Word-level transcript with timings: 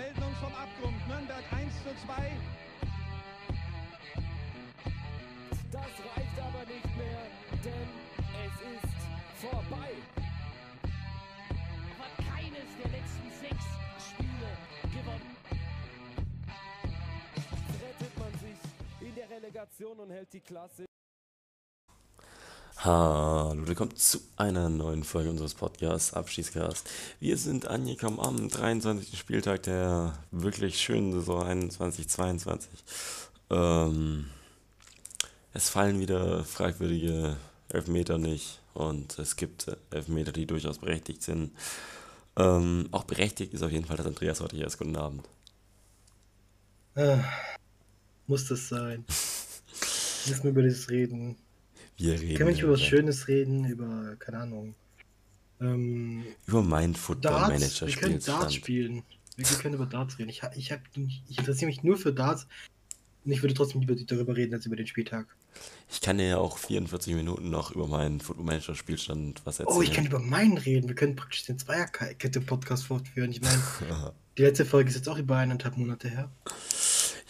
melden 0.00 0.22
uns 0.22 0.38
vom 0.38 0.54
Abgrund. 0.54 0.96
Nürnberg 1.08 1.44
1 1.52 1.72
zu 1.84 1.92
2. 2.06 2.32
Das 5.70 5.92
reicht 6.08 6.36
aber 6.38 6.64
nicht 6.74 6.96
mehr, 6.96 7.22
denn 7.64 7.88
es 8.46 8.54
ist 8.74 9.00
vorbei. 9.44 9.90
hat 12.00 12.14
keines 12.32 12.68
der 12.82 12.90
letzten 12.96 13.30
sechs 13.42 13.66
Spiele 14.08 14.50
gewonnen. 14.96 15.36
Rettet 17.82 18.18
man 18.18 18.32
sich 18.44 19.06
in 19.06 19.14
der 19.14 19.28
Relegation 19.28 19.98
und 19.98 20.10
hält 20.10 20.32
die 20.32 20.40
Klasse. 20.40 20.89
Hallo, 22.82 23.54
willkommen 23.66 23.94
zu 23.94 24.20
einer 24.38 24.70
neuen 24.70 25.04
Folge 25.04 25.28
unseres 25.28 25.52
Podcasts 25.52 26.14
Abschießcast. 26.14 26.88
Wir 27.20 27.36
sind 27.36 27.66
angekommen 27.68 28.18
am 28.18 28.48
23. 28.48 29.18
Spieltag 29.18 29.64
der 29.64 30.18
wirklich 30.30 30.80
schönen 30.80 31.12
Saison 31.12 31.42
21-22. 31.42 32.68
Ähm, 33.50 34.30
es 35.52 35.68
fallen 35.68 36.00
wieder 36.00 36.42
fragwürdige 36.44 37.36
Elfmeter 37.68 38.16
nicht 38.16 38.62
und 38.72 39.18
es 39.18 39.36
gibt 39.36 39.70
Elfmeter, 39.90 40.32
die 40.32 40.46
durchaus 40.46 40.78
berechtigt 40.78 41.22
sind. 41.22 41.52
Ähm, 42.36 42.88
auch 42.92 43.04
berechtigt 43.04 43.52
ist 43.52 43.62
auf 43.62 43.72
jeden 43.72 43.84
Fall, 43.84 43.98
dass 43.98 44.06
Andreas 44.06 44.40
heute 44.40 44.56
hier 44.56 44.66
ist. 44.66 44.78
Guten 44.78 44.96
Abend. 44.96 45.28
Äh, 46.94 47.18
muss 48.26 48.48
das 48.48 48.70
sein? 48.70 49.04
Müssen 50.26 50.44
wir 50.44 50.50
über 50.52 50.62
das 50.62 50.88
reden? 50.88 51.36
Wir 52.00 52.14
reden 52.14 52.36
Können 52.36 52.48
wir 52.48 52.54
nicht 52.54 52.62
über 52.62 52.72
was 52.72 52.82
Schönes 52.82 53.28
reden? 53.28 53.66
Über, 53.66 54.16
keine 54.18 54.38
Ahnung. 54.38 54.74
Ähm, 55.60 56.24
über 56.46 56.62
mein 56.62 56.94
Football 56.94 57.32
Darts. 57.32 57.48
Manager 57.48 57.86
Wir 57.86 57.94
können 57.94 58.20
Darts 58.24 58.54
spielen. 58.54 59.02
Wir 59.36 59.46
können 59.58 59.74
über 59.74 59.84
Darts 59.84 60.18
reden. 60.18 60.30
Ich, 60.30 60.42
ich, 60.56 60.72
hab, 60.72 60.80
ich 60.94 61.38
interessiere 61.38 61.66
mich 61.66 61.82
nur 61.82 61.98
für 61.98 62.12
Darts. 62.12 62.46
Und 63.24 63.32
ich 63.32 63.42
würde 63.42 63.52
trotzdem 63.52 63.82
lieber 63.82 63.94
darüber 63.94 64.34
reden 64.34 64.54
als 64.54 64.64
über 64.64 64.76
den 64.76 64.86
Spieltag. 64.86 65.26
Ich 65.90 66.00
kann 66.00 66.16
dir 66.16 66.26
ja 66.26 66.36
auch 66.38 66.56
44 66.56 67.14
Minuten 67.14 67.50
noch 67.50 67.72
über 67.72 67.86
meinen 67.86 68.20
Football 68.20 68.46
Manager 68.46 68.74
Spielstand 68.74 69.42
was 69.44 69.60
erzählen. 69.60 69.76
Oh, 69.76 69.82
ich 69.82 69.92
kann 69.92 70.06
über 70.06 70.20
meinen 70.20 70.56
reden. 70.56 70.88
Wir 70.88 70.94
können 70.94 71.16
praktisch 71.16 71.44
den 71.44 71.58
Zweierkette-Podcast 71.58 72.84
fortführen. 72.84 73.30
Ich 73.30 73.42
meine, 73.42 73.62
die 74.38 74.42
letzte 74.42 74.64
Folge 74.64 74.88
ist 74.88 74.96
jetzt 74.96 75.08
auch 75.08 75.18
über 75.18 75.36
eineinhalb 75.36 75.76
Monate 75.76 76.08
her. 76.08 76.30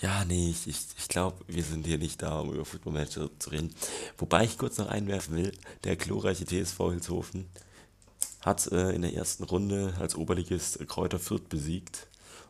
Ja, 0.00 0.24
nee, 0.24 0.48
ich, 0.48 0.66
ich, 0.66 0.78
ich 0.98 1.08
glaube, 1.08 1.36
wir 1.46 1.62
sind 1.62 1.86
hier 1.86 1.98
nicht 1.98 2.22
da, 2.22 2.40
um 2.40 2.52
über 2.54 2.64
Football 2.64 2.94
Manager 2.94 3.28
zu 3.38 3.50
reden. 3.50 3.74
Wobei 4.16 4.44
ich 4.44 4.56
kurz 4.56 4.78
noch 4.78 4.88
einwerfen 4.88 5.36
will, 5.36 5.52
der 5.84 5.96
glorreiche 5.96 6.46
TSV 6.46 6.78
Hilshofen 6.90 7.46
hat 8.40 8.66
äh, 8.72 8.92
in 8.92 9.02
der 9.02 9.14
ersten 9.14 9.44
Runde 9.44 9.92
als 10.00 10.14
Oberligist 10.14 10.88
Kräuter 10.88 11.18
Fürth 11.18 11.50
besiegt. 11.50 12.06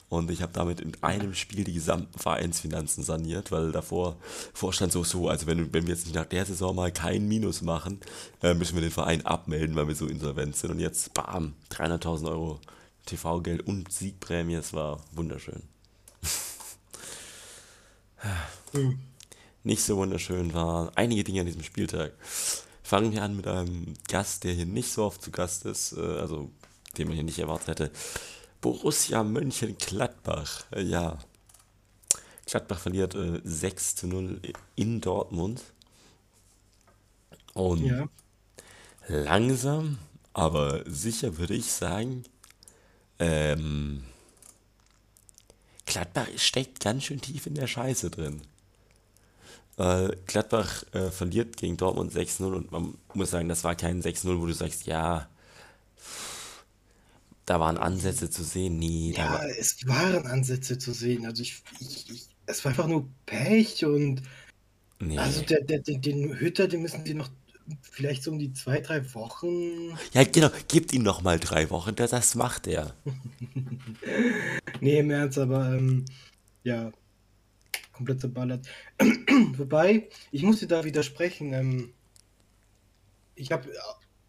Und 0.08 0.30
ich 0.30 0.42
habe 0.42 0.52
damit 0.52 0.80
in 0.80 0.92
einem 1.02 1.34
Spiel 1.34 1.64
die 1.64 1.72
gesamten 1.72 2.18
Vereinsfinanzen 2.18 3.04
saniert, 3.04 3.52
weil 3.52 3.70
davor 3.70 4.16
vorstand 4.52 4.92
so, 4.92 5.04
so, 5.04 5.28
also 5.28 5.46
wenn, 5.46 5.72
wenn 5.72 5.86
wir 5.86 5.94
jetzt 5.94 6.06
nicht 6.06 6.16
nach 6.16 6.26
der 6.26 6.44
Saison 6.46 6.74
mal 6.74 6.92
kein 6.92 7.26
Minus 7.28 7.62
machen, 7.62 8.00
äh, 8.42 8.54
müssen 8.54 8.74
wir 8.74 8.82
den 8.82 8.90
Verein 8.90 9.24
abmelden, 9.26 9.76
weil 9.76 9.88
wir 9.88 9.94
so 9.94 10.06
insolvent 10.06 10.56
sind. 10.56 10.70
Und 10.70 10.80
jetzt, 10.80 11.14
bam, 11.14 11.54
300.000 11.70 12.28
Euro 12.28 12.60
TV-Geld 13.06 13.66
und 13.66 13.90
Siegprämie, 13.92 14.54
es 14.54 14.72
war 14.72 15.00
wunderschön. 15.12 15.62
nicht 19.64 19.82
so 19.82 19.96
wunderschön 19.96 20.54
waren 20.54 20.90
einige 20.96 21.24
Dinge 21.24 21.40
an 21.40 21.46
diesem 21.46 21.62
Spieltag. 21.62 22.12
Fangen 22.82 23.12
wir 23.12 23.22
an 23.22 23.36
mit 23.36 23.46
einem 23.46 23.94
Gast, 24.08 24.44
der 24.44 24.52
hier 24.54 24.66
nicht 24.66 24.90
so 24.90 25.04
oft 25.04 25.22
zu 25.22 25.30
Gast 25.30 25.64
ist, 25.64 25.92
äh, 25.92 26.00
also 26.00 26.50
den 26.98 27.06
man 27.06 27.14
hier 27.14 27.24
nicht 27.24 27.38
erwartet 27.38 27.68
hätte. 27.68 27.90
Borussia 28.60 29.22
Mönchengladbach. 29.22 30.64
Äh, 30.72 30.82
Ja. 30.82 31.18
Gladbach 32.46 32.80
verliert 32.80 33.14
äh, 33.14 33.40
6 33.44 33.94
zu 33.94 34.06
0 34.08 34.40
in 34.74 35.00
Dortmund. 35.00 35.62
Und 37.54 37.84
Ja. 37.84 38.08
langsam, 39.06 39.98
aber 40.32 40.82
sicher 40.90 41.38
würde 41.38 41.54
ich 41.54 41.70
sagen, 41.70 42.24
ähm, 43.20 44.02
Gladbach 45.90 46.28
steckt 46.36 46.80
ganz 46.80 47.04
schön 47.04 47.20
tief 47.20 47.46
in 47.46 47.54
der 47.54 47.66
Scheiße 47.66 48.10
drin. 48.10 48.42
Äh, 49.76 50.10
Gladbach 50.26 50.84
äh, 50.92 51.10
verliert 51.10 51.56
gegen 51.56 51.76
Dortmund 51.76 52.12
6-0 52.12 52.44
und 52.52 52.70
man 52.70 52.94
muss 53.14 53.30
sagen, 53.30 53.48
das 53.48 53.64
war 53.64 53.74
kein 53.74 54.02
6-0, 54.02 54.40
wo 54.40 54.46
du 54.46 54.52
sagst, 54.52 54.86
ja, 54.86 55.28
da 57.44 57.58
waren 57.58 57.76
Ansätze 57.76 58.30
zu 58.30 58.44
sehen. 58.44 58.78
Nee, 58.78 59.14
Ja, 59.16 59.32
war, 59.32 59.44
es 59.58 59.86
waren 59.88 60.26
Ansätze 60.26 60.78
zu 60.78 60.92
sehen. 60.92 61.26
Also 61.26 61.42
ich, 61.42 61.62
ich, 61.80 62.10
ich 62.10 62.28
es 62.46 62.64
war 62.64 62.70
einfach 62.70 62.86
nur 62.86 63.08
Pech 63.26 63.84
und 63.84 64.22
nee. 65.00 65.18
Also 65.18 65.42
der, 65.42 65.62
der, 65.62 65.80
den, 65.80 66.00
den 66.00 66.38
Hütter, 66.38 66.68
den 66.68 66.82
müssen 66.82 67.04
die 67.04 67.14
noch 67.14 67.30
vielleicht 67.82 68.22
so 68.22 68.30
um 68.30 68.38
die 68.38 68.52
zwei, 68.52 68.80
drei 68.80 69.14
Wochen. 69.14 69.96
ja, 70.12 70.24
genau, 70.24 70.50
gibt 70.68 70.92
ihm 70.92 71.02
noch 71.02 71.22
mal 71.22 71.38
drei 71.38 71.70
Wochen, 71.70 71.94
das, 71.94 72.10
das 72.10 72.34
macht 72.34 72.66
er. 72.66 72.94
Nee, 74.82 75.00
im 75.00 75.10
Ernst, 75.10 75.36
aber 75.36 75.74
ähm, 75.74 76.06
ja, 76.64 76.90
komplett 77.92 78.20
zerballert. 78.20 78.66
Wobei, 79.58 80.08
ich 80.32 80.42
muss 80.42 80.60
dir 80.60 80.68
da 80.68 80.84
widersprechen. 80.84 81.52
Ähm, 81.52 81.92
ich 83.34 83.52
habe 83.52 83.68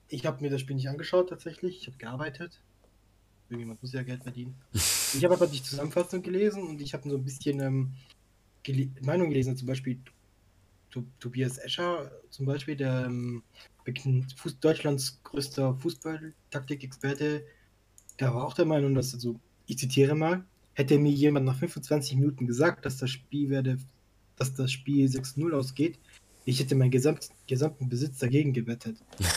ich 0.09 0.25
hab 0.25 0.41
mir 0.41 0.49
das 0.49 0.59
Spiel 0.59 0.75
nicht 0.75 0.89
angeschaut 0.89 1.29
tatsächlich. 1.29 1.79
Ich 1.79 1.87
habe 1.87 1.97
gearbeitet. 1.97 2.59
Irgendjemand 3.49 3.81
muss 3.81 3.93
ja 3.93 4.03
Geld 4.03 4.23
verdienen. 4.23 4.55
Ich 5.13 5.25
habe 5.25 5.33
aber 5.33 5.47
die 5.47 5.61
Zusammenfassung 5.61 6.21
gelesen 6.21 6.63
und 6.63 6.79
ich 6.79 6.93
habe 6.93 7.09
so 7.09 7.17
ein 7.17 7.25
bisschen 7.25 7.59
ähm, 7.59 7.91
gele 8.63 8.89
Meinung 9.01 9.27
gelesen, 9.27 9.57
zum 9.57 9.67
Beispiel 9.67 9.99
Tobias 11.19 11.57
Escher, 11.57 12.11
zum 12.29 12.45
Beispiel, 12.45 12.75
der 12.75 13.05
ähm, 13.05 13.43
Deutschlands 14.61 15.19
größter 15.23 15.75
Fußballtaktikexperte, 15.75 17.45
der 18.19 18.33
war 18.33 18.45
auch 18.45 18.53
der 18.53 18.65
Meinung, 18.65 18.93
dass, 18.93 19.13
also, 19.13 19.39
ich 19.67 19.77
zitiere 19.77 20.15
mal, 20.15 20.43
hätte 20.73 20.99
mir 20.99 21.11
jemand 21.11 21.45
nach 21.45 21.57
25 21.57 22.15
Minuten 22.15 22.47
gesagt, 22.47 22.85
dass 22.85 22.97
das 22.97 23.09
Spiel 23.09 23.49
werde, 23.49 23.77
dass 24.35 24.53
das 24.53 24.71
Spiel 24.71 25.07
6-0 25.07 25.51
ausgeht, 25.53 25.99
ich 26.45 26.59
hätte 26.59 26.75
meinen 26.75 26.91
gesamt, 26.91 27.29
gesamten 27.47 27.89
Besitz 27.89 28.19
dagegen 28.19 28.53
gewettet. 28.53 28.97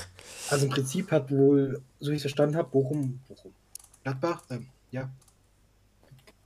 Also 0.51 0.67
im 0.67 0.73
Prinzip 0.73 1.11
hat 1.11 1.31
wohl, 1.31 1.81
so 2.01 2.11
wie 2.11 2.17
ich 2.17 2.19
es 2.19 2.23
verstanden 2.23 2.57
habe, 2.57 2.69
Bochum, 2.69 3.21
Bochum, 3.27 3.55
Gladbach, 4.03 4.43
ähm, 4.51 4.69
ja, 4.91 5.11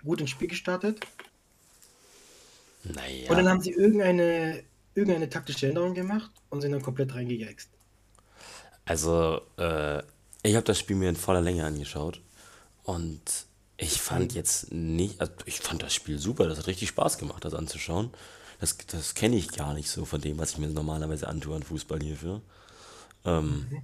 gut 0.05 0.21
ins 0.21 0.31
Spiel 0.31 0.47
gestartet. 0.47 1.01
Naja. 2.85 3.29
Und 3.29 3.37
dann 3.37 3.49
haben 3.49 3.61
sie 3.61 3.73
irgendeine, 3.73 4.63
irgendeine 4.99 5.29
taktische 5.29 5.69
Änderung 5.69 5.95
gemacht 5.95 6.31
und 6.51 6.61
sind 6.61 6.73
dann 6.73 6.83
komplett 6.83 7.15
reingegext. 7.15 7.71
Also, 8.85 9.41
äh, 9.57 10.03
ich 10.43 10.55
habe 10.55 10.65
das 10.65 10.79
Spiel 10.79 10.97
mir 10.97 11.09
in 11.09 11.17
voller 11.17 11.41
Länge 11.41 11.65
angeschaut 11.65 12.21
und 12.85 13.21
ich 13.77 14.01
fand 14.01 14.35
jetzt 14.35 14.73
nicht, 14.73 15.21
also 15.21 15.33
ich 15.47 15.61
fand 15.61 15.83
das 15.83 15.95
Spiel 15.95 16.19
super, 16.19 16.49
das 16.49 16.59
hat 16.59 16.67
richtig 16.67 16.89
Spaß 16.89 17.19
gemacht, 17.19 17.45
das 17.45 17.55
anzuschauen. 17.55 18.11
Das, 18.61 18.77
das 18.89 19.15
kenne 19.15 19.37
ich 19.37 19.53
gar 19.53 19.73
nicht 19.73 19.89
so 19.89 20.05
von 20.05 20.21
dem, 20.21 20.39
was 20.39 20.53
ich 20.53 20.59
mir 20.59 20.69
normalerweise 20.69 21.29
antue 21.29 21.55
an 21.55 21.63
Fußball 21.63 22.01
hierfür. 22.01 22.43
Ähm, 23.25 23.83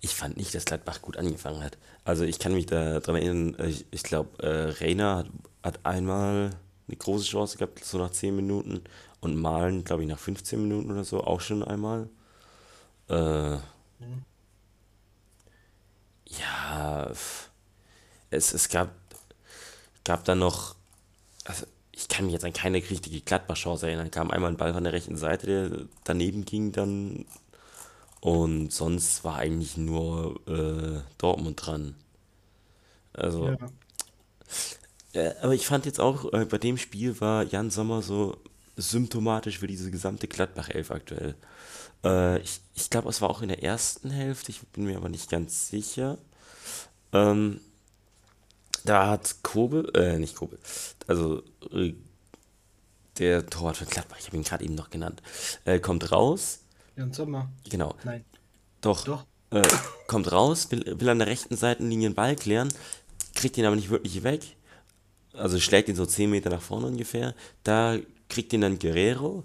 ich 0.00 0.14
fand 0.14 0.38
nicht, 0.38 0.54
dass 0.54 0.64
Gladbach 0.64 1.02
gut 1.02 1.18
angefangen 1.18 1.62
hat. 1.62 1.76
Also 2.04 2.24
ich 2.24 2.38
kann 2.38 2.54
mich 2.54 2.66
daran 2.66 3.16
erinnern, 3.16 3.54
äh, 3.58 3.68
ich, 3.68 3.84
ich 3.90 4.02
glaube, 4.02 4.42
äh, 4.42 4.82
Reina 4.82 5.18
hat, 5.18 5.26
hat 5.62 5.84
einmal 5.84 6.50
eine 6.88 6.96
große 6.96 7.26
Chance 7.26 7.58
gehabt, 7.58 7.84
so 7.84 7.98
nach 7.98 8.10
10 8.10 8.34
Minuten 8.34 8.82
und 9.20 9.36
Malen, 9.36 9.84
glaube 9.84 10.02
ich, 10.02 10.08
nach 10.08 10.18
15 10.18 10.62
Minuten 10.62 10.90
oder 10.90 11.04
so 11.04 11.24
auch 11.24 11.40
schon 11.40 11.62
einmal. 11.64 12.08
Äh, 13.08 13.58
ja, 16.28 17.06
f- 17.10 17.50
es, 18.30 18.54
es 18.54 18.68
gab, 18.68 18.90
gab 20.04 20.24
dann 20.24 20.38
noch, 20.38 20.74
also 21.44 21.66
ich 21.92 22.08
kann 22.08 22.26
mich 22.26 22.34
jetzt 22.34 22.44
an 22.44 22.54
keine 22.54 22.78
richtige 22.78 23.20
Gladbach-Chance 23.22 23.88
erinnern. 23.88 24.10
Kam 24.12 24.30
einmal 24.30 24.50
ein 24.52 24.56
Ball 24.58 24.74
von 24.74 24.84
der 24.84 24.92
rechten 24.94 25.16
Seite, 25.16 25.46
der 25.46 25.86
daneben 26.04 26.44
ging 26.44 26.72
dann 26.72 27.26
und 28.20 28.72
sonst 28.72 29.24
war 29.24 29.36
eigentlich 29.36 29.76
nur 29.76 30.40
äh, 30.48 31.00
Dortmund 31.18 31.64
dran. 31.66 31.96
Also, 33.12 33.56
Ja. 33.60 33.70
äh, 35.12 35.32
aber 35.42 35.54
ich 35.54 35.66
fand 35.66 35.86
jetzt 35.86 36.00
auch, 36.00 36.32
äh, 36.32 36.44
bei 36.44 36.58
dem 36.58 36.76
Spiel 36.78 37.20
war 37.20 37.44
Jan 37.44 37.70
Sommer 37.70 38.02
so 38.02 38.36
symptomatisch 38.80 39.58
für 39.58 39.66
diese 39.66 39.90
gesamte 39.90 40.28
Gladbach-Elf 40.28 40.90
aktuell. 40.90 41.34
Äh, 42.04 42.40
ich 42.40 42.60
ich 42.74 42.88
glaube, 42.90 43.10
es 43.10 43.20
war 43.20 43.28
auch 43.30 43.42
in 43.42 43.48
der 43.48 43.62
ersten 43.62 44.10
Hälfte, 44.10 44.50
ich 44.50 44.60
bin 44.68 44.84
mir 44.84 44.96
aber 44.96 45.08
nicht 45.10 45.30
ganz 45.30 45.68
sicher. 45.68 46.16
Ähm, 47.12 47.60
da 48.84 49.08
hat 49.08 49.36
Kobe, 49.42 49.92
äh, 49.94 50.18
nicht 50.18 50.34
Kobe, 50.34 50.58
also 51.06 51.42
äh, 51.72 51.92
der 53.18 53.44
Torwart 53.46 53.76
von 53.76 53.86
Gladbach, 53.88 54.16
ich 54.18 54.26
habe 54.26 54.36
ihn 54.38 54.44
gerade 54.44 54.64
eben 54.64 54.74
noch 54.74 54.88
genannt, 54.90 55.20
äh, 55.66 55.78
kommt 55.78 56.10
raus, 56.10 56.60
Jan 56.96 57.12
Sommer. 57.12 57.50
genau, 57.68 57.94
Nein. 58.04 58.24
doch, 58.80 59.04
Doch. 59.04 59.24
Äh, 59.50 59.62
kommt 60.06 60.30
raus, 60.32 60.70
will, 60.70 60.98
will 61.00 61.08
an 61.08 61.18
der 61.18 61.26
rechten 61.28 61.56
Seitenlinie 61.56 62.06
einen 62.06 62.14
Ball 62.14 62.36
klären, 62.36 62.72
kriegt 63.34 63.58
ihn 63.58 63.64
aber 63.66 63.76
nicht 63.76 63.90
wirklich 63.90 64.22
weg. 64.22 64.56
also 65.34 65.58
schlägt 65.60 65.88
ihn 65.88 65.96
so 65.96 66.06
10 66.06 66.30
Meter 66.30 66.50
nach 66.50 66.62
vorne 66.62 66.86
ungefähr. 66.86 67.34
Da 67.64 67.98
kriegt 68.30 68.52
ihn 68.52 68.62
dann 68.62 68.78
Guerrero 68.78 69.44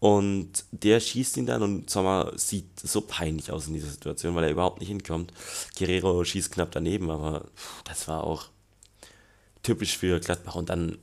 und 0.00 0.64
der 0.70 0.98
schießt 0.98 1.36
ihn 1.36 1.46
dann 1.46 1.62
und 1.62 1.90
sag 1.90 2.04
mal, 2.04 2.32
sieht 2.38 2.80
so 2.80 3.02
peinlich 3.02 3.52
aus 3.52 3.66
in 3.66 3.74
dieser 3.74 3.90
Situation, 3.90 4.34
weil 4.34 4.44
er 4.44 4.50
überhaupt 4.50 4.80
nicht 4.80 4.88
hinkommt. 4.88 5.32
Guerrero 5.78 6.24
schießt 6.24 6.52
knapp 6.52 6.72
daneben, 6.72 7.10
aber 7.10 7.44
das 7.84 8.08
war 8.08 8.24
auch 8.24 8.46
typisch 9.62 9.98
für 9.98 10.18
Gladbach. 10.20 10.54
Und 10.54 10.70
dann 10.70 10.98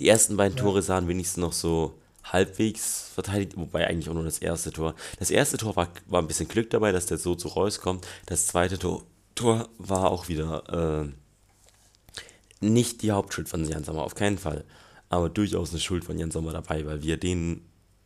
die 0.00 0.08
ersten 0.08 0.38
beiden 0.38 0.56
Tore 0.56 0.80
sahen 0.80 1.08
wenigstens 1.08 1.42
noch 1.42 1.52
so 1.52 1.98
halbwegs 2.24 3.10
verteidigt, 3.14 3.56
wobei 3.56 3.86
eigentlich 3.86 4.08
auch 4.08 4.14
nur 4.14 4.24
das 4.24 4.38
erste 4.38 4.72
Tor. 4.72 4.94
Das 5.18 5.30
erste 5.30 5.58
Tor 5.58 5.76
war, 5.76 5.88
war 6.06 6.22
ein 6.22 6.28
bisschen 6.28 6.48
Glück 6.48 6.70
dabei, 6.70 6.92
dass 6.92 7.06
der 7.06 7.18
so 7.18 7.34
zu 7.34 7.48
Reus 7.48 7.80
kommt. 7.80 8.06
Das 8.26 8.46
zweite 8.46 8.78
Tor, 8.78 9.02
Tor 9.34 9.68
war 9.76 10.10
auch 10.10 10.28
wieder 10.28 11.04
äh, 11.04 12.64
nicht 12.64 13.02
die 13.02 13.12
Hauptschuld 13.12 13.48
von 13.48 13.64
Jan 13.64 13.84
Sommer, 13.84 14.04
auf 14.04 14.14
keinen 14.14 14.38
Fall. 14.38 14.64
Aber 15.12 15.28
durchaus 15.28 15.72
eine 15.72 15.78
Schuld 15.78 16.06
von 16.06 16.18
Jan 16.18 16.30
Sommer 16.30 16.52
dabei, 16.52 16.86
weil 16.86 17.02
wir 17.02 17.18
den, 17.18 17.60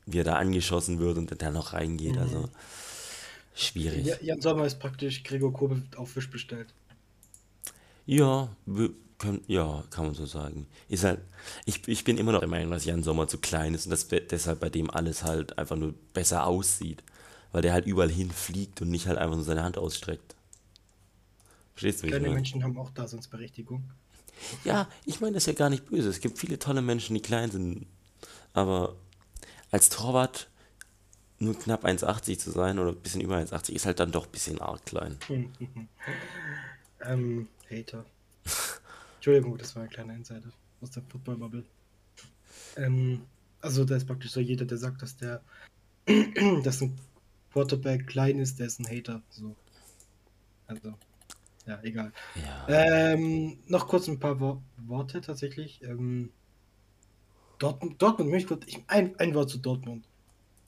wie 0.07 0.19
er 0.19 0.25
da 0.25 0.35
angeschossen 0.35 0.99
wird 0.99 1.17
und 1.19 1.41
dann 1.41 1.55
noch 1.55 1.73
reingeht, 1.73 2.19
also 2.19 2.49
schwierig. 3.55 4.07
Ja, 4.07 4.17
Jan 4.21 4.41
Sommer 4.41 4.67
ist 4.67 4.81
praktisch 4.81 5.23
Gregor 5.23 5.53
Kobel 5.53 5.85
auf 5.95 6.11
Fisch 6.11 6.29
bestellt. 6.29 6.67
Ja, 8.07 8.49
können, 9.19 9.41
ja, 9.47 9.85
kann 9.91 10.07
man 10.07 10.15
so 10.15 10.27
sagen. 10.27 10.67
Ist 10.89 11.05
halt, 11.05 11.21
ich, 11.65 11.87
ich 11.87 12.03
bin 12.03 12.19
immer 12.19 12.33
noch 12.33 12.41
der 12.41 12.49
Meinung, 12.49 12.73
dass 12.73 12.85
Jan 12.85 13.05
Sommer 13.05 13.29
zu 13.29 13.39
klein 13.39 13.75
ist 13.75 13.87
und 13.87 13.91
dass 13.91 14.09
deshalb 14.09 14.59
bei 14.59 14.69
dem 14.69 14.91
alles 14.91 15.23
halt 15.23 15.57
einfach 15.59 15.77
nur 15.77 15.95
besser 16.13 16.45
aussieht. 16.45 17.05
Weil 17.53 17.63
der 17.63 17.73
halt 17.73 17.87
überall 17.87 18.11
hinfliegt 18.11 18.83
und 18.83 18.91
nicht 18.91 19.07
halt 19.07 19.19
einfach 19.19 19.37
nur 19.37 19.45
seine 19.45 19.63
Hand 19.63 19.79
ausstreckt. 19.79 20.35
Verstehst 21.77 21.99
du, 21.99 22.03
wie 22.05 22.07
ich 22.07 22.13
Kleine 22.13 22.29
meine? 22.29 22.35
Menschen 22.37 22.65
haben 22.65 22.79
auch 22.79 22.91
Daseinsberechtigung. 22.91 23.85
Ja, 24.65 24.89
ich 25.05 25.21
meine 25.21 25.35
das 25.35 25.43
ist 25.43 25.47
ja 25.49 25.53
gar 25.53 25.69
nicht 25.69 25.87
böse. 25.87 26.09
Es 26.09 26.21
gibt 26.21 26.39
viele 26.39 26.59
tolle 26.59 26.81
Menschen, 26.81 27.15
die 27.15 27.21
klein 27.21 27.51
sind. 27.51 27.87
Aber 28.55 28.97
als 29.71 29.91
Torwart 29.91 30.49
nur 31.39 31.59
knapp 31.59 31.85
1,80 31.85 32.39
zu 32.39 32.51
sein 32.51 32.79
oder 32.79 32.93
ein 32.93 32.97
bisschen 32.97 33.21
über 33.21 33.37
1,80 33.37 33.73
ist 33.73 33.85
halt 33.85 34.01
dann 34.01 34.11
doch 34.11 34.25
ein 34.25 34.33
bisschen 34.33 34.61
arg 34.61 34.85
klein. 34.87 35.19
Ähm, 37.03 37.47
Hater. 37.71 38.07
Entschuldigung, 39.17 39.59
das 39.59 39.77
war 39.77 39.83
ein 39.83 39.91
kleiner 39.91 40.15
Insider 40.15 40.51
aus 40.81 40.91
der 40.91 41.03
Football-Bubble. 41.09 41.63
Ähm, 42.77 43.21
also 43.61 43.85
da 43.85 43.97
ist 43.97 44.07
praktisch 44.07 44.33
so 44.33 44.41
jeder, 44.41 44.65
der 44.65 44.79
sagt, 44.79 45.03
dass 45.03 45.17
der, 45.17 45.43
dass 46.65 46.81
ein 46.81 46.99
Quarterback 47.53 48.07
klein 48.07 48.39
ist, 48.39 48.59
der 48.59 48.67
ist 48.67 48.81
ein 48.81 48.89
Hater. 48.89 49.23
So. 49.29 49.55
Also, 50.67 50.95
ja, 51.67 51.81
egal. 51.83 52.13
Ja. 52.35 53.13
Ähm, 53.13 53.59
noch 53.67 53.89
kurz 53.89 54.09
ein 54.09 54.19
paar 54.19 54.41
Wo 54.41 54.63
Worte 54.87 55.21
tatsächlich. 55.21 55.83
Ähm, 55.83 56.31
Dortmund, 57.59 58.01
Dortmund, 58.01 58.31
möchte 58.31 58.59
ich 58.67 58.79
ein, 58.87 59.19
ein 59.19 59.35
Wort 59.35 59.51
zu 59.51 59.59
Dortmund. 59.59 60.07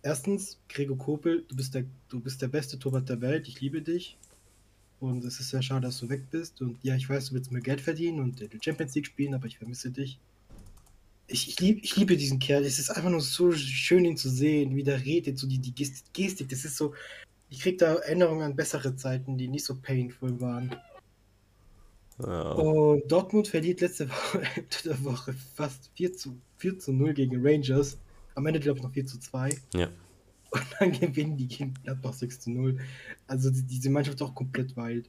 Erstens, 0.03 0.59
Gregor 0.69 0.97
Kobel, 0.97 1.45
du 1.49 1.57
bist 1.57 1.75
der, 1.75 1.85
du 2.09 2.21
bist 2.21 2.41
der 2.41 2.49
beste 2.49 2.79
Torwart 2.79 3.09
der 3.09 3.21
Welt, 3.21 3.49
ich 3.49 3.61
liebe 3.61 3.83
dich. 3.83 4.17
Und 5.01 5.25
es 5.25 5.39
ist 5.39 5.51
sehr 5.51 5.63
schade, 5.63 5.83
dass 5.87 5.99
du 5.99 6.09
weg 6.09 6.31
bist. 6.31 6.61
Und 6.61 6.79
ja, 6.83 6.97
ich 6.97 7.09
weiß, 7.09 7.29
du 7.29 7.35
willst 7.35 7.53
mehr 7.53 7.63
Geld 7.63 7.81
verdienen 7.81 8.21
und 8.21 8.41
die 8.41 8.59
Champions 8.61 8.95
League 8.95 9.07
spielen, 9.07 9.35
aber 9.35 9.47
ich 9.47 9.59
vermisse 9.59 9.91
dich. 9.91 10.19
Ich, 11.29 11.47
ich, 11.49 11.61
lieb, 11.61 11.81
ich 11.85 11.95
liebe 11.97 12.17
diesen 12.17 12.39
Kerl. 12.39 12.65
Es 12.65 12.79
ist 12.79 12.91
einfach 12.91 13.11
nur 13.11 13.21
so 13.21 13.53
schön, 13.53 14.05
ihn 14.05 14.17
zu 14.17 14.31
sehen, 14.31 14.75
wie 14.75 14.83
der 14.83 15.05
redet, 15.05 15.39
so 15.39 15.47
die, 15.47 15.59
die 15.59 15.73
Gest- 15.73 16.13
Gestik. 16.13 16.49
Das 16.49 16.65
ist 16.65 16.77
so. 16.77 16.95
Ich 17.51 17.61
krieg 17.61 17.79
da 17.79 17.95
Erinnerungen 17.95 18.43
an 18.43 18.57
bessere 18.57 18.97
Zeiten, 18.97 19.37
die 19.39 19.47
nicht 19.47 19.65
so 19.65 19.77
painful 19.77 20.41
waren. 20.41 20.75
Ja. 22.27 22.53
Und 22.53 23.11
Dortmund 23.11 23.49
verliert 23.49 23.81
letzte 23.81 24.09
Woche, 24.09 24.41
Woche 25.05 25.35
fast 25.55 25.91
4 25.95 26.17
zu, 26.17 26.37
4 26.59 26.79
zu 26.79 26.93
0 26.93 27.15
gegen 27.15 27.47
Rangers. 27.47 27.99
Am 28.35 28.47
Ende, 28.47 28.61
glaube 28.61 28.79
ich, 28.79 28.85
noch 28.85 28.93
4 28.93 29.07
zu 29.07 29.19
2. 29.19 29.57
ja. 29.75 29.89
Und 30.51 30.63
dann 30.79 30.93
gewinnen 31.01 31.37
die 31.37 31.47
gegen 31.47 31.75
Gladbach 31.85 32.15
6 32.15 32.41
zu 32.41 32.51
0. 32.51 32.79
Also 33.27 33.51
die, 33.51 33.63
diese 33.63 33.91
Mannschaft 33.91 34.21
ist 34.21 34.27
auch 34.27 34.35
komplett 34.35 34.77
wild. 34.77 35.09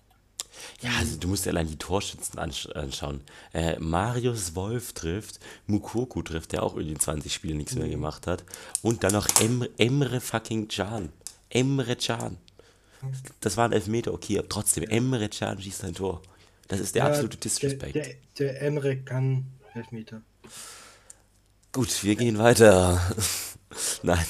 Ja, 0.82 0.90
also 0.98 1.18
du 1.18 1.28
musst 1.28 1.46
dir 1.46 1.52
allein 1.52 1.68
die 1.68 1.78
Torschützen 1.78 2.40
ansch 2.40 2.68
anschauen. 2.68 3.22
Äh, 3.54 3.80
Marius 3.80 4.56
Wolf 4.56 4.94
trifft, 4.94 5.40
Mukoku 5.68 6.24
trifft, 6.24 6.54
der 6.54 6.64
auch 6.64 6.76
in 6.76 6.88
den 6.88 7.00
20 7.00 7.32
Spielen 7.32 7.58
nichts 7.58 7.76
mehr 7.76 7.88
gemacht 7.88 8.28
hat. 8.28 8.44
Und 8.82 9.04
dann 9.04 9.14
noch 9.14 9.28
Emre, 9.40 9.70
Emre 9.78 10.20
fucking 10.20 10.68
Can. 10.68 11.10
Emre 11.50 11.96
Can. 11.96 12.38
Das 13.40 13.56
war 13.56 13.66
ein 13.66 13.72
Elfmeter, 13.72 14.14
okay, 14.14 14.40
aber 14.40 14.50
trotzdem, 14.50 14.84
Emre 14.84 15.30
Can 15.30 15.62
schießt 15.62 15.86
ein 15.86 15.94
Tor. 15.94 16.22
Das 16.70 16.80
ist 16.80 16.96
der 16.96 17.04
Ja, 17.04 17.10
absolute 17.10 17.38
Disrespect. 17.38 17.96
Der, 17.96 18.04
der, 18.04 18.16
der 18.38 18.62
Emre 18.62 18.96
kann 18.98 19.48
Elfmeter. 19.74 20.22
Gut, 21.72 22.04
wir 22.04 22.16
gehen 22.16 22.38
weiter. 22.38 23.02
Nein. 24.04 24.26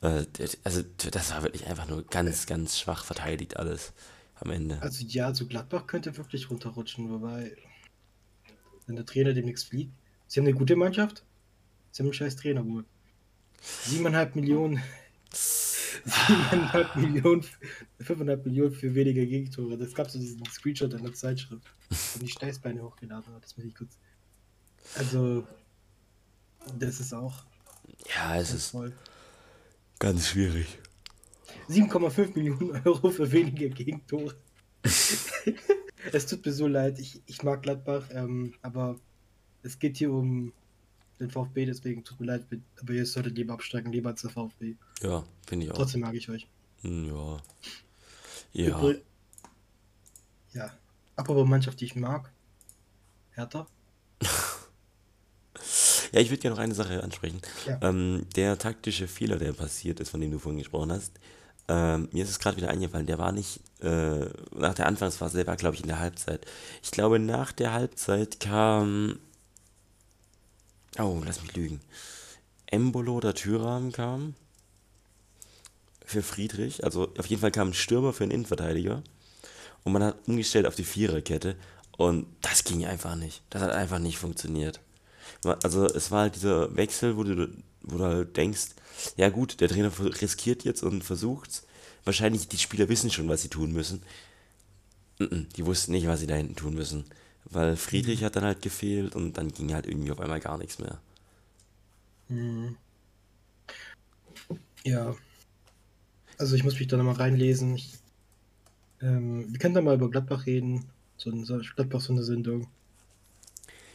Äh, 0.00 0.24
also, 0.64 0.82
das 1.10 1.32
war 1.32 1.42
wirklich 1.42 1.66
einfach 1.66 1.88
nur 1.88 2.04
ganz, 2.04 2.46
ganz 2.46 2.78
schwach 2.78 3.04
verteidigt 3.04 3.56
alles 3.56 3.92
am 4.36 4.50
Ende. 4.50 4.80
Also 4.80 5.04
ja, 5.04 5.34
so 5.34 5.46
Gladbach 5.46 5.88
könnte 5.88 6.16
wirklich 6.16 6.48
runterrutschen, 6.48 7.10
wobei, 7.10 7.56
wenn 8.86 8.94
der 8.94 9.04
Trainer 9.04 9.34
demnächst 9.34 9.66
fliegt. 9.66 9.92
Sie 10.28 10.38
haben 10.38 10.46
eine 10.46 10.56
gute 10.56 10.76
Mannschaft. 10.76 11.24
Sie 11.90 12.02
haben 12.02 12.06
einen 12.06 12.14
scheiß 12.14 12.36
Trainer 12.36 12.64
wohl. 12.64 12.84
Siebeneinhalb 13.60 14.36
Millionen. 14.36 14.80
Siebeneinhalb 16.04 16.96
Millionen, 16.96 17.44
fünfeinhalb 18.00 18.44
Millionen 18.46 18.72
für 18.72 18.94
weniger 18.94 19.24
Gegentore. 19.24 19.76
Das 19.76 19.94
gab 19.94 20.10
so 20.10 20.18
diesen 20.18 20.44
Screenshot 20.46 20.92
in 20.94 21.02
der 21.02 21.12
Zeitschrift, 21.14 21.62
und 22.14 22.22
die 22.22 22.28
Steißbeine 22.28 22.82
hochgeladen 22.82 23.34
hat. 23.34 23.44
Das 23.44 23.56
muss 23.56 23.66
ich 23.66 23.74
kurz. 23.74 23.98
Also, 24.96 25.46
das 26.78 27.00
ist 27.00 27.12
auch 27.12 27.44
Ja, 28.14 28.36
es 28.38 28.52
ist 28.52 28.70
voll. 28.70 28.92
ganz 29.98 30.28
schwierig. 30.28 30.78
7,5 31.68 32.34
Millionen 32.34 32.70
Euro 32.86 33.10
für 33.10 33.30
weniger 33.30 33.68
Gegentore. 33.68 34.34
es 36.12 36.26
tut 36.26 36.44
mir 36.44 36.52
so 36.52 36.66
leid, 36.66 36.98
ich, 36.98 37.20
ich 37.26 37.42
mag 37.42 37.62
Gladbach, 37.62 38.08
ähm, 38.12 38.54
aber 38.62 38.96
es 39.62 39.78
geht 39.78 39.96
hier 39.96 40.12
um 40.12 40.52
den 41.20 41.30
VfB, 41.30 41.66
deswegen 41.66 42.04
tut 42.04 42.20
mir 42.20 42.26
leid, 42.26 42.46
aber 42.80 42.92
ihr 42.92 43.06
solltet 43.06 43.36
lieber 43.36 43.54
absteigen, 43.54 43.92
lieber 43.92 44.10
als 44.10 44.22
der 44.22 44.30
VfB. 44.30 44.74
Ja, 45.02 45.24
finde 45.46 45.66
ich 45.66 45.72
auch. 45.72 45.76
Trotzdem 45.76 46.00
mag 46.02 46.14
ich 46.14 46.28
euch. 46.28 46.46
Hm, 46.82 47.06
Ja. 47.06 47.42
Ja. 48.52 48.94
Ja. 50.52 50.70
Apropos 51.16 51.46
Mannschaft, 51.46 51.80
die 51.80 51.84
ich 51.86 51.96
mag. 51.96 52.32
Hertha. 53.32 53.66
Ja, 56.12 56.20
ich 56.20 56.30
würde 56.30 56.40
gerne 56.40 56.56
noch 56.56 56.62
eine 56.62 56.74
Sache 56.74 57.02
ansprechen. 57.02 57.42
Ja. 57.66 57.78
Ähm, 57.82 58.26
der 58.34 58.56
taktische 58.58 59.06
Fehler, 59.06 59.36
der 59.36 59.52
passiert 59.52 60.00
ist, 60.00 60.08
von 60.08 60.20
dem 60.22 60.30
du 60.30 60.38
vorhin 60.38 60.58
gesprochen 60.58 60.90
hast, 60.90 61.12
ähm, 61.68 62.08
mir 62.12 62.24
ist 62.24 62.30
es 62.30 62.38
gerade 62.38 62.56
wieder 62.56 62.70
eingefallen, 62.70 63.06
der 63.06 63.18
war 63.18 63.30
nicht 63.30 63.60
äh, 63.82 64.26
nach 64.54 64.72
der 64.74 64.86
Anfangsphase, 64.86 65.36
der 65.36 65.46
war, 65.46 65.56
glaube 65.56 65.74
ich, 65.76 65.82
in 65.82 65.88
der 65.88 65.98
Halbzeit. 65.98 66.46
Ich 66.82 66.90
glaube, 66.92 67.18
nach 67.18 67.52
der 67.52 67.74
Halbzeit 67.74 68.40
kam. 68.40 69.18
Oh, 70.98 71.22
lass 71.24 71.42
mich 71.42 71.54
lügen. 71.54 71.80
Embolo 72.66 73.14
oder 73.14 73.34
Thüram 73.34 73.92
kam. 73.92 74.34
Für 76.04 76.22
Friedrich. 76.22 76.84
Also 76.84 77.12
auf 77.18 77.26
jeden 77.26 77.40
Fall 77.40 77.52
kam 77.52 77.68
ein 77.68 77.74
Stürmer 77.74 78.12
für 78.12 78.24
einen 78.24 78.32
Innenverteidiger. 78.32 79.02
Und 79.84 79.92
man 79.92 80.02
hat 80.02 80.16
umgestellt 80.26 80.66
auf 80.66 80.74
die 80.74 80.84
Viererkette. 80.84 81.56
Und 81.96 82.26
das 82.42 82.64
ging 82.64 82.84
einfach 82.84 83.14
nicht. 83.14 83.42
Das 83.50 83.62
hat 83.62 83.70
einfach 83.70 83.98
nicht 83.98 84.18
funktioniert. 84.18 84.80
Also 85.44 85.86
es 85.86 86.10
war 86.10 86.22
halt 86.22 86.36
dieser 86.36 86.74
Wechsel, 86.76 87.16
wo 87.16 87.22
du, 87.22 87.48
wo 87.82 87.98
du 87.98 88.04
halt 88.04 88.36
denkst, 88.36 88.70
ja 89.16 89.28
gut, 89.28 89.60
der 89.60 89.68
Trainer 89.68 89.92
riskiert 90.20 90.64
jetzt 90.64 90.82
und 90.82 91.04
versucht's. 91.04 91.64
Wahrscheinlich 92.04 92.48
die 92.48 92.58
Spieler 92.58 92.88
wissen 92.88 93.10
schon, 93.10 93.28
was 93.28 93.42
sie 93.42 93.48
tun 93.48 93.72
müssen. 93.72 94.02
Die 95.20 95.66
wussten 95.66 95.92
nicht, 95.92 96.06
was 96.06 96.20
sie 96.20 96.26
da 96.26 96.34
hinten 96.34 96.56
tun 96.56 96.74
müssen. 96.74 97.04
Weil 97.46 97.76
Friedrich 97.76 98.24
hat 98.24 98.36
dann 98.36 98.44
halt 98.44 98.62
gefehlt 98.62 99.14
und 99.14 99.34
dann 99.38 99.48
ging 99.48 99.72
halt 99.74 99.86
irgendwie 99.86 100.10
auf 100.12 100.20
einmal 100.20 100.40
gar 100.40 100.58
nichts 100.58 100.78
mehr. 100.78 101.00
Ja. 104.84 105.16
Also 106.36 106.54
ich 106.56 106.64
muss 106.64 106.78
mich 106.78 106.88
da 106.88 106.96
nochmal 106.96 107.14
reinlesen. 107.14 107.74
Ich, 107.76 107.94
ähm, 109.00 109.50
wir 109.50 109.58
können 109.58 109.74
da 109.74 109.80
mal 109.80 109.94
über 109.94 110.10
Gladbach 110.10 110.46
reden. 110.46 110.84
So, 111.16 111.30
ein- 111.30 111.44
Gladbach 111.74 112.00
so 112.00 112.12
eine 112.12 112.22
Sendung. 112.22 112.68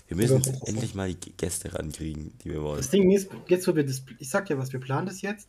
Wir 0.07 0.17
müssen 0.17 0.41
jetzt 0.41 0.67
endlich 0.67 0.93
mal 0.95 1.13
die 1.13 1.31
Gäste 1.31 1.73
rankriegen, 1.73 2.37
die 2.43 2.51
wir 2.51 2.61
wollen. 2.61 2.77
Das 2.77 2.89
Ding 2.89 3.09
ist, 3.11 3.29
jetzt 3.47 3.67
wo 3.67 3.75
wir 3.75 3.85
das, 3.85 4.03
ich 4.19 4.29
sag 4.29 4.49
ja 4.49 4.57
was, 4.57 4.73
wir 4.73 4.79
planen 4.79 5.07
das 5.07 5.21
jetzt. 5.21 5.47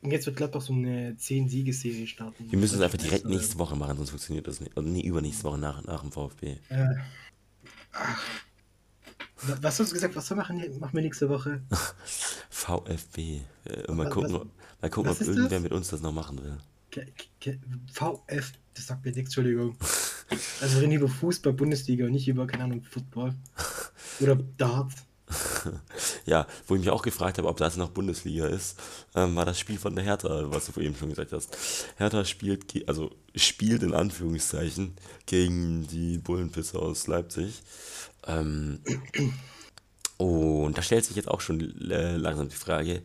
Und 0.00 0.12
jetzt 0.12 0.26
wird 0.26 0.36
Gladbach 0.36 0.60
so 0.60 0.72
eine 0.72 1.12
10-Siegesserie 1.14 2.06
starten. 2.06 2.50
Wir 2.50 2.58
müssen 2.58 2.76
es 2.76 2.80
einfach 2.82 2.98
direkt 2.98 3.24
Also, 3.24 3.36
nächste 3.36 3.58
Woche 3.58 3.74
machen, 3.76 3.96
sonst 3.96 4.10
funktioniert 4.10 4.46
das 4.46 4.60
nicht. 4.60 4.76
Also 4.76 4.88
nee, 4.88 5.02
übernächste 5.02 5.44
Woche 5.44 5.58
nach, 5.58 5.82
nach 5.84 6.02
dem 6.02 6.12
VfB. 6.12 6.56
Äh, 6.68 6.86
ach. 7.92 8.22
Wa- 9.42 9.58
Was 9.60 9.80
hast 9.80 9.90
du 9.90 9.94
gesagt? 9.94 10.14
Was 10.14 10.30
wir 10.30 10.36
machen? 10.36 10.58
Machen 10.78 10.94
wir 10.94 11.02
nächste 11.02 11.28
Woche? 11.28 11.62
VfB. 12.50 13.40
Äh, 13.64 13.92
mal 13.92 14.06
Was- 14.06 14.12
gucken, 14.14 14.32
was- 14.34 14.40
ob- 14.42 14.48
mal 14.80 14.90
gucken 14.90 15.10
ob 15.12 15.20
irgendwer 15.20 15.48
das? 15.48 15.62
mit 15.62 15.72
uns 15.72 15.88
das 15.88 16.00
noch 16.00 16.12
machen 16.12 16.42
will. 16.42 16.56
Ke- 16.90 17.06
Ke- 17.40 17.58
VF, 17.92 18.52
das 18.74 18.86
sagt 18.86 19.04
mir 19.04 19.10
nichts, 19.12 19.30
Entschuldigung. 19.36 19.76
Also 20.60 20.76
wir 20.76 20.82
reden 20.82 20.92
über 20.92 21.08
Fußball, 21.08 21.52
Bundesliga 21.54 22.06
und 22.06 22.12
nicht 22.12 22.28
über, 22.28 22.46
keine 22.46 22.64
Ahnung, 22.64 22.82
Football. 22.82 23.34
Oder 24.20 24.36
Darts. 24.56 25.04
Ja, 26.26 26.46
wo 26.66 26.74
ich 26.74 26.80
mich 26.80 26.90
auch 26.90 27.02
gefragt 27.02 27.38
habe, 27.38 27.48
ob 27.48 27.56
das 27.56 27.76
noch 27.76 27.90
Bundesliga 27.90 28.46
ist, 28.46 28.78
ähm, 29.14 29.34
war 29.36 29.44
das 29.44 29.58
Spiel 29.58 29.78
von 29.78 29.94
der 29.94 30.04
Hertha, 30.04 30.50
was 30.50 30.66
du 30.66 30.72
vorhin 30.72 30.94
schon 30.94 31.08
gesagt 31.10 31.32
hast. 31.32 31.56
Hertha 31.96 32.24
spielt, 32.24 32.88
also 32.88 33.10
spielt 33.34 33.82
in 33.82 33.94
Anführungszeichen 33.94 34.94
gegen 35.26 35.86
die 35.88 36.18
Bullenpisse 36.18 36.78
aus 36.78 37.06
Leipzig. 37.06 37.62
Ähm, 38.26 38.80
und 40.18 40.76
da 40.76 40.82
stellt 40.82 41.04
sich 41.04 41.16
jetzt 41.16 41.28
auch 41.28 41.40
schon 41.40 41.60
äh, 41.90 42.16
langsam 42.16 42.48
die 42.48 42.56
Frage, 42.56 43.02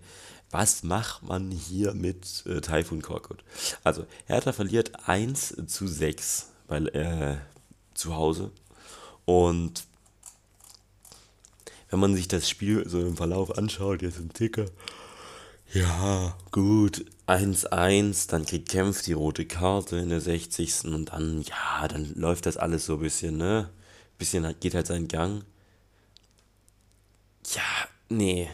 was 0.51 0.83
macht 0.83 1.23
man 1.23 1.49
hier 1.49 1.93
mit 1.93 2.45
äh, 2.45 2.61
Taifun 2.61 3.01
Korkut? 3.01 3.43
Also, 3.83 4.05
Hertha 4.25 4.51
verliert 4.51 5.07
1 5.07 5.55
zu 5.67 5.87
6 5.87 6.49
weil, 6.67 6.87
äh, 6.89 7.37
zu 7.93 8.15
Hause. 8.15 8.51
Und 9.25 9.85
wenn 11.93 12.00
man 12.00 12.15
sich 12.15 12.27
das 12.27 12.50
Spiel 12.50 12.89
so 12.89 13.00
im 13.00 13.15
Verlauf 13.15 13.55
anschaut, 13.55 14.01
jetzt 14.01 14.17
im 14.17 14.33
Ticker, 14.33 14.65
ja, 15.71 16.35
gut, 16.50 17.05
1-1, 17.27 18.27
dann 18.29 18.45
kriegt 18.47 18.69
Kempf 18.69 19.03
die 19.03 19.13
rote 19.13 19.45
Karte 19.45 19.97
in 19.97 20.09
der 20.09 20.19
60. 20.19 20.85
und 20.85 21.12
dann, 21.13 21.43
ja, 21.43 21.88
dann 21.88 22.12
läuft 22.15 22.47
das 22.47 22.57
alles 22.57 22.88
so 22.88 22.95
ein 22.95 23.00
bisschen, 23.01 23.38
ne? 23.38 23.69
Bisschen 24.17 24.43
halt- 24.43 24.59
geht 24.59 24.73
halt 24.73 24.88
seinen 24.88 25.07
Gang. 25.07 25.43
Ja, 27.53 27.62
nee. 28.09 28.50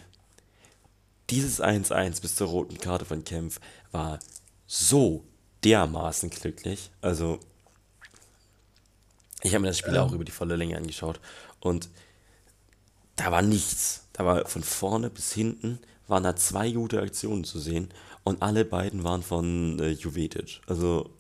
Dieses 1.30 1.62
1-1 1.62 2.20
bis 2.20 2.36
zur 2.36 2.50
roten 2.50 2.78
Karte 2.78 3.06
von 3.06 3.24
Kempf 3.24 3.62
war 3.94 4.20
so 4.68 5.24
dermaßen 5.64 6.30
glücklich. 6.30 6.92
Also, 7.02 7.40
ich 9.44 9.54
habe 9.54 9.62
mir 9.62 9.68
das 9.70 9.78
Spiel 9.78 9.98
auch 9.98 10.12
über 10.12 10.26
die 10.26 10.34
volle 10.34 10.58
Länge 10.58 10.76
angeschaut 10.76 11.22
und 11.62 11.88
da 13.20 13.32
war 13.32 13.42
nichts. 13.42 14.08
Da 14.14 14.26
war 14.26 14.46
von 14.48 14.64
vorne 14.64 15.10
bis 15.10 15.34
hinten 15.34 15.80
waren 16.08 16.24
da 16.24 16.36
zwei 16.36 16.72
gute 16.72 17.02
Aktionen 17.02 17.44
zu 17.44 17.60
sehen 17.60 17.90
und 18.24 18.42
alle 18.42 18.66
beiden 18.66 19.04
waren 19.04 19.22
von 19.22 19.80
äh, 19.80 19.92
Juvetic. 19.92 20.62
Also 20.68 21.12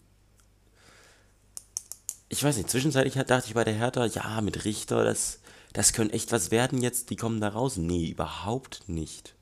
ich 2.27 2.43
weiß 2.43 2.57
nicht, 2.57 2.69
zwischenzeitlich 2.69 3.13
dachte 3.13 3.47
ich 3.47 3.53
bei 3.53 3.63
der 3.63 3.73
Hertha, 3.73 4.05
ja, 4.05 4.41
mit 4.41 4.65
Richter, 4.65 5.03
das, 5.03 5.39
das 5.73 5.93
könnte 5.93 6.13
echt 6.13 6.31
was 6.31 6.51
werden 6.51 6.81
jetzt, 6.81 7.09
die 7.09 7.15
kommen 7.15 7.41
da 7.41 7.49
raus. 7.49 7.77
Nee, 7.77 8.09
überhaupt 8.09 8.83
nicht. 8.87 9.35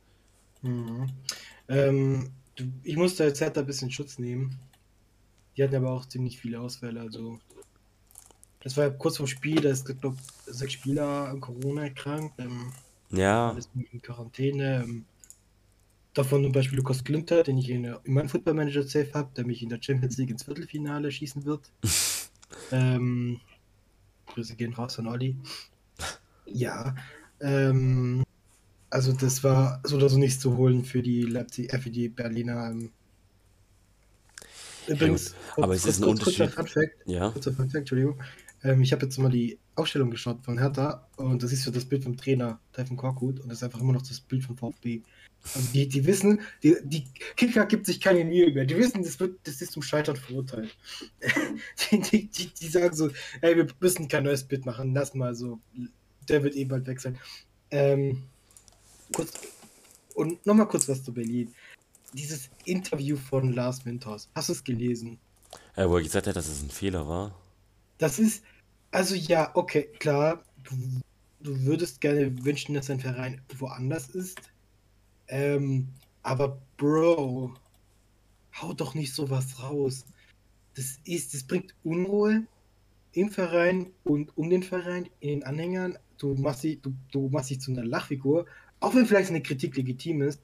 Ähm, 1.67 2.31
du, 2.55 2.65
ich 2.83 2.95
musste 2.95 3.25
jetzt 3.25 3.41
Hertha 3.41 3.61
ein 3.61 3.67
bisschen 3.67 3.91
Schutz 3.91 4.19
nehmen. 4.19 4.59
Die 5.55 5.63
hatten 5.63 5.75
aber 5.75 5.91
auch 5.91 6.05
ziemlich 6.05 6.39
viele 6.39 6.59
Ausfälle, 6.59 7.01
also. 7.01 7.39
Das 8.67 8.75
war 8.75 8.83
ja 8.83 8.89
kurz 8.89 9.15
vor 9.15 9.29
Spiel, 9.29 9.62
da 9.62 9.69
ist, 9.69 9.86
glaube 9.86 10.17
sechs 10.45 10.74
Spieler 10.74 11.33
Corona 11.39 11.83
erkrankt, 11.83 12.38
ähm, 12.38 12.74
Ja, 13.12 13.55
in 13.91 14.01
Quarantäne. 14.01 14.83
Ähm, 14.83 15.05
davon 16.13 16.43
zum 16.43 16.51
Beispiel 16.51 16.77
Lukas 16.77 17.01
Klünter, 17.05 17.43
den 17.43 17.57
ich 17.57 17.69
in, 17.69 17.86
in 17.86 18.13
meinem 18.13 18.27
Football 18.27 18.55
Manager 18.55 18.83
Safe 18.83 19.09
habe, 19.13 19.29
der 19.38 19.45
mich 19.45 19.63
in 19.63 19.69
der 19.69 19.81
Champions 19.81 20.17
League 20.17 20.31
ins 20.31 20.43
Viertelfinale 20.43 21.09
schießen 21.09 21.45
wird. 21.45 21.62
ähm, 22.74 23.39
Grüße 24.25 24.57
gehen 24.57 24.74
raus 24.74 25.00
an 25.00 25.07
Olli. 25.07 25.38
Ja, 26.45 26.93
ähm, 27.39 28.25
also 28.89 29.13
das 29.13 29.45
war 29.45 29.79
so 29.86 29.95
oder 29.95 30.09
so 30.09 30.17
nichts 30.17 30.41
zu 30.41 30.57
holen 30.57 30.83
für 30.83 31.01
die 31.01 31.21
Leipzig, 31.21 31.71
äh, 31.71 31.79
für 31.79 31.89
die 31.89 32.09
Berliner. 32.09 32.69
Ähm. 32.69 32.91
Übrigens, 34.88 35.36
gut, 35.55 35.63
aber 35.63 35.74
es 35.74 35.86
ist 35.86 36.03
ein 36.03 36.07
kurzer 36.07 36.43
Unterschied. 36.43 36.51
Fun 36.51 36.67
Fact, 36.67 36.97
ja. 37.05 37.29
kurzer 37.31 37.53
Fun 37.53 37.69
Fact, 37.69 37.75
Entschuldigung. 37.75 38.21
Ähm, 38.63 38.81
ich 38.81 38.91
habe 38.91 39.05
jetzt 39.05 39.17
mal 39.17 39.29
die 39.29 39.59
Aufstellung 39.75 40.09
geschaut 40.09 40.43
von 40.43 40.57
Hertha 40.57 41.07
und 41.17 41.43
das 41.43 41.51
ist 41.51 41.63
so 41.63 41.71
das 41.71 41.85
Bild 41.85 42.03
vom 42.03 42.17
Trainer 42.17 42.59
Teufel 42.73 42.97
Korkut 42.97 43.39
und 43.39 43.49
das 43.49 43.59
ist 43.59 43.63
einfach 43.63 43.81
immer 43.81 43.93
noch 43.93 44.01
das 44.01 44.19
Bild 44.19 44.43
vom 44.43 44.57
VfB. 44.57 45.01
Also 45.55 45.71
die, 45.71 45.87
die 45.87 46.05
wissen, 46.05 46.41
die, 46.63 46.75
die 46.83 47.05
Kicker 47.35 47.65
gibt 47.65 47.85
sich 47.85 48.01
keine 48.01 48.25
Mühe 48.25 48.51
mehr. 48.51 48.65
Die 48.65 48.75
wissen, 48.75 49.03
das, 49.03 49.19
wird, 49.19 49.39
das 49.43 49.61
ist 49.61 49.71
zum 49.71 49.81
Scheitern 49.81 50.15
verurteilt. 50.15 50.75
die, 51.91 52.01
die, 52.01 52.27
die, 52.27 52.47
die 52.47 52.67
sagen 52.67 52.95
so, 52.95 53.09
ey, 53.41 53.55
wir 53.55 53.67
müssen 53.79 54.07
kein 54.07 54.23
neues 54.23 54.43
Bild 54.43 54.65
machen, 54.65 54.93
lass 54.93 55.13
mal 55.13 55.35
so. 55.35 55.59
Der 56.27 56.43
wird 56.43 56.55
eh 56.55 56.65
bald 56.65 56.87
weg 56.87 56.99
sein. 56.99 57.17
Ähm, 57.71 58.23
kurz, 59.13 59.31
und 60.15 60.45
nochmal 60.45 60.67
kurz 60.67 60.89
was 60.89 61.03
zu 61.03 61.13
Berlin. 61.13 61.53
Dieses 62.13 62.49
Interview 62.65 63.15
von 63.15 63.53
Lars 63.53 63.85
Winters, 63.85 64.29
hast 64.35 64.49
du 64.49 64.53
es 64.53 64.63
gelesen? 64.63 65.19
Äh, 65.75 65.87
wo 65.87 65.97
er 65.97 66.03
gesagt 66.03 66.27
hat, 66.27 66.35
dass 66.35 66.47
es 66.47 66.63
ein 66.63 66.69
Fehler 66.69 67.07
war. 67.07 67.35
Das 67.98 68.20
ist, 68.20 68.44
also 68.92 69.16
ja, 69.16 69.51
okay, 69.56 69.89
klar, 70.00 70.44
du, 70.63 70.75
du 71.42 71.66
würdest 71.66 72.01
gerne 72.01 72.44
wünschen, 72.44 72.75
dass 72.75 72.88
dein 72.88 73.00
Verein 73.00 73.42
woanders 73.58 74.10
ist. 74.10 74.39
Ähm, 75.27 75.89
aber 76.24 76.62
Bro, 76.77 77.54
hau 78.62 78.74
doch 78.74 78.94
nicht 78.94 79.13
sowas 79.13 79.62
raus. 79.62 80.06
Das 80.75 81.00
ist, 81.06 81.34
das 81.34 81.44
bringt 81.44 81.74
Unruhe 81.84 82.46
im 83.13 83.32
Verein 83.32 83.88
und 84.04 84.38
um 84.38 84.50
den 84.50 84.63
Verein, 84.63 85.10
in 85.20 85.30
den 85.30 85.44
Anhängern. 85.44 85.98
Du 86.18 86.36
machst 86.36 86.63
dich, 86.63 86.82
du, 86.82 86.94
du 87.12 87.30
machst 87.30 87.50
dich 87.50 87.62
zu 87.62 87.72
einer 87.72 87.84
Lachfigur, 87.84 88.46
auch 88.80 88.94
wenn 88.94 89.06
vielleicht 89.06 89.30
eine 89.30 89.42
Kritik 89.42 89.75
legitim 89.75 90.22
ist. 90.22 90.42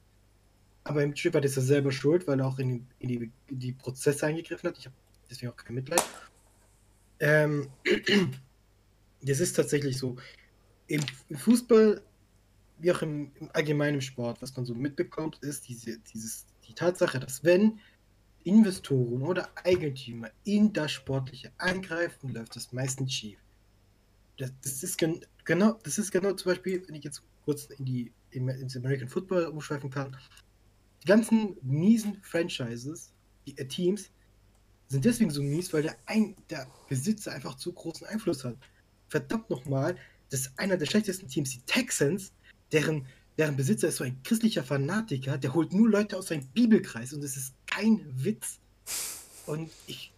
Aber 0.82 1.02
im 1.02 1.14
Stück 1.16 1.34
weit 1.34 1.44
ist 1.44 1.56
er 1.56 1.62
selber 1.62 1.92
schuld, 1.92 2.26
weil 2.26 2.40
er 2.40 2.46
auch 2.46 2.58
in 2.58 2.86
in 2.98 3.08
die, 3.08 3.30
in 3.46 3.58
die 3.58 3.72
Prozesse 3.72 4.26
eingegriffen 4.26 4.68
hat. 4.68 4.78
Ich 4.78 4.86
habe 4.86 4.96
deswegen 5.30 5.52
auch 5.52 5.56
kein 5.56 5.74
Mitleid. 5.74 6.02
Ähm, 7.20 7.68
das 9.22 9.40
ist 9.40 9.54
tatsächlich 9.54 9.98
so. 9.98 10.16
Im, 10.86 11.00
Fußball, 11.34 12.02
wie 12.78 12.92
auch 12.92 13.02
im, 13.02 13.32
im 13.40 13.50
allgemeinen 13.52 14.00
Sport, 14.00 14.42
was 14.42 14.54
man 14.56 14.66
so 14.66 14.74
mitbekommt, 14.74 15.38
ist 15.42 15.68
diese, 15.68 15.98
dieses, 15.98 16.46
die 16.68 16.74
Tatsache, 16.74 17.18
dass 17.18 17.42
wenn 17.42 17.80
Investoren 18.44 19.22
oder 19.22 19.48
Eigentümer 19.64 20.30
in 20.44 20.72
das 20.72 20.92
Sportliche 20.92 21.50
eingreifen, 21.56 22.34
läuft 22.34 22.56
das 22.56 22.72
meistens 22.72 23.12
schief. 23.12 23.38
Das, 24.36 24.52
das 24.62 24.82
ist 24.82 24.98
gen, 24.98 25.24
genau, 25.44 25.78
das 25.84 25.98
ist 25.98 26.10
genau 26.10 26.32
zum 26.34 26.52
Beispiel, 26.52 26.86
wenn 26.86 26.94
ich 26.94 27.04
jetzt 27.04 27.22
kurz 27.44 27.66
in 27.66 27.84
die 27.84 28.12
in, 28.30 28.48
ins 28.48 28.76
American 28.76 29.08
Football 29.08 29.46
umschweifen 29.46 29.90
kann, 29.90 30.16
die 31.02 31.06
ganzen 31.06 31.56
miesen 31.62 32.20
Franchises, 32.22 33.12
die 33.46 33.56
äh, 33.56 33.66
Teams, 33.66 34.10
sind 34.94 35.04
deswegen 35.04 35.30
so 35.30 35.42
mies, 35.42 35.72
weil 35.72 35.82
der, 35.82 35.96
ein, 36.06 36.34
der 36.50 36.66
Besitzer 36.88 37.32
einfach 37.32 37.56
zu 37.56 37.72
großen 37.72 38.06
Einfluss 38.06 38.44
hat. 38.44 38.56
Verdammt 39.08 39.50
nochmal, 39.50 39.96
das 40.30 40.40
ist 40.40 40.58
einer 40.58 40.76
der 40.76 40.86
schlechtesten 40.86 41.28
Teams, 41.28 41.50
die 41.50 41.60
Texans, 41.66 42.32
deren, 42.72 43.06
deren 43.38 43.56
Besitzer 43.56 43.88
ist 43.88 43.96
so 43.96 44.04
ein 44.04 44.22
christlicher 44.22 44.64
Fanatiker, 44.64 45.38
der 45.38 45.54
holt 45.54 45.72
nur 45.72 45.88
Leute 45.88 46.16
aus 46.16 46.28
seinem 46.28 46.46
Bibelkreis 46.48 47.12
und 47.12 47.22
es 47.22 47.36
ist 47.36 47.54
kein 47.66 48.00
Witz. 48.14 48.58
Und 49.46 49.70
ich, 49.86 50.12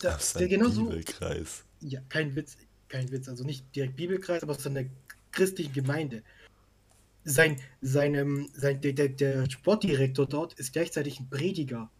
da, 0.00 0.16
Aus 0.16 0.32
der 0.32 0.48
genauso, 0.48 0.84
Bibelkreis. 0.86 1.64
ja, 1.80 2.00
kein 2.08 2.34
Witz, 2.34 2.56
kein 2.88 3.10
Witz, 3.12 3.28
also 3.28 3.44
nicht 3.44 3.64
direkt 3.76 3.96
Bibelkreis, 3.96 4.42
aber 4.42 4.52
aus 4.56 4.66
einer 4.66 4.84
christlichen 5.30 5.72
Gemeinde. 5.72 6.22
Sein, 7.24 7.60
seinem, 7.80 8.48
sein, 8.54 8.80
der, 8.80 8.92
der 8.92 9.48
Sportdirektor 9.48 10.26
dort 10.26 10.54
ist 10.54 10.72
gleichzeitig 10.72 11.20
ein 11.20 11.30
Prediger. 11.30 11.90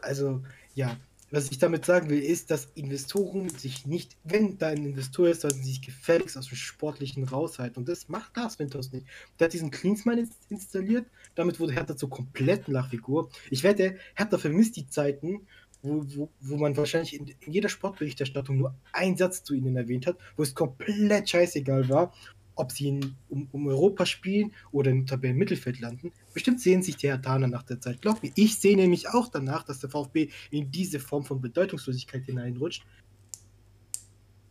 Also, 0.00 0.42
ja, 0.74 0.96
was 1.32 1.50
ich 1.50 1.58
damit 1.58 1.84
sagen 1.84 2.10
will, 2.10 2.18
ist, 2.20 2.50
dass 2.50 2.68
Investoren 2.74 3.48
sich 3.50 3.86
nicht, 3.86 4.16
wenn 4.24 4.58
da 4.58 4.68
ein 4.68 4.84
Investor 4.84 5.28
ist, 5.28 5.42
sollten 5.42 5.62
sie 5.62 5.70
sich 5.70 5.82
gefälligst 5.82 6.36
aus 6.36 6.48
dem 6.48 6.56
Sportlichen 6.56 7.22
raushalten. 7.22 7.78
Und 7.78 7.88
das 7.88 8.08
macht 8.08 8.36
Lars 8.36 8.58
Winters 8.58 8.92
nicht. 8.92 9.06
Der 9.38 9.44
hat 9.44 9.52
diesen 9.52 9.70
Cleansman 9.70 10.18
ins- 10.18 10.38
installiert, 10.48 11.06
damit 11.36 11.60
wurde 11.60 11.72
Hertha 11.72 11.96
zur 11.96 12.10
kompletten 12.10 12.74
Lachfigur. 12.74 13.30
Ich 13.48 13.62
wette, 13.62 13.96
Hertha 14.16 14.38
vermisst 14.38 14.76
die 14.76 14.88
Zeiten, 14.88 15.46
wo, 15.82 16.04
wo, 16.08 16.30
wo 16.40 16.56
man 16.56 16.76
wahrscheinlich 16.76 17.14
in, 17.14 17.28
in 17.40 17.52
jeder 17.52 17.68
Sportberichterstattung 17.68 18.56
nur 18.58 18.74
einen 18.92 19.16
Satz 19.16 19.44
zu 19.44 19.54
ihnen 19.54 19.76
erwähnt 19.76 20.06
hat, 20.06 20.18
wo 20.36 20.42
es 20.42 20.54
komplett 20.54 21.30
scheißegal 21.30 21.88
war, 21.88 22.12
ob 22.60 22.72
sie 22.72 22.88
in, 22.88 23.16
um, 23.28 23.48
um 23.52 23.66
Europa 23.66 24.06
spielen 24.06 24.52
oder 24.70 24.90
im 24.90 25.06
Tabellenmittelfeld 25.06 25.80
landen. 25.80 26.12
Bestimmt 26.34 26.60
sehen 26.60 26.82
sich 26.82 26.96
die 26.96 27.08
Hertaner 27.08 27.48
nach 27.48 27.62
der 27.62 27.80
Zeit. 27.80 28.02
Glaub 28.02 28.22
mir, 28.22 28.30
ich 28.36 28.58
sehe 28.58 28.76
nämlich 28.76 29.08
auch 29.08 29.28
danach, 29.28 29.64
dass 29.64 29.80
der 29.80 29.90
VfB 29.90 30.28
in 30.50 30.70
diese 30.70 31.00
Form 31.00 31.24
von 31.24 31.40
Bedeutungslosigkeit 31.40 32.24
hineinrutscht. 32.24 32.84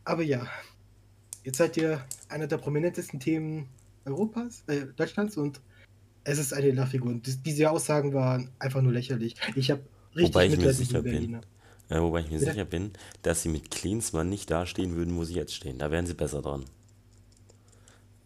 Aber 0.04 0.22
ja, 0.22 0.46
jetzt 1.44 1.58
seid 1.58 1.76
ihr 1.76 2.04
einer 2.28 2.46
der 2.46 2.58
prominentesten 2.58 3.20
Themen 3.20 3.68
Europas, 4.04 4.64
äh, 4.66 4.86
Deutschlands 4.96 5.36
und 5.36 5.60
es 6.24 6.38
ist 6.38 6.52
eine 6.52 6.70
Lachfigur. 6.72 7.14
Diese 7.22 7.70
Aussagen 7.70 8.12
waren 8.12 8.50
einfach 8.58 8.82
nur 8.82 8.92
lächerlich. 8.92 9.36
Ich 9.54 9.70
habe 9.70 9.82
richtig 10.14 10.34
Wobei 10.34 10.46
ich 10.46 10.58
mir 10.58 10.72
sicher 10.72 11.02
bin, 11.02 11.12
Berliner. 11.12 11.40
äh, 11.88 12.00
wobei 12.00 12.20
ich 12.20 12.30
mir 12.30 12.38
Ja. 12.38 12.52
sicher 12.52 12.64
bin, 12.64 12.92
dass 13.22 13.42
sie 13.42 13.48
mit 13.48 13.70
Klinsmann 13.70 14.28
nicht 14.28 14.50
dastehen 14.50 14.96
würden, 14.96 15.16
wo 15.16 15.24
sie 15.24 15.34
jetzt 15.34 15.54
stehen. 15.54 15.78
Da 15.78 15.90
wären 15.90 16.06
sie 16.06 16.14
besser 16.14 16.42
dran. 16.42 16.64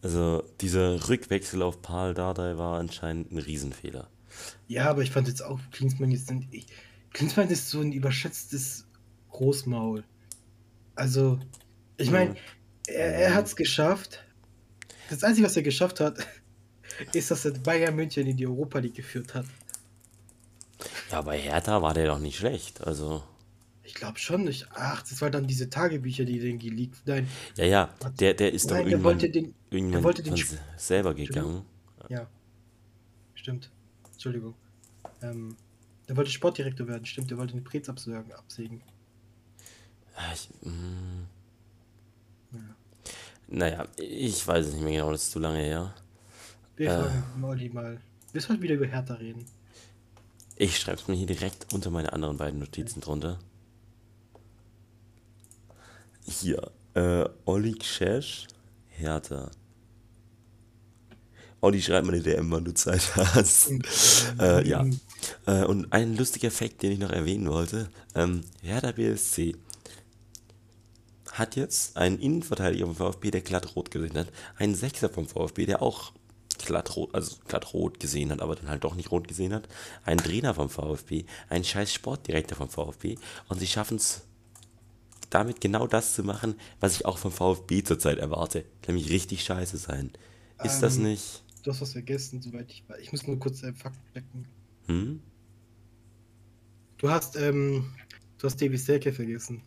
Also 0.04 0.44
dieser 0.60 1.08
Rückwechsel 1.08 1.62
auf 1.62 1.80
Paul 1.80 2.12
Dardai 2.12 2.58
war 2.58 2.78
anscheinend 2.78 3.32
ein 3.32 3.38
Riesenfehler. 3.38 4.10
Ja, 4.68 4.90
aber 4.90 5.00
ich 5.00 5.10
fand 5.10 5.28
jetzt 5.28 5.42
auch 5.42 5.58
Klinsmann 5.72 6.10
jetzt 6.10 6.26
sind. 6.26 6.46
Ich, 6.50 6.66
Klinsmann 7.14 7.48
ist 7.48 7.70
so 7.70 7.80
ein 7.80 7.90
überschätztes 7.90 8.86
Großmaul. 9.30 10.04
Also, 10.94 11.40
ich 11.96 12.10
meine, 12.10 12.36
er, 12.86 13.14
er 13.14 13.34
hat 13.34 13.46
es 13.46 13.56
geschafft. 13.56 14.22
Das 15.08 15.24
Einzige, 15.24 15.46
was 15.46 15.56
er 15.56 15.62
geschafft 15.62 16.00
hat, 16.00 16.18
ist, 17.14 17.30
dass 17.30 17.46
er 17.46 17.52
Bayern 17.52 17.96
München 17.96 18.26
in 18.26 18.36
die 18.36 18.46
Europa 18.46 18.80
League 18.80 18.96
geführt 18.96 19.34
hat. 19.34 19.46
Ja, 21.10 21.22
bei 21.22 21.38
Hertha 21.38 21.80
war 21.80 21.94
der 21.94 22.08
doch 22.08 22.18
nicht 22.18 22.36
schlecht. 22.36 22.86
Also, 22.86 23.22
Ich 23.86 23.94
glaube 23.94 24.18
schon 24.18 24.44
nicht. 24.44 24.66
Ach, 24.74 25.02
das 25.02 25.20
waren 25.20 25.30
dann 25.32 25.46
diese 25.46 25.68
Tagebücher, 25.68 26.24
die 26.24 26.38
den 26.38 26.58
geleakt. 26.58 27.02
Nein, 27.06 27.28
ja, 27.56 27.64
ja, 27.64 27.94
der, 28.18 28.34
der 28.34 28.52
ist 28.52 28.70
doch 28.70 28.76
Nein, 28.76 28.84
der 28.84 28.92
irgendwann, 28.92 29.12
wollte 29.14 29.30
den- 29.30 29.54
irgendwann 29.70 30.02
wollte 30.04 30.22
den 30.22 30.42
selber 30.76 31.14
gegangen. 31.14 31.62
ja. 32.08 32.26
Stimmt. 33.34 33.70
Entschuldigung. 34.12 34.54
Ähm, 35.20 35.54
der 36.08 36.16
wollte 36.16 36.30
Sportdirektor 36.30 36.88
werden. 36.88 37.04
Stimmt, 37.04 37.30
der 37.30 37.36
wollte 37.36 37.52
den 37.52 37.62
Prez 37.64 37.88
absagen, 37.90 38.32
absägen. 38.32 38.80
Ja, 40.16 40.32
Ich, 40.32 40.48
mm, 40.62 41.24
Ja. 42.52 42.58
naja, 43.48 43.86
ich 43.98 44.46
weiß 44.46 44.66
es 44.66 44.72
nicht 44.74 44.82
mehr 44.84 44.92
genau, 44.94 45.10
das 45.12 45.24
ist 45.24 45.32
zu 45.32 45.38
lange 45.40 45.58
her. 45.58 45.94
Wir 46.76 46.90
Äh. 47.36 47.38
Molly 47.38 47.68
mal. 47.68 48.00
Wir 48.32 48.40
sollten 48.40 48.62
wieder 48.62 48.74
über 48.76 48.86
Hertha 48.86 49.14
reden. 49.14 49.44
Ich 50.56 50.78
schreibe 50.78 51.00
es 51.00 51.06
mir 51.08 51.16
hier 51.16 51.26
direkt 51.26 51.72
unter 51.74 51.90
meine 51.90 52.12
anderen 52.12 52.36
beiden 52.38 52.60
Notizen 52.60 53.00
drunter. 53.02 53.38
Hier, 56.26 56.70
äh, 56.94 57.24
Olli 57.44 57.74
Kschesch, 57.74 58.46
Hertha. 58.88 59.50
Olli, 61.60 61.82
schreib 61.82 62.04
mal 62.04 62.14
eine 62.14 62.22
DM, 62.22 62.50
wann 62.50 62.64
du 62.64 62.72
Zeit 62.72 63.14
hast. 63.16 63.70
äh, 64.40 64.66
ja. 64.66 64.86
Äh, 65.46 65.64
und 65.64 65.92
ein 65.92 66.16
lustiger 66.16 66.50
Fakt, 66.50 66.82
den 66.82 66.92
ich 66.92 66.98
noch 66.98 67.10
erwähnen 67.10 67.50
wollte. 67.50 67.88
Ähm, 68.14 68.42
Hertha 68.62 68.92
BSC 68.92 69.54
hat 71.32 71.56
jetzt 71.56 71.96
einen 71.96 72.18
Innenverteidiger 72.18 72.86
vom 72.86 72.94
VfB, 72.94 73.30
der 73.30 73.40
glatt 73.42 73.76
rot 73.76 73.90
gesehen 73.90 74.16
hat. 74.16 74.28
Einen 74.56 74.74
Sechser 74.74 75.10
vom 75.10 75.26
VfB, 75.26 75.66
der 75.66 75.82
auch 75.82 76.12
glatt 76.64 76.96
rot, 76.96 77.14
also 77.14 77.36
glatt 77.48 77.74
rot 77.74 78.00
gesehen 78.00 78.30
hat, 78.30 78.40
aber 78.40 78.56
dann 78.56 78.68
halt 78.68 78.84
doch 78.84 78.94
nicht 78.94 79.10
rot 79.10 79.28
gesehen 79.28 79.52
hat. 79.52 79.68
Einen 80.04 80.20
Trainer 80.20 80.54
vom 80.54 80.70
VfB, 80.70 81.24
einen 81.48 81.64
scheiß 81.64 81.92
Sportdirektor 81.92 82.56
vom 82.56 82.70
VfB. 82.70 83.16
Und 83.48 83.58
sie 83.58 83.66
schaffen 83.66 83.96
es 83.96 84.22
damit 85.30 85.60
genau 85.60 85.86
das 85.86 86.14
zu 86.14 86.22
machen, 86.24 86.54
was 86.80 86.96
ich 86.96 87.06
auch 87.06 87.18
vom 87.18 87.32
VfB 87.32 87.82
zurzeit 87.82 88.18
erwarte. 88.18 88.64
Nämlich 88.86 89.10
richtig 89.10 89.44
scheiße 89.44 89.76
sein. 89.76 90.12
Ist 90.62 90.80
das 90.80 90.96
Ähm, 90.96 91.04
nicht? 91.04 91.42
Du 91.62 91.70
hast 91.70 91.80
was 91.80 91.92
vergessen, 91.92 92.42
soweit 92.42 92.70
ich 92.70 92.84
weiß. 92.88 92.98
Ich 93.00 93.12
muss 93.12 93.26
nur 93.26 93.38
kurz 93.38 93.64
einen 93.64 93.74
Fakt 93.74 93.98
checken. 94.12 94.46
Hm? 94.86 95.20
Du 96.98 97.10
hast, 97.10 97.36
ähm, 97.36 97.92
du 98.38 98.46
hast 98.46 98.60
Davy 98.60 98.76
Selke 98.76 99.12
vergessen. 99.12 99.62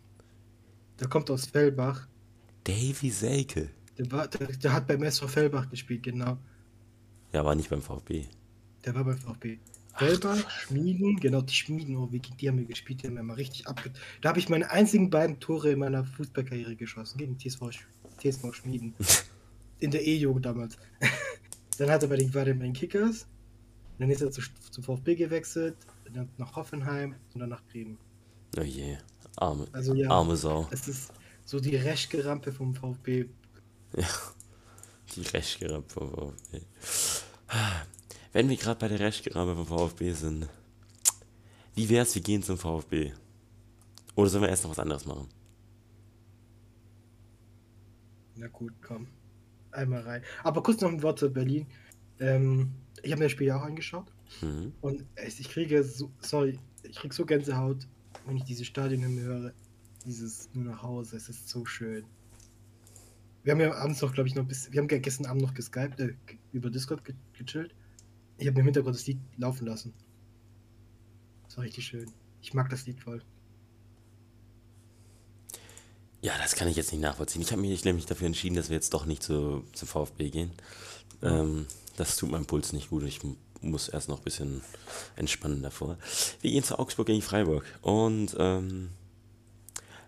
Der 1.00 1.08
kommt 1.08 1.30
aus 1.30 1.46
Fellbach. 1.46 2.08
Davy 2.64 3.10
Selke. 3.10 3.70
Der, 3.98 4.12
war, 4.12 4.28
der, 4.28 4.48
der 4.48 4.74
hat 4.74 4.88
beim 4.88 5.04
SV 5.04 5.28
Fellbach 5.28 5.70
gespielt, 5.70 6.04
genau. 6.04 6.38
Ja, 7.34 7.44
war 7.46 7.56
nicht 7.56 7.70
beim 7.70 7.82
VfB. 7.82 8.26
Der 8.86 8.96
war 8.96 9.04
beim 9.04 9.18
VfB. 9.18 9.60
Fellbach, 9.98 10.50
Schmieden, 10.50 11.20
genau, 11.20 11.42
die 11.42 11.54
Schmieden, 11.54 11.98
oh, 11.98 12.12
wie 12.12 12.20
die 12.20 12.48
haben 12.48 12.58
wir 12.58 12.66
gespielt, 12.66 13.02
die 13.02 13.08
haben 13.08 13.16
wir 13.16 13.24
mal 13.24 13.34
richtig 13.34 13.68
abge... 13.68 13.92
Da 14.22 14.30
habe 14.30 14.40
ich 14.40 14.50
meine 14.50 14.70
einzigen 14.70 15.10
beiden 15.10 15.40
Tore 15.40 15.72
in 15.72 15.80
meiner 15.80 16.06
Fußballkarriere 16.06 16.76
geschossen, 16.76 17.18
gegen 17.18 17.38
TSV, 17.38 17.62
TSV 18.20 18.54
Schmieden. 18.54 18.94
In 19.80 19.92
der 19.92 20.06
E-Jugend 20.06 20.46
damals. 20.46 20.76
dann 21.78 21.90
hat 21.92 22.02
er 22.02 22.10
bei 22.10 22.18
den, 22.18 22.34
war 22.34 22.46
den 22.46 22.74
Kickers, 22.74 23.28
dann 24.00 24.10
ist 24.10 24.22
er 24.22 24.32
zu, 24.32 24.42
zum 24.72 24.84
VfB 24.84 25.16
gewechselt, 25.16 25.76
dann 26.14 26.30
nach 26.38 26.56
Hoffenheim 26.56 27.16
und 27.34 27.40
dann 27.40 27.50
nach 27.50 27.64
Bremen. 27.66 27.98
Oh 28.58 28.62
je. 28.62 28.98
Arme, 29.36 29.68
Also 29.72 29.94
ja, 29.94 30.10
arme 30.10 30.36
Sau. 30.36 30.68
es 30.72 30.88
ist 30.88 31.14
so 31.46 31.60
die 31.60 31.76
Reschke-Rampe 31.76 32.52
vom 32.52 32.74
VfB. 32.74 33.26
Die 35.16 35.22
Reschgerampe 35.22 35.94
vom 35.94 36.10
VfB. 36.10 36.62
Wenn 38.38 38.50
wir 38.50 38.56
gerade 38.56 38.80
bei 38.80 38.88
der 38.88 39.00
Reschgerampe 39.00 39.56
vom 39.56 39.66
VfB 39.66 40.12
sind, 40.12 40.48
wie 41.74 41.90
wär's, 41.90 42.14
wir 42.14 42.22
gehen 42.22 42.44
zum 42.44 42.60
VfB? 42.60 43.12
Oder 44.14 44.30
sollen 44.30 44.44
wir 44.44 44.50
erst 44.50 44.62
noch 44.62 44.70
was 44.70 44.78
anderes 44.78 45.08
machen? 45.08 45.28
Na 48.36 48.46
gut, 48.46 48.74
komm. 48.84 49.08
Einmal 49.72 50.02
rein. 50.02 50.22
Aber 50.44 50.62
kurz 50.62 50.82
noch 50.82 50.92
ein 50.92 51.02
Wort 51.02 51.18
zu 51.18 51.32
Berlin. 51.32 51.66
Ähm, 52.20 52.74
ich 53.02 53.12
habe 53.12 53.22
mir 53.22 53.26
das 53.26 53.32
Spiel 53.32 53.48
ja 53.48 53.58
auch 53.58 53.64
angeschaut. 53.64 54.06
Mhm. 54.42 54.72
Und 54.82 55.04
ich 55.26 55.50
kriege 55.50 55.84
so, 55.84 56.12
sorry, 56.20 56.60
ich 56.84 56.96
kriege 56.96 57.16
so 57.16 57.26
Gänsehaut, 57.26 57.88
wenn 58.28 58.38
ich 58.38 58.44
diese 58.44 58.66
Stadionhymne 58.66 59.22
höre. 59.22 59.54
Dieses 60.06 60.48
nur 60.54 60.66
nach 60.66 60.84
Hause, 60.84 61.18
es 61.18 61.28
ist 61.28 61.50
so 61.50 61.66
schön. 61.66 62.06
Wir 63.42 63.54
haben 63.54 63.62
ja 63.62 63.74
abends 63.74 64.00
noch, 64.04 64.14
glaube 64.14 64.30
ich, 64.30 64.36
noch 64.36 64.46
bis. 64.46 64.72
Wir 64.72 64.80
haben 64.80 64.88
gestern 64.88 65.26
Abend 65.26 65.42
noch 65.42 65.56
geskypt, 65.56 66.00
äh, 66.00 66.14
über 66.52 66.70
Discord 66.70 67.04
ge 67.04 67.16
gechillt. 67.34 67.74
Ich 68.38 68.48
habe 68.48 68.60
im 68.60 68.66
Hintergrund 68.66 68.96
das 68.96 69.08
Lied 69.08 69.20
laufen 69.38 69.66
lassen. 69.66 69.94
Das 71.48 71.58
war 71.58 71.64
richtig 71.64 71.86
schön. 71.86 72.12
Ich 72.42 72.54
mag 72.54 72.70
das 72.70 72.86
Lied 72.86 73.00
voll. 73.00 73.22
Ja, 76.22 76.34
das 76.40 76.56
kann 76.56 76.68
ich 76.68 76.76
jetzt 76.76 76.92
nicht 76.92 77.02
nachvollziehen. 77.02 77.42
Ich 77.42 77.52
habe 77.52 77.62
mich 77.62 77.86
nämlich 77.86 78.06
dafür 78.06 78.28
entschieden, 78.28 78.56
dass 78.56 78.70
wir 78.70 78.76
jetzt 78.76 78.94
doch 78.94 79.06
nicht 79.06 79.24
zu, 79.24 79.64
zum 79.74 79.88
VfB 79.88 80.30
gehen. 80.30 80.52
Ähm, 81.22 81.66
das 81.96 82.16
tut 82.16 82.30
meinem 82.30 82.46
Puls 82.46 82.74
nicht 82.74 82.90
gut. 82.90 83.04
Ich 83.04 83.20
muss 83.62 83.90
erst 83.90 84.10
noch 84.10 84.20
ein 84.20 84.24
bisschen 84.24 84.62
entspannen 85.16 85.64
davor. 85.64 85.98
Wir 86.42 86.52
gehen 86.52 86.64
zu 86.64 86.78
Augsburg 86.78 87.08
gegen 87.08 87.22
Freiburg. 87.22 87.66
Und 87.82 88.36
ähm, 88.38 88.90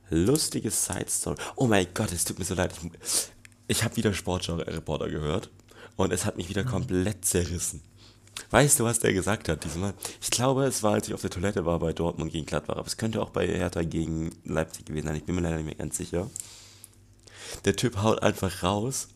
lustige 0.10 0.72
Side 0.72 1.10
Story. 1.10 1.38
Oh 1.56 1.68
mein 1.68 1.88
Gott, 1.94 2.12
es 2.12 2.26
tut 2.26 2.38
mir 2.38 2.46
so 2.46 2.56
leid. 2.56 2.74
Ich, 2.74 3.32
ich 3.68 3.84
habe 3.84 3.96
wieder 3.96 4.14
Sportschau-Reporter 4.14 5.10
gehört. 5.10 5.50
Und 5.96 6.12
es 6.14 6.26
hat 6.26 6.38
mich 6.38 6.50
wieder 6.50 6.64
komplett 6.64 7.26
zerrissen. 7.26 7.82
Weißt 8.52 8.80
du, 8.80 8.84
was 8.84 9.00
der 9.00 9.14
gesagt 9.14 9.50
hat 9.50 9.64
diesmal? 9.64 9.94
Ich 10.22 10.32
glaube, 10.32 10.66
es 10.66 10.84
war, 10.84 10.94
als 10.94 11.08
ich 11.08 11.14
auf 11.14 11.22
der 11.22 11.30
Toilette 11.30 11.66
war 11.66 11.80
bei 11.80 11.94
Dortmund 11.94 12.32
gegen 12.32 12.46
Gladbach, 12.46 12.78
aber 12.78 12.88
es 12.88 12.98
könnte 12.98 13.22
auch 13.22 13.30
bei 13.30 13.48
Hertha 13.48 13.84
gegen 13.84 14.32
Leipzig 14.46 14.86
gewesen 14.86 15.08
sein. 15.08 15.16
Ich 15.16 15.24
bin 15.26 15.36
mir 15.36 15.42
leider 15.42 15.58
nicht 15.58 15.66
mehr 15.66 15.76
ganz 15.76 15.98
sicher. 15.98 16.30
Der 17.66 17.76
Typ 17.76 17.98
haut 17.98 18.22
einfach 18.24 18.64
raus. 18.64 19.10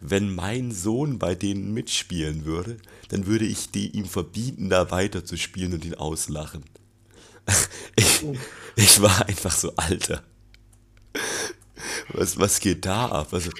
Wenn 0.00 0.34
mein 0.34 0.70
Sohn 0.72 1.18
bei 1.18 1.34
denen 1.34 1.72
mitspielen 1.74 2.44
würde, 2.44 2.78
dann 3.08 3.26
würde 3.26 3.46
ich 3.46 3.70
die 3.70 3.90
ihm 3.90 4.06
verbieten, 4.06 4.68
da 4.68 4.90
weiter 4.90 5.24
zu 5.24 5.36
spielen 5.36 5.74
und 5.74 5.84
ihn 5.84 5.94
auslachen. 5.94 6.64
Ich, 7.96 8.24
ich 8.76 9.02
war 9.02 9.26
einfach 9.26 9.50
so, 9.50 9.72
Alter. 9.74 10.22
Was, 12.12 12.38
was 12.38 12.60
geht 12.60 12.86
da 12.86 13.06
ab? 13.06 13.32
Also, 13.32 13.50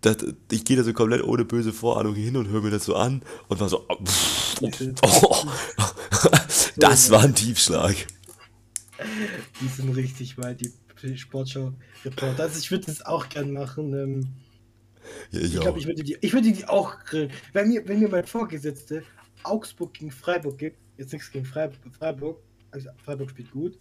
das, 0.00 0.16
ich 0.50 0.64
gehe 0.64 0.76
da 0.76 0.84
so 0.84 0.92
komplett 0.92 1.22
ohne 1.24 1.44
böse 1.44 1.72
Vorahnung 1.72 2.14
hin 2.14 2.36
und 2.36 2.48
höre 2.48 2.62
mir 2.62 2.70
das 2.70 2.84
so 2.84 2.94
an 2.96 3.22
und 3.48 3.60
war 3.60 3.68
so, 3.68 3.84
oh, 3.88 4.04
pff, 4.04 4.60
oh, 5.02 5.46
das 6.76 7.10
war 7.10 7.22
ein 7.22 7.34
Tiefschlag. 7.34 7.96
Die 9.60 9.68
sind 9.68 9.94
richtig 9.94 10.38
weit, 10.38 10.60
die 10.60 11.16
Sportschau-Reporter. 11.16 12.42
Also 12.42 12.58
ich 12.58 12.70
würde 12.70 12.86
das 12.86 13.04
auch 13.04 13.28
gern 13.28 13.52
machen. 13.52 13.94
Ähm, 13.94 14.28
Ja, 15.30 15.40
ich 15.40 15.58
glaube, 15.60 15.78
ich 15.78 15.86
würde 15.86 16.02
die, 16.02 16.16
ich 16.20 16.32
würde 16.32 16.52
die 16.52 16.66
auch 16.66 16.98
grillen. 17.04 17.30
Wenn 17.52 17.68
mir, 17.68 17.86
wenn 17.86 18.00
mir 18.00 18.08
mein 18.08 18.26
Vorgesetzte 18.26 19.02
Augsburg 19.42 19.94
gegen 19.94 20.10
Freiburg 20.10 20.58
gibt, 20.58 20.78
jetzt 20.96 21.12
nichts 21.12 21.30
gegen 21.30 21.44
Freiburg, 21.44 21.78
Freiburg, 21.96 22.42
also 22.70 22.88
Freiburg 23.04 23.30
spielt 23.30 23.50
gut, 23.50 23.78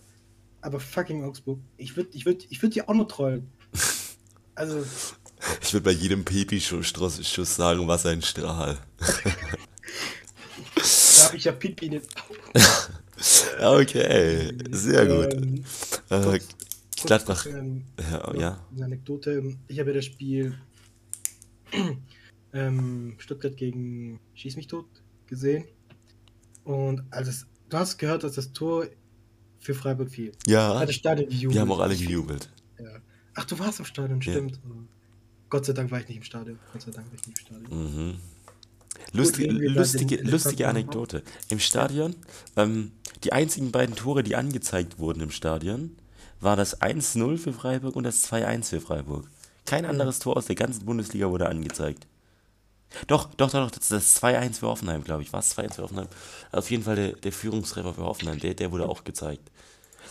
aber 0.62 0.80
fucking 0.80 1.24
Augsburg, 1.24 1.60
ich 1.78 1.96
würde, 1.96 2.10
ich 2.14 2.26
würde, 2.26 2.46
ich 2.50 2.62
würde 2.62 2.74
die 2.74 2.88
auch 2.88 2.94
nur 2.94 3.08
trollen. 3.08 3.52
Also, 4.56 4.84
Ich 5.62 5.74
würde 5.74 5.84
bei 5.86 5.92
jedem 5.92 6.26
Pipi-Schuss 6.26 7.56
sagen, 7.56 7.88
was 7.88 8.06
ein 8.06 8.22
Strahl. 8.22 8.78
da 10.78 11.24
habe 11.26 11.38
ich 11.38 11.44
ja 11.46 11.52
Pipi 11.52 11.90
den 11.90 12.02
Okay, 13.62 14.54
sehr 14.72 15.06
gut. 15.06 15.34
Ähm, 15.34 15.64
Äh, 16.10 16.40
Gladbach. 17.06 17.46
Ähm, 17.46 17.84
Ja, 18.12 18.34
ja. 18.36 18.68
Eine 18.76 18.86
Anekdote. 18.86 19.56
Ich 19.68 19.80
habe 19.80 19.90
ja 19.92 19.96
das 19.98 20.06
Spiel 20.06 20.58
ähm, 22.54 23.16
Stuttgart 23.20 23.56
gegen 23.58 24.20
Schieß 24.36 24.56
mich 24.56 24.68
tot 24.68 24.86
gesehen. 25.28 25.66
Und 26.64 27.04
als 27.12 27.28
es, 27.28 27.48
du 27.70 27.78
hast 27.78 27.98
gehört, 27.98 28.24
dass 28.24 28.34
das 28.34 28.52
Tor 28.54 28.86
für 29.60 29.74
Freiburg 29.74 30.10
fiel. 30.10 30.32
Ja, 30.46 30.80
Hat 30.80 30.90
das 30.90 30.96
Stadion 30.96 31.30
gejubelt. 31.30 31.54
wir 31.56 31.62
haben 31.62 31.72
auch 31.72 31.80
alle 31.80 31.96
gejubelt. 31.96 32.50
Ja. 32.80 32.86
Ach, 33.36 33.46
du 33.46 33.58
warst 33.60 33.80
im 33.80 33.86
Stadion, 33.86 34.22
Ja. 34.22 34.40
Gott 35.50 35.66
sei 35.66 35.74
Dank 35.74 35.92
war 35.92 36.00
ich 36.00 36.08
nicht 36.08 36.18
im 36.18 36.24
Stadion. 36.24 36.60
Gott 36.74 36.82
sei 36.82 36.92
Dank 36.92 37.08
war 37.08 37.14
ich 37.16 37.26
nicht 37.28 37.40
im 37.40 37.46
Stadion. 37.46 38.10
Mhm. 38.10 38.20
Wir 39.14 39.24
über 39.52 39.80
lustige, 39.80 40.18
lustige. 40.24 40.68
Anekdote. 40.68 41.24
Im 41.50 41.60
Stadion, 41.60 42.16
ähm, 42.56 42.92
die 43.24 43.32
einzigen 43.34 43.72
beiden 43.72 43.96
Tore, 43.96 44.24
die 44.24 44.36
angezeigt 44.36 45.00
wurden 45.00 45.22
im 45.22 45.32
Stadion, 45.32 45.96
war 46.42 46.56
das 46.56 46.82
1-0 46.82 47.38
für 47.38 47.54
Freiburg 47.54 47.96
und 47.96 48.04
das 48.04 48.24
2-1 48.32 48.70
für 48.70 48.82
Freiburg. 48.82 49.28
Kein 49.66 49.86
anderes 49.86 50.20
Tor 50.20 50.38
aus 50.38 50.46
der 50.46 50.56
ganzen 50.56 50.86
Bundesliga 50.86 51.30
wurde 51.30 51.48
angezeigt. 51.48 52.08
Doch, 53.08 53.26
doch, 53.36 53.50
doch, 53.52 53.66
doch, 53.66 53.72
das 53.72 53.84
ist 53.84 53.92
das 53.92 54.24
2-1 54.24 54.60
für 54.60 54.68
Hoffenheim, 54.68 55.04
glaube 55.04 55.22
ich. 55.24 55.34
War 55.34 55.40
es 55.42 55.56
2-1 55.58 55.76
für 55.76 55.82
Hoffenheim? 55.84 56.08
Auf 56.52 56.70
jeden 56.72 56.84
Fall 56.84 56.96
der, 56.96 57.12
der 57.14 57.32
Führungstreffer 57.32 57.94
für 57.94 58.04
Hoffenheim, 58.04 58.40
der, 58.40 58.54
der 58.54 58.72
wurde 58.72 58.88
auch 58.88 59.04
gezeigt. 59.04 59.52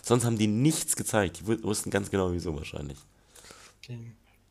Sonst 0.03 0.25
haben 0.25 0.37
die 0.39 0.47
nichts 0.47 0.95
gezeigt. 0.95 1.41
Die 1.41 1.47
wu- 1.47 1.63
wussten 1.63 1.91
ganz 1.91 2.11
genau, 2.11 2.33
wieso 2.33 2.55
wahrscheinlich. 2.55 2.99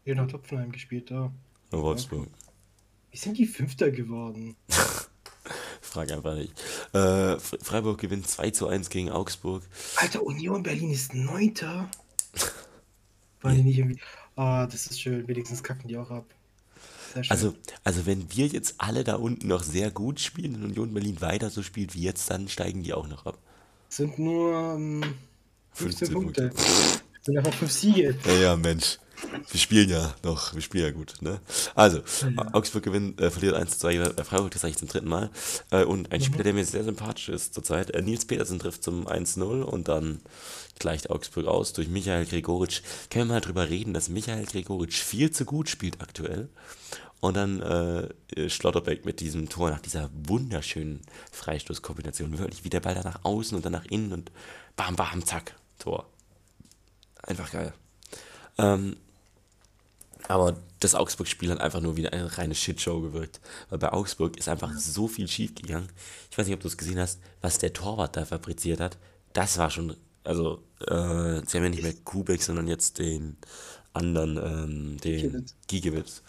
In 0.05 0.15
Jena 0.15 0.25
Topfenheim 0.27 0.71
gespielt 0.71 1.11
da. 1.11 1.31
In 1.71 1.81
Wolfsburg. 1.81 2.27
Wie 3.11 3.17
sind 3.17 3.37
die 3.37 3.45
Fünfter 3.47 3.91
geworden? 3.91 4.55
Frag 5.81 6.11
einfach 6.11 6.35
nicht. 6.35 6.53
Äh, 6.93 6.97
Fre- 7.37 7.63
Freiburg 7.63 7.99
gewinnt 7.99 8.27
2 8.27 8.51
zu 8.51 8.67
1 8.67 8.89
gegen 8.89 9.09
Augsburg. 9.09 9.63
Alter, 9.97 10.23
Union 10.23 10.63
Berlin 10.63 10.91
ist 10.91 11.13
Neunter. 11.13 11.89
Waren 13.41 13.55
die 13.55 13.63
nicht 13.63 13.77
irgendwie. 13.79 13.99
Ah, 14.35 14.65
das 14.67 14.87
ist 14.87 14.99
schön. 15.01 15.27
Wenigstens 15.27 15.63
kacken 15.63 15.87
die 15.87 15.97
auch 15.97 16.11
ab. 16.11 16.25
Also, 17.29 17.55
also 17.85 18.05
wenn 18.05 18.29
wir 18.35 18.47
jetzt 18.47 18.75
alle 18.77 19.05
da 19.05 19.15
unten 19.15 19.47
noch 19.47 19.63
sehr 19.63 19.89
gut 19.89 20.19
spielen 20.19 20.55
und 20.55 20.63
Union 20.65 20.93
Berlin 20.93 21.21
weiter 21.21 21.49
so 21.49 21.63
spielt 21.63 21.95
wie 21.95 22.01
jetzt, 22.01 22.29
dann 22.29 22.49
steigen 22.49 22.83
die 22.83 22.93
auch 22.93 23.07
noch 23.07 23.25
ab. 23.25 23.37
Es 23.89 23.97
sind 23.97 24.19
nur 24.19 24.53
ähm, 24.53 25.01
15, 25.71 26.07
15 26.09 26.13
Punkte. 26.13 26.47
Punkte. 26.49 27.01
Sind 27.21 27.37
einfach 27.37 27.53
5 27.53 27.71
Siege. 27.71 28.17
Ja, 28.25 28.33
ja, 28.33 28.55
Mensch. 28.57 28.97
Wir 29.49 29.59
spielen 29.59 29.89
ja 29.89 30.13
noch, 30.23 30.53
wir 30.53 30.61
spielen 30.61 30.85
ja 30.85 30.91
gut, 30.91 31.15
ne? 31.21 31.39
Also, 31.73 32.01
Augsburg 32.53 32.83
gewinnt, 32.83 33.19
äh, 33.21 33.31
verliert 33.31 33.55
1 33.55 33.71
zu 33.71 33.79
2 33.79 33.93
gegen 33.93 34.23
Freiburg, 34.23 34.51
das 34.51 34.61
sage 34.61 34.71
ich 34.71 34.77
zum 34.77 34.87
dritten 34.87 35.07
Mal. 35.07 35.29
Äh, 35.71 35.83
und 35.83 36.11
ein 36.11 36.21
Spieler, 36.21 36.43
der 36.43 36.53
mir 36.53 36.65
sehr 36.65 36.83
sympathisch 36.83 37.29
ist 37.29 37.53
zurzeit, 37.53 37.91
äh, 37.91 38.01
Nils 38.01 38.25
Petersen 38.25 38.59
trifft 38.59 38.83
zum 38.83 39.07
1-0 39.07 39.61
und 39.61 39.87
dann 39.87 40.21
gleicht 40.79 41.09
Augsburg 41.09 41.45
aus 41.47 41.73
durch 41.73 41.87
Michael 41.87 42.25
Gregoritsch. 42.25 42.81
Können 43.09 43.29
wir 43.29 43.35
mal 43.35 43.41
drüber 43.41 43.69
reden, 43.69 43.93
dass 43.93 44.09
Michael 44.09 44.45
Gregoritsch 44.45 45.01
viel 45.01 45.31
zu 45.31 45.45
gut 45.45 45.69
spielt 45.69 46.01
aktuell. 46.01 46.49
Und 47.21 47.37
dann 47.37 47.61
äh, 47.61 48.49
Schlotterbeck 48.49 49.05
mit 49.05 49.19
diesem 49.19 49.49
Tor 49.49 49.71
nach 49.71 49.79
dieser 49.79 50.09
wunderschönen 50.13 51.01
Freistoßkombination. 51.31 52.37
Wirklich 52.37 52.63
wie 52.65 52.69
der 52.69 52.81
Ball 52.81 52.93
da 52.93 53.03
nach 53.03 53.23
außen 53.23 53.55
und 53.55 53.65
dann 53.65 53.71
nach 53.71 53.85
innen 53.85 54.11
und 54.11 54.31
bam, 54.75 54.95
bam, 54.95 55.25
zack, 55.25 55.55
Tor. 55.79 56.05
Einfach 57.23 57.51
geil. 57.51 57.73
Ähm, 58.57 58.97
aber 60.27 60.57
das 60.79 60.95
Augsburg-Spiel 60.95 61.51
hat 61.51 61.61
einfach 61.61 61.81
nur 61.81 61.95
wieder 61.97 62.13
eine 62.13 62.37
reine 62.37 62.55
Shitshow 62.55 63.01
gewirkt. 63.01 63.39
Weil 63.69 63.79
bei 63.79 63.91
Augsburg 63.93 64.37
ist 64.37 64.49
einfach 64.49 64.73
so 64.73 65.07
viel 65.07 65.27
schief 65.27 65.55
gegangen. 65.55 65.89
Ich 66.31 66.37
weiß 66.37 66.47
nicht, 66.47 66.55
ob 66.55 66.61
du 66.61 66.67
es 66.67 66.77
gesehen 66.77 66.99
hast, 66.99 67.19
was 67.41 67.57
der 67.57 67.73
Torwart 67.73 68.15
da 68.15 68.25
fabriziert 68.25 68.79
hat. 68.79 68.97
Das 69.33 69.57
war 69.57 69.69
schon, 69.69 69.95
also, 70.23 70.63
äh, 70.81 71.41
sie 71.45 71.57
haben 71.57 71.63
ja 71.63 71.69
nicht 71.69 71.83
mehr 71.83 71.93
Kubek, 72.03 72.41
sondern 72.41 72.67
jetzt 72.67 72.99
den 72.99 73.37
anderen, 73.93 74.37
ähm, 74.37 74.97
den. 75.01 75.45
Giegewitz. 75.67 76.21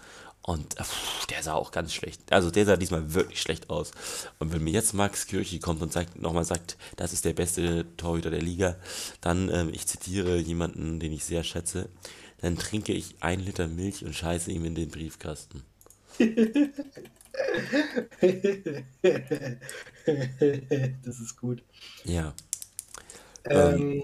Und 0.47 0.79
äh, 0.79 0.85
pff, 0.85 1.27
der 1.27 1.43
sah 1.43 1.55
auch 1.55 1.73
ganz 1.73 1.93
schlecht. 1.93 2.33
Also 2.33 2.53
der 2.53 2.65
sah 2.65 2.77
diesmal 2.77 3.15
wirklich 3.15 3.43
schlecht 3.43 3.69
aus. 3.69 3.91
Und 4.39 4.53
wenn 4.53 4.63
mir 4.63 4.73
jetzt 4.73 4.95
Max 4.95 5.27
Kirchi 5.27 5.59
kommt 5.59 5.83
und 5.83 5.93
sagt, 5.93 6.21
nochmal 6.21 6.45
sagt, 6.45 6.77
das 6.95 7.13
ist 7.13 7.25
der 7.25 7.33
beste 7.33 7.85
Torhüter 7.97 8.31
der 8.31 8.43
Liga, 8.43 8.77
dann, 9.21 9.51
ähm, 9.51 9.71
ich 9.73 9.87
zitiere 9.89 10.39
jemanden, 10.39 11.01
den 11.01 11.13
ich 11.13 11.25
sehr 11.25 11.43
schätze, 11.43 11.89
dann 12.39 12.57
trinke 12.57 12.93
ich 12.93 13.17
ein 13.21 13.41
Liter 13.41 13.69
Milch 13.69 14.05
und 14.05 14.15
scheiße 14.15 14.51
ihm 14.53 14.65
in 14.65 14.75
den 14.75 14.91
Briefkasten. 14.91 15.63
das 21.03 21.21
ist 21.21 21.37
gut. 21.37 21.63
Ja. 22.05 22.35
Ähm, 23.45 24.03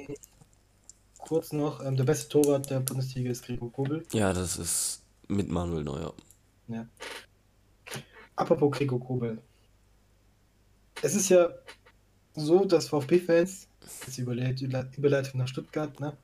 kurz 1.19 1.53
noch, 1.53 1.85
ähm, 1.85 1.97
der 1.97 2.05
beste 2.05 2.29
Torwart 2.29 2.71
der 2.71 2.81
Bundesliga 2.81 3.31
ist 3.31 3.45
Gregor 3.45 3.73
Kobel. 3.73 4.05
Ja, 4.13 4.33
das 4.33 4.57
ist 4.57 5.03
mit 5.29 5.49
Manuel 5.49 5.85
Neuer. 5.85 6.15
Ja. 6.69 6.87
Apropos 8.37 8.71
Gregor 8.77 9.01
Kobel. 9.01 9.39
Es 11.03 11.15
ist 11.15 11.29
ja 11.29 11.51
so, 12.35 12.65
dass 12.65 12.89
VfB-Fans, 12.89 13.67
jetzt 14.07 14.19
Überleit- 14.19 14.97
Überleitung 14.97 15.41
nach 15.41 15.49
Stuttgart, 15.49 15.99
ne? 16.01 16.17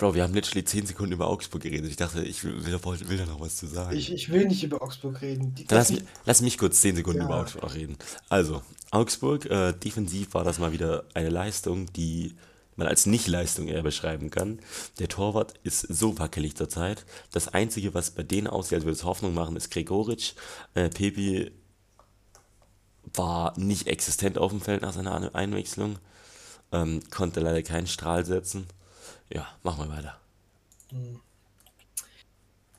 Bro, 0.00 0.14
wir 0.14 0.22
haben 0.22 0.32
literally 0.32 0.64
10 0.64 0.86
Sekunden 0.86 1.12
über 1.12 1.26
Augsburg 1.28 1.60
geredet. 1.60 1.90
Ich 1.90 1.96
dachte, 1.96 2.22
ich 2.24 2.42
will, 2.42 2.64
will, 2.64 2.80
will 3.08 3.18
da 3.18 3.26
noch 3.26 3.38
was 3.38 3.56
zu 3.56 3.66
sagen. 3.66 3.94
Ich, 3.94 4.10
ich 4.10 4.30
will 4.30 4.46
nicht 4.46 4.62
über 4.62 4.80
Augsburg 4.80 5.20
reden. 5.20 5.54
Die, 5.54 5.66
Dann 5.66 5.76
lass, 5.76 5.90
mich- 5.90 6.02
lass 6.24 6.40
mich 6.40 6.56
kurz 6.56 6.80
10 6.80 6.96
Sekunden 6.96 7.18
Ja. 7.20 7.26
über 7.26 7.40
Augsburg 7.42 7.74
reden. 7.74 7.98
Also, 8.30 8.62
Augsburg, 8.90 9.44
äh, 9.50 9.74
defensiv 9.74 10.32
war 10.32 10.42
das 10.42 10.58
mal 10.58 10.72
wieder 10.72 11.04
eine 11.12 11.28
Leistung, 11.28 11.92
die 11.92 12.34
man 12.76 12.86
als 12.88 13.04
Nicht-Leistung 13.04 13.68
eher 13.68 13.82
beschreiben 13.82 14.30
kann. 14.30 14.60
Der 15.00 15.08
Torwart 15.08 15.52
ist 15.64 15.80
so 15.82 16.18
wackelig 16.18 16.56
zurzeit. 16.56 17.04
Das 17.32 17.48
Einzige, 17.48 17.92
was 17.92 18.10
bei 18.10 18.22
denen 18.22 18.46
aussieht, 18.46 18.76
als 18.76 18.84
würde 18.84 18.96
es 18.96 19.04
Hoffnung 19.04 19.34
machen, 19.34 19.54
ist 19.54 19.70
Gregoritsch. 19.70 20.32
Äh, 20.72 20.88
Pepi 20.88 21.50
war 23.12 23.52
nicht 23.58 23.86
existent 23.86 24.38
auf 24.38 24.50
dem 24.50 24.62
Feld 24.62 24.80
nach 24.80 24.94
seiner 24.94 25.14
Ein- 25.14 25.34
Einwechslung. 25.34 25.98
Ähm, 26.72 27.02
konnte 27.10 27.40
leider 27.40 27.62
keinen 27.62 27.86
Strahl 27.86 28.24
setzen. 28.24 28.66
Ja, 29.32 29.46
machen 29.62 29.88
wir 29.88 29.96
weiter. 29.96 30.20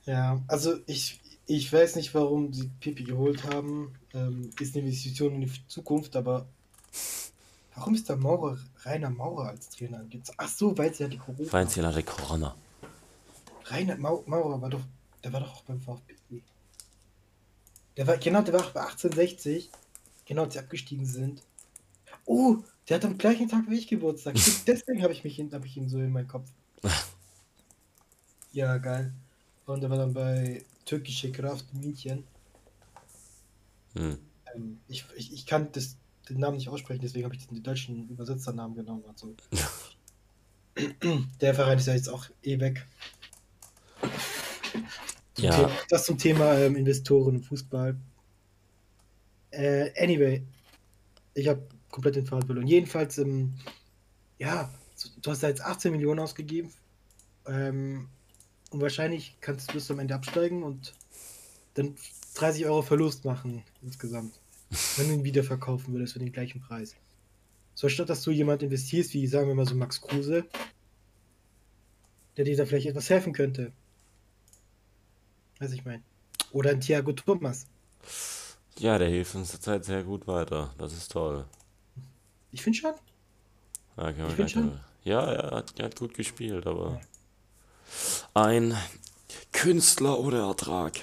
Ja, 0.06 0.42
also 0.48 0.76
ich, 0.88 1.20
ich 1.46 1.72
weiß 1.72 1.96
nicht, 1.96 2.14
warum 2.14 2.52
sie 2.54 2.70
Pipi 2.80 3.04
geholt 3.04 3.44
haben. 3.46 3.94
Ähm, 4.14 4.50
ist 4.60 4.76
eine 4.76 4.86
Investition 4.86 5.36
in 5.36 5.42
die 5.42 5.68
Zukunft, 5.68 6.16
aber 6.16 6.46
warum 7.76 7.96
ist 7.96 8.10
der 8.10 8.18
Maurer, 8.18 8.58
Rainer 8.84 9.10
Maurer 9.10 9.50
als 9.50 9.70
Trainer? 9.70 10.04
Gibt's- 10.06 10.34
Ach 10.38 10.50
so, 10.50 10.78
weil 10.78 10.94
sie 10.94 11.04
ja 11.04 11.10
die 11.10 11.18
Corona. 11.18 11.50
Feinziel 11.50 11.86
hatte 11.86 12.04
Corona. 12.04 12.56
Rainer 13.66 13.96
Mau 13.98 14.24
Maurer 14.26 14.62
war 14.62 14.70
doch, 14.70 14.82
der 15.24 15.32
war 15.32 15.40
doch 15.40 15.54
auch 15.56 15.64
beim 15.64 15.80
VfB. 15.80 16.16
Der 17.98 18.08
war, 18.08 18.18
genau, 18.18 18.42
der 18.42 18.54
war 18.56 18.62
auch 18.66 18.72
bei 18.72 18.82
1860. 18.82 19.70
Genau, 20.26 20.44
als 20.44 20.54
sie 20.54 20.60
abgestiegen 20.60 21.06
sind. 21.06 21.42
Oh, 22.26 22.58
der 22.88 22.98
hat 22.98 23.06
am 23.06 23.18
gleichen 23.18 23.48
Tag 23.48 23.70
wie 23.70 23.78
ich 23.78 23.88
Geburtstag. 23.88 24.36
Deswegen 24.68 25.04
habe 25.04 25.14
ich 25.14 25.24
mich 25.24 25.40
hab 25.40 25.66
ich 25.66 25.78
ihn 25.78 25.90
so 25.90 26.00
in 26.00 26.12
meinem 26.12 26.28
Kopf. 26.28 26.50
Ja, 28.54 28.78
geil. 28.80 29.14
Und 29.66 29.80
der 29.82 29.90
war 29.90 29.98
dann 29.98 30.14
bei 30.14 30.62
Türkische 30.84 31.32
Kraft 31.32 31.74
München. 31.74 32.26
Hm. 33.94 34.18
Ähm, 34.54 34.80
ich, 34.90 35.06
ich, 35.16 35.34
ich 35.34 35.46
kann 35.46 35.72
das, 35.72 35.96
den 36.28 36.40
Namen 36.40 36.58
nicht 36.58 36.68
aussprechen, 36.68 37.02
deswegen 37.02 37.24
habe 37.24 37.36
ich 37.36 37.48
den 37.48 37.64
deutschen 37.64 38.10
Übersetzernamen 38.10 38.76
genommen. 38.76 39.04
Also. 39.08 39.34
Der 41.42 41.54
Verein 41.54 41.78
ist 41.78 41.88
ja 41.88 41.94
jetzt 41.94 42.10
auch 42.10 42.26
eh 42.44 42.60
weg. 42.60 42.86
Zum 45.34 45.46
Ja. 45.46 45.52
Thema, 45.56 45.72
das 45.90 46.06
zum 46.06 46.18
Thema 46.18 46.54
ähm, 46.56 46.76
Investoren 46.76 47.36
im 47.36 47.44
Fußball. 47.44 47.96
Äh, 49.52 49.92
anyway, 50.02 50.44
ich 51.34 51.48
habe 51.48 51.62
komplett 51.92 52.16
den 52.16 52.26
Faden 52.26 52.46
verloren. 52.46 52.68
Jedenfalls, 52.68 53.18
ähm, 53.18 53.54
ja, 54.40 54.72
du 55.22 55.32
hast 55.32 55.44
da 55.44 55.48
jetzt 55.48 55.62
18 55.62 55.92
Millionen 55.92 56.20
ausgegeben. 56.20 56.72
Ähm, 57.46 58.08
und 58.72 58.82
wahrscheinlich 58.82 59.36
kannst 59.42 59.70
du 59.70 59.74
bis 59.74 59.92
am 59.92 60.00
Ende 60.00 60.16
absteigen 60.16 60.64
und 60.64 60.94
dann 61.74 61.96
30 62.36 62.66
Euro 62.66 62.82
Verlust 62.82 63.26
machen 63.26 63.64
insgesamt. 63.82 64.40
Wenn 64.98 65.10
du 65.10 65.14
ihn 65.16 65.24
wieder 65.24 65.44
verkaufen 65.44 65.94
würdest 65.94 66.14
für 66.14 66.20
den 66.20 66.32
gleichen 66.32 66.62
Preis. 66.62 66.96
So 67.74 67.90
statt 67.90 68.10
dass 68.10 68.24
du 68.24 68.32
jemand 68.32 68.64
investierst, 68.64 69.14
wie 69.14 69.28
sagen 69.28 69.48
wir 69.48 69.56
mal 69.56 69.66
so 69.66 69.76
Max 69.76 70.02
Kruse, 70.02 70.46
der 72.38 72.46
dir 72.46 72.56
da 72.56 72.66
vielleicht 72.66 72.88
etwas 72.88 73.10
helfen 73.10 73.34
könnte. 73.34 73.74
Weiß 75.60 75.74
ich 75.74 75.84
mein. 75.84 76.04
Oder 76.52 76.72
ein 76.72 76.82
Thiago 76.82 77.12
Thomas. 77.12 77.68
Ja, 78.78 78.98
der 78.98 79.10
hilft 79.10 79.36
uns 79.36 79.52
zurzeit 79.52 79.86
sehr 79.86 80.04
gut 80.04 80.28
weiter. 80.28 80.74
Das 80.78 80.94
ist 80.94 81.12
toll. 81.12 81.46
Ich 82.52 82.62
finde 82.62 82.78
schon. 82.78 82.94
Wir 83.96 84.28
Ich 84.28 84.34
find 84.36 84.52
schon. 84.52 84.80
ja, 85.04 85.22
er 85.32 85.58
hat, 85.58 85.80
er 85.80 85.86
hat 85.86 85.96
gut 85.96 86.14
gespielt, 86.14 86.66
aber 86.66 87.02
ein 88.34 88.76
Künstler 89.52 90.20
ohne 90.20 90.40
Ertrag. 90.40 91.00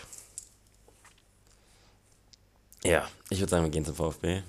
Ja, 2.85 3.09
ich 3.31 3.41
würde 3.41 3.51
sagen, 3.51 3.65
wir 3.65 3.71
gehen 3.71 3.85
zum 3.85 3.95
VfB. 3.95 4.43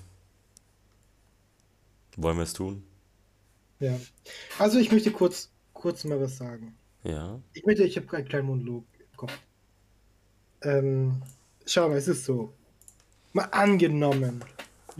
Wollen 2.16 2.36
wir 2.36 2.44
es 2.44 2.52
tun? 2.52 2.84
Ja. 3.78 3.98
Also 4.58 4.78
ich 4.78 4.92
möchte 4.92 5.10
kurz, 5.10 5.50
kurz 5.72 6.04
mal 6.04 6.20
was 6.20 6.36
sagen. 6.36 6.76
Ja. 7.02 7.40
Ich 7.54 7.64
möchte, 7.64 7.84
ich 7.84 7.96
habe 7.96 8.16
einen 8.16 8.28
kleinen 8.28 8.46
Monolog 8.46 8.84
im 8.98 9.16
Kopf. 9.16 9.38
Ähm, 10.62 11.22
schau 11.66 11.88
mal, 11.88 11.96
es 11.96 12.08
ist 12.08 12.24
so. 12.24 12.52
Mal 13.32 13.44
angenommen, 13.44 14.44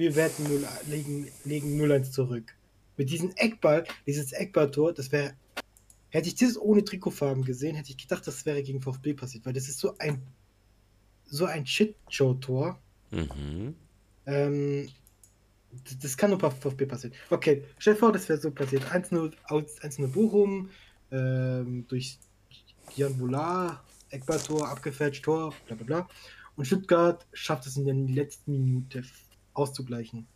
wir 0.00 0.16
werden 0.16 0.44
0, 0.48 0.66
legen, 0.88 1.28
legen 1.44 1.80
0-1 1.80 2.10
zurück. 2.10 2.56
Mit 2.96 3.10
diesem 3.10 3.32
Eckball, 3.36 3.84
dieses 4.06 4.32
Eckballtor, 4.32 4.94
das 4.94 5.12
wäre. 5.12 5.34
Hätte 6.08 6.26
ich 6.26 6.34
das 6.34 6.58
ohne 6.58 6.82
Trikotfarben 6.82 7.44
gesehen, 7.44 7.76
hätte 7.76 7.90
ich 7.90 7.98
gedacht, 7.98 8.26
das 8.26 8.44
wäre 8.44 8.64
gegen 8.64 8.82
VfB 8.82 9.14
passiert, 9.14 9.46
weil 9.46 9.52
das 9.52 9.68
ist 9.68 9.78
so 9.78 9.96
ein 9.98 10.20
so 11.26 11.44
ein 11.44 11.64
Shit-Show-Tor. 11.64 12.80
Mhm. 13.12 13.76
Ähm, 14.26 14.88
das, 15.84 15.98
das 15.98 16.16
kann 16.16 16.30
nur 16.30 16.38
bei 16.40 16.50
VfB 16.50 16.86
passieren. 16.86 17.14
Okay, 17.28 17.62
stell 17.78 17.94
dir 17.94 18.00
vor, 18.00 18.10
das 18.12 18.28
wäre 18.28 18.40
so 18.40 18.50
passiert. 18.50 18.82
1-0 18.90 19.32
aus- 19.44 19.80
1-0 19.82 20.08
Bochum, 20.08 20.70
ähm, 21.12 21.86
durch 21.86 22.18
Jan 22.96 23.16
Boulard, 23.16 23.80
Eckballtor, 24.08 24.66
abgefälscht 24.68 25.24
Tor, 25.24 25.54
bla 25.66 25.76
bla 25.76 25.84
bla. 25.84 26.08
Und 26.56 26.64
Stuttgart 26.64 27.24
schafft 27.32 27.66
es 27.66 27.76
in 27.76 27.84
der 27.84 27.94
letzten 27.94 28.50
Minute 28.50 29.04
auszugleichen. 29.60 30.26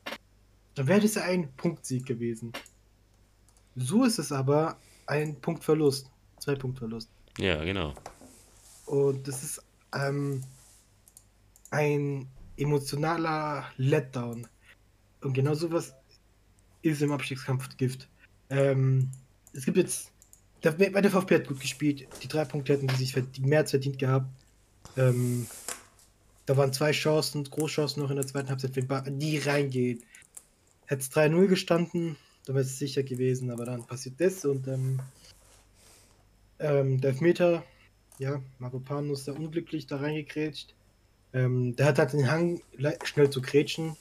Dann 0.74 0.86
wäre 0.86 1.00
das 1.00 1.14
ja 1.14 1.22
ein 1.22 1.52
Punktsieg 1.56 2.06
gewesen. 2.06 2.52
So 3.76 4.04
ist 4.04 4.18
es 4.18 4.32
aber 4.32 4.76
ein 5.06 5.40
Punktverlust. 5.40 6.10
Zwei 6.38 6.54
Punktverlust. 6.54 7.10
Ja, 7.38 7.64
genau. 7.64 7.94
Und 8.86 9.26
das 9.26 9.42
ist 9.42 9.62
ähm, 9.94 10.42
ein 11.70 12.28
emotionaler 12.56 13.66
Letdown. 13.76 14.46
Und 15.22 15.32
genau 15.32 15.54
sowas 15.54 15.94
ist 16.82 17.02
im 17.02 17.12
Abstiegskampf 17.12 17.76
Gift. 17.76 18.08
Ähm, 18.50 19.10
es 19.52 19.64
gibt 19.64 19.76
jetzt, 19.76 20.12
der, 20.62 20.72
bei 20.72 21.00
der 21.00 21.10
VfB 21.10 21.36
hat 21.36 21.48
gut 21.48 21.60
gespielt. 21.60 22.06
Die 22.22 22.28
drei 22.28 22.44
Punkte 22.44 22.74
hätten 22.74 22.86
die 22.86 22.94
sich 22.94 23.14
mehr 23.40 23.60
als 23.60 23.70
verdient 23.70 23.98
gehabt. 23.98 24.26
Ähm, 24.96 25.46
da 26.46 26.56
waren 26.56 26.72
zwei 26.72 26.92
Chancen, 26.92 27.44
Großchancen 27.44 28.02
noch 28.02 28.10
in 28.10 28.16
der 28.16 28.26
zweiten 28.26 28.48
Halbzeit, 28.48 28.76
wenn 28.76 29.18
die 29.18 29.38
reingehen. 29.38 30.02
Hätte 30.86 31.00
es 31.00 31.10
3-0 31.12 31.46
gestanden, 31.46 32.16
dann 32.44 32.56
wäre 32.56 32.64
es 32.64 32.78
sicher 32.78 33.02
gewesen, 33.02 33.50
aber 33.50 33.64
dann 33.64 33.86
passiert 33.86 34.20
das 34.20 34.44
und 34.44 34.68
ähm, 34.68 35.00
ähm, 36.58 37.00
der 37.00 37.10
Elfmeter, 37.10 37.64
ja, 38.18 38.40
Mavropanos 38.58 39.20
ist 39.20 39.28
da 39.28 39.32
unglücklich 39.32 39.86
da 39.86 39.96
reingekrätscht. 39.96 40.74
Ähm, 41.32 41.74
der 41.76 41.86
hat 41.86 41.98
halt 41.98 42.12
den 42.12 42.30
Hang, 42.30 42.60
schnell 43.02 43.28
zu 43.28 43.42
grätschen. 43.42 43.96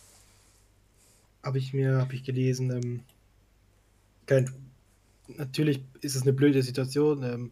Habe 1.41 1.57
ich 1.57 1.73
mir, 1.73 1.97
habe 1.97 2.13
ich 2.13 2.23
gelesen. 2.23 2.69
Ähm, 2.71 3.03
kein, 4.27 4.53
natürlich 5.27 5.83
ist 6.01 6.15
es 6.15 6.21
eine 6.21 6.33
blöde 6.33 6.61
Situation. 6.61 7.23
Ähm, 7.23 7.51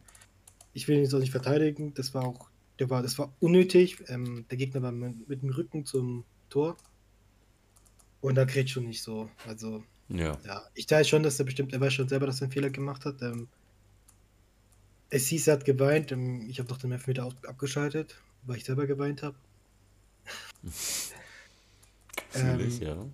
ich 0.73 0.88
will 0.88 0.97
ihn 0.97 1.04
jetzt 1.04 1.15
auch 1.15 1.19
nicht 1.19 1.32
verteidigen. 1.32 1.93
Das 1.95 2.13
war 2.13 2.25
auch, 2.25 2.51
der 2.82 2.89
war, 2.89 3.04
das 3.04 3.20
war 3.20 3.32
unnötig. 3.39 4.04
Ähm, 4.08 4.44
der 4.50 4.58
Gegner 4.58 4.82
war 4.82 4.91
mit, 4.91 5.30
mit 5.30 5.44
dem 5.44 5.52
Rücken 5.52 5.86
zum 5.86 6.24
Tor. 6.50 6.78
Und 8.22 8.34
da 8.36 8.44
grätscht 8.46 8.74
schon 8.74 8.88
nicht 8.88 9.04
so. 9.04 9.30
Also, 9.48 9.84
Ja. 10.10 10.36
ja, 10.46 10.63
ich 10.74 10.88
teile 10.88 11.06
schon, 11.06 11.22
dass 11.22 11.38
er 11.38 11.46
bestimmt, 11.46 11.74
er 11.74 11.80
weiß 11.80 11.94
schon 11.94 12.10
selber, 12.10 12.26
dass 12.26 12.41
er 12.41 12.46
einen 12.46 12.52
Fehler 12.54 12.72
gemacht 12.72 13.06
hat. 13.06 13.22
Ähm, 13.22 13.48
es 15.12 15.28
hieß, 15.28 15.48
er 15.48 15.54
hat 15.58 15.65
geweint. 15.65 16.12
Ähm, 16.12 16.50
ich 16.50 16.58
habe 16.58 16.67
doch 16.70 16.80
den 16.80 16.91
Elfmeter 16.91 17.24
aus- 17.26 17.44
abgeschaltet, 17.46 18.20
weil 18.48 18.58
ich 18.58 18.65
selber 18.65 18.88
geweint 18.88 19.22
habe. 19.22 19.38
Fühle 22.32 22.63
ich, 22.65 22.82
Ähm, 22.82 22.88
ja. 22.88 23.06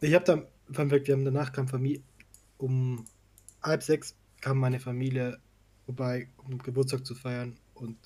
Ich 0.00 0.12
habe 0.14 0.24
dann, 0.24 0.90
weg, 0.90 1.06
wir 1.06 1.14
haben 1.14 1.24
danach 1.24 1.52
kam 1.52 1.68
Familie, 1.68 2.02
um 2.58 3.04
halb 3.62 3.82
sechs 3.84 4.16
kam 4.40 4.58
meine 4.58 4.80
Familie 4.80 5.38
vorbei, 5.86 6.28
um 6.38 6.58
Geburtstag 6.58 7.06
zu 7.06 7.14
feiern. 7.14 7.56
Und 7.74 7.96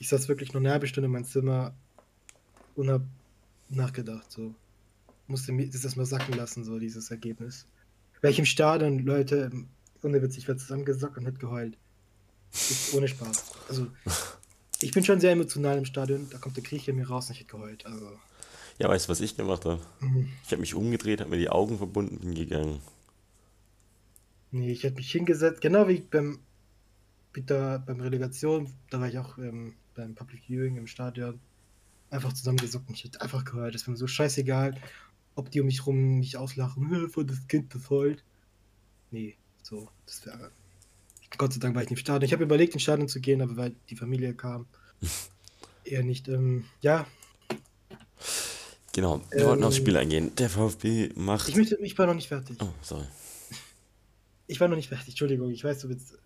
ich 0.00 0.08
saß 0.08 0.28
wirklich 0.28 0.52
nur 0.52 0.60
eine 0.60 0.70
halbe 0.72 0.88
Stunde 0.88 1.06
in 1.06 1.12
meinem 1.12 1.26
Zimmer 1.26 1.74
und 2.74 2.90
habe 2.90 3.04
nachgedacht. 3.68 4.32
So 4.32 4.54
musste 5.28 5.52
mir 5.52 5.68
das 5.68 5.84
erstmal 5.84 6.06
sacken 6.06 6.34
lassen, 6.34 6.64
so 6.64 6.78
dieses 6.78 7.10
Ergebnis. 7.10 7.66
Wäre 8.20 8.32
ich 8.32 8.38
im 8.38 8.46
Stadion, 8.46 8.98
Leute, 9.00 9.52
ohne 10.02 10.22
Witz, 10.22 10.36
ich 10.38 10.48
werde 10.48 10.60
zusammengesackt 10.60 11.16
und 11.18 11.26
hätte 11.26 11.38
geheult. 11.38 11.76
Ist 12.52 12.94
ohne 12.94 13.06
Spaß. 13.08 13.52
Also, 13.68 13.86
ich 14.80 14.90
bin 14.92 15.04
schon 15.04 15.20
sehr 15.20 15.32
emotional 15.32 15.78
im 15.78 15.84
Stadion, 15.84 16.28
da 16.30 16.38
kommt 16.38 16.56
der 16.56 16.64
Krieg 16.64 16.88
in 16.88 16.96
mir 16.96 17.06
raus 17.08 17.28
und 17.28 17.34
ich 17.34 17.40
hätte 17.40 17.50
geheult. 17.50 17.84
Also, 17.86 18.10
Ja, 18.78 18.88
weißt 18.88 19.06
du, 19.06 19.10
was 19.10 19.20
ich 19.20 19.36
gemacht 19.36 19.66
habe? 19.66 19.80
mhm. 20.00 20.30
Ich 20.44 20.50
habe 20.50 20.60
mich 20.60 20.74
umgedreht, 20.74 21.20
habe 21.20 21.30
mir 21.30 21.38
die 21.38 21.50
Augen 21.50 21.76
verbunden, 21.76 22.18
bin 22.18 22.34
gegangen. 22.34 22.80
Nee, 24.50 24.72
ich 24.72 24.82
hätte 24.82 24.96
mich 24.96 25.12
hingesetzt, 25.12 25.60
genau 25.60 25.86
wie 25.88 26.00
beim, 26.00 26.40
beim 27.32 28.00
Relegation, 28.00 28.72
da 28.88 28.98
war 29.00 29.08
ich 29.08 29.18
auch 29.18 29.38
ähm, 29.38 29.74
beim 30.00 30.14
Public 30.14 30.42
Viewing 30.46 30.76
im 30.76 30.86
Stadion, 30.86 31.40
einfach 32.10 32.32
zusammengesockt 32.32 32.88
und 32.88 32.94
ich 32.96 33.04
hätte 33.04 33.20
einfach 33.20 33.44
gehört, 33.44 33.74
es 33.74 33.82
wäre 33.82 33.92
mir 33.92 33.96
so 33.96 34.06
scheißegal, 34.06 34.74
ob 35.34 35.50
die 35.50 35.60
um 35.60 35.66
mich 35.66 35.86
rum 35.86 36.18
mich 36.18 36.36
auslachen, 36.36 36.88
"Hä, 36.90 37.08
voll 37.08 37.24
das 37.26 37.46
Kind, 37.46 37.74
das 37.74 37.88
heult. 37.90 38.24
Nee, 39.10 39.36
so, 39.62 39.88
das 40.06 40.24
wäre. 40.26 40.50
Gott 41.38 41.52
sei 41.52 41.60
Dank 41.60 41.74
war 41.76 41.82
ich 41.82 41.90
nicht 41.90 41.98
im 41.98 42.02
Stadion. 42.02 42.26
Ich 42.26 42.32
habe 42.32 42.42
überlegt, 42.44 42.74
ins 42.74 42.82
Stadion 42.82 43.08
zu 43.08 43.20
gehen, 43.20 43.40
aber 43.40 43.56
weil 43.56 43.76
die 43.88 43.96
Familie 43.96 44.34
kam, 44.34 44.66
eher 45.84 46.02
nicht. 46.02 46.28
Ähm, 46.28 46.64
ja, 46.80 47.06
Genau, 48.92 49.20
wir 49.30 49.46
wollten 49.46 49.62
aufs 49.62 49.76
Ähm, 49.76 49.82
Spiel 49.82 49.96
eingehen. 49.96 50.34
Der 50.34 50.50
VfB 50.50 51.10
macht. 51.14 51.48
ich, 51.48 51.54
möchte, 51.54 51.76
ich 51.76 51.96
war 51.96 52.06
noch 52.06 52.14
nicht 52.14 52.26
fertig. 52.28 52.56
Oh, 52.60 52.68
sorry. 52.82 53.04
Ich 54.48 54.58
war 54.58 54.66
noch 54.66 54.74
nicht 54.76 54.88
fertig, 54.88 55.10
Entschuldigung, 55.10 55.50
ich 55.50 55.62
weiß, 55.62 55.78
du 55.78 55.88
willst. 55.88 56.18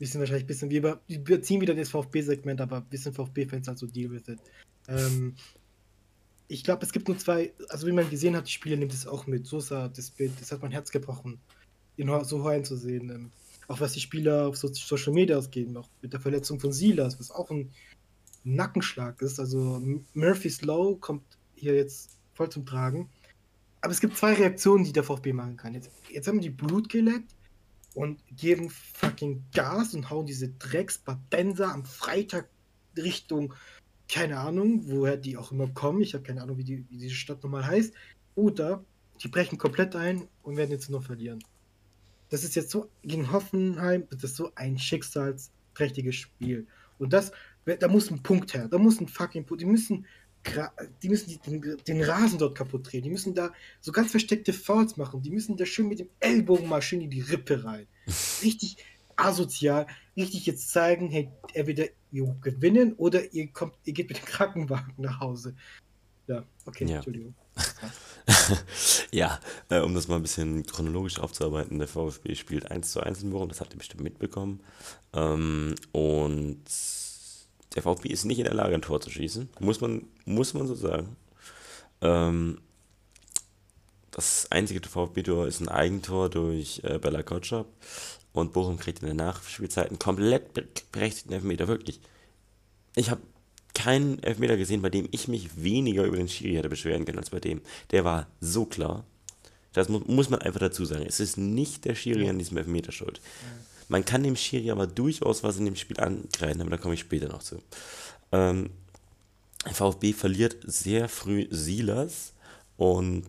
Wir 0.00 0.06
sind 0.06 0.20
wahrscheinlich 0.20 0.44
ein 0.44 0.46
bisschen, 0.46 0.70
wir, 0.70 0.78
über, 0.78 1.00
wir 1.08 1.42
ziehen 1.42 1.60
wieder 1.60 1.74
das 1.74 1.90
VfB-Segment, 1.90 2.62
aber 2.62 2.86
wir 2.88 2.98
sind 2.98 3.14
VfB-Fans, 3.14 3.68
also 3.68 3.86
deal 3.86 4.10
with 4.10 4.28
it. 4.28 4.40
Ähm, 4.88 5.34
ich 6.48 6.64
glaube, 6.64 6.86
es 6.86 6.92
gibt 6.92 7.06
nur 7.06 7.18
zwei, 7.18 7.52
also 7.68 7.86
wie 7.86 7.92
man 7.92 8.08
gesehen 8.08 8.34
hat, 8.34 8.46
die 8.46 8.52
Spiele 8.52 8.78
nimmt 8.78 8.94
es 8.94 9.06
auch 9.06 9.26
mit. 9.26 9.46
Sosa, 9.46 9.88
das 9.88 10.10
Bild, 10.10 10.32
das 10.40 10.52
hat 10.52 10.62
mein 10.62 10.70
Herz 10.70 10.90
gebrochen, 10.90 11.38
ihn 11.98 12.10
so 12.24 12.42
heulen 12.42 12.64
zu 12.64 12.76
sehen. 12.76 13.10
Ähm, 13.10 13.30
auch 13.68 13.78
was 13.78 13.92
die 13.92 14.00
Spieler 14.00 14.46
auf 14.48 14.56
so 14.56 14.68
Social 14.72 15.12
Media 15.12 15.36
ausgeben, 15.36 15.76
auch 15.76 15.88
mit 16.00 16.14
der 16.14 16.20
Verletzung 16.20 16.58
von 16.58 16.72
Silas, 16.72 17.20
was 17.20 17.30
auch 17.30 17.50
ein 17.50 17.70
Nackenschlag 18.42 19.20
ist. 19.20 19.38
Also 19.38 19.82
Murphy's 20.14 20.62
Low 20.62 20.96
kommt 20.96 21.24
hier 21.56 21.74
jetzt 21.76 22.16
voll 22.32 22.48
zum 22.48 22.64
Tragen. 22.64 23.10
Aber 23.82 23.92
es 23.92 24.00
gibt 24.00 24.16
zwei 24.16 24.32
Reaktionen, 24.32 24.84
die 24.84 24.94
der 24.94 25.04
VfB 25.04 25.34
machen 25.34 25.58
kann. 25.58 25.74
Jetzt, 25.74 25.90
jetzt 26.10 26.26
haben 26.26 26.40
die 26.40 26.48
Blut 26.48 26.88
geleckt 26.88 27.34
und 27.94 28.22
geben 28.36 28.70
fucking 28.70 29.44
Gas 29.52 29.94
und 29.94 30.10
hauen 30.10 30.26
diese 30.26 30.48
Drecks-Badenser 30.48 31.72
am 31.72 31.84
Freitag 31.84 32.48
Richtung, 32.96 33.54
keine 34.08 34.38
Ahnung, 34.38 34.82
woher 34.86 35.16
die 35.16 35.36
auch 35.36 35.52
immer 35.52 35.68
kommen. 35.68 36.02
Ich 36.02 36.14
habe 36.14 36.24
keine 36.24 36.42
Ahnung, 36.42 36.58
wie, 36.58 36.64
die, 36.64 36.84
wie 36.90 36.98
diese 36.98 37.14
Stadt 37.14 37.42
nochmal 37.42 37.66
heißt. 37.66 37.94
Oder 38.34 38.84
die 39.22 39.28
brechen 39.28 39.58
komplett 39.58 39.94
ein 39.94 40.28
und 40.42 40.56
werden 40.56 40.70
jetzt 40.70 40.90
nur 40.90 41.02
verlieren. 41.02 41.42
Das 42.28 42.44
ist 42.44 42.54
jetzt 42.54 42.70
so, 42.70 42.88
gegen 43.02 43.32
Hoffenheim, 43.32 44.06
das 44.10 44.24
ist 44.24 44.36
so 44.36 44.52
ein 44.54 44.78
schicksalsträchtiges 44.78 46.14
Spiel. 46.14 46.66
Und 46.98 47.12
das, 47.12 47.32
da 47.64 47.88
muss 47.88 48.10
ein 48.10 48.22
Punkt 48.22 48.54
her, 48.54 48.68
da 48.68 48.78
muss 48.78 49.00
ein 49.00 49.08
fucking 49.08 49.46
Punkt, 49.46 49.62
die 49.62 49.66
müssen, 49.66 50.06
die 51.02 51.08
müssen 51.08 51.38
den, 51.46 51.76
den 51.86 52.02
Rasen 52.02 52.38
dort 52.38 52.56
kaputt 52.56 52.90
drehen, 52.90 53.02
die 53.02 53.10
müssen 53.10 53.34
da 53.34 53.52
so 53.80 53.92
ganz 53.92 54.10
versteckte 54.10 54.52
Fouls 54.52 54.96
machen, 54.96 55.22
die 55.22 55.30
müssen 55.30 55.56
da 55.56 55.66
schön 55.66 55.88
mit 55.88 55.98
dem 55.98 56.08
Ellbogen 56.18 56.68
mal 56.68 56.82
schön 56.82 57.00
in 57.00 57.10
die 57.10 57.20
Rippe 57.20 57.64
rein. 57.64 57.86
Richtig 58.42 58.78
asozial, 59.16 59.86
richtig 60.16 60.46
jetzt 60.46 60.70
zeigen, 60.70 61.10
hey, 61.10 61.30
entweder 61.52 61.84
ihr 62.10 62.36
gewinnen 62.40 62.94
oder 62.94 63.32
ihr 63.34 63.48
kommt, 63.48 63.74
ihr 63.84 63.92
geht 63.92 64.08
mit 64.08 64.18
dem 64.18 64.24
Krankenwagen 64.24 64.94
nach 64.96 65.20
Hause. 65.20 65.54
Ja, 66.26 66.44
okay, 66.64 66.86
Ja. 66.86 66.96
Entschuldigung. 66.96 67.34
ja, 69.10 69.40
äh, 69.68 69.80
um 69.80 69.94
das 69.94 70.08
mal 70.08 70.16
ein 70.16 70.22
bisschen 70.22 70.64
chronologisch 70.64 71.18
aufzuarbeiten, 71.18 71.78
der 71.78 71.88
VfB 71.88 72.34
spielt 72.34 72.70
1 72.70 72.92
zu 72.92 73.00
1 73.00 73.22
in 73.22 73.30
Bochum, 73.30 73.48
das 73.48 73.60
habt 73.60 73.74
ihr 73.74 73.78
bestimmt 73.78 74.02
mitbekommen. 74.02 74.60
Ähm, 75.12 75.74
und 75.92 76.62
der 77.74 77.82
VfB 77.82 78.08
ist 78.08 78.24
nicht 78.24 78.38
in 78.38 78.44
der 78.44 78.54
Lage, 78.54 78.74
ein 78.74 78.82
Tor 78.82 79.00
zu 79.00 79.10
schießen, 79.10 79.48
muss 79.60 79.80
man, 79.80 80.02
muss 80.24 80.54
man 80.54 80.66
so 80.66 80.74
sagen. 80.74 81.16
Ähm, 82.00 82.60
das 84.10 84.50
einzige 84.50 84.80
VfB-Tor 84.86 85.46
ist 85.46 85.60
ein 85.60 85.68
Eigentor 85.68 86.28
durch 86.30 86.80
äh, 86.82 86.98
Bella 86.98 87.22
Kotschap 87.22 87.66
und 88.32 88.52
Bochum 88.52 88.78
kriegt 88.78 89.00
in 89.00 89.06
der 89.06 89.14
Nachspielzeit 89.14 89.88
einen 89.88 89.98
komplett 89.98 90.52
be- 90.52 90.66
berechtigten 90.90 91.32
Elfmeter, 91.32 91.68
wirklich. 91.68 92.00
Ich 92.96 93.10
habe 93.10 93.20
keinen 93.72 94.20
Elfmeter 94.22 94.56
gesehen, 94.56 94.82
bei 94.82 94.90
dem 94.90 95.08
ich 95.12 95.28
mich 95.28 95.62
weniger 95.62 96.04
über 96.04 96.16
den 96.16 96.28
Schiri 96.28 96.54
hätte 96.54 96.68
beschweren 96.68 97.04
können 97.04 97.18
als 97.18 97.30
bei 97.30 97.38
dem. 97.40 97.60
Der 97.92 98.04
war 98.04 98.26
so 98.40 98.64
klar. 98.66 99.04
Das 99.72 99.88
mu 99.88 100.00
muss 100.06 100.28
man 100.28 100.42
einfach 100.42 100.58
dazu 100.58 100.84
sagen. 100.84 101.04
Es 101.06 101.20
ist 101.20 101.38
nicht 101.38 101.84
der 101.84 101.94
Schiri 101.94 102.28
an 102.28 102.38
diesem 102.38 102.56
Elfmeter 102.56 102.90
schuld. 102.90 103.20
Man 103.90 104.04
kann 104.04 104.22
dem 104.22 104.36
Schiri 104.36 104.70
aber 104.70 104.86
durchaus 104.86 105.42
was 105.42 105.56
in 105.56 105.64
dem 105.64 105.74
Spiel 105.74 105.98
angreifen, 105.98 106.60
aber 106.60 106.70
da 106.70 106.76
komme 106.76 106.94
ich 106.94 107.00
später 107.00 107.28
noch 107.28 107.42
zu. 107.42 107.60
Ähm, 108.30 108.70
VfB 109.70 110.12
verliert 110.12 110.56
sehr 110.62 111.08
früh 111.08 111.48
Silas 111.50 112.32
und 112.76 113.28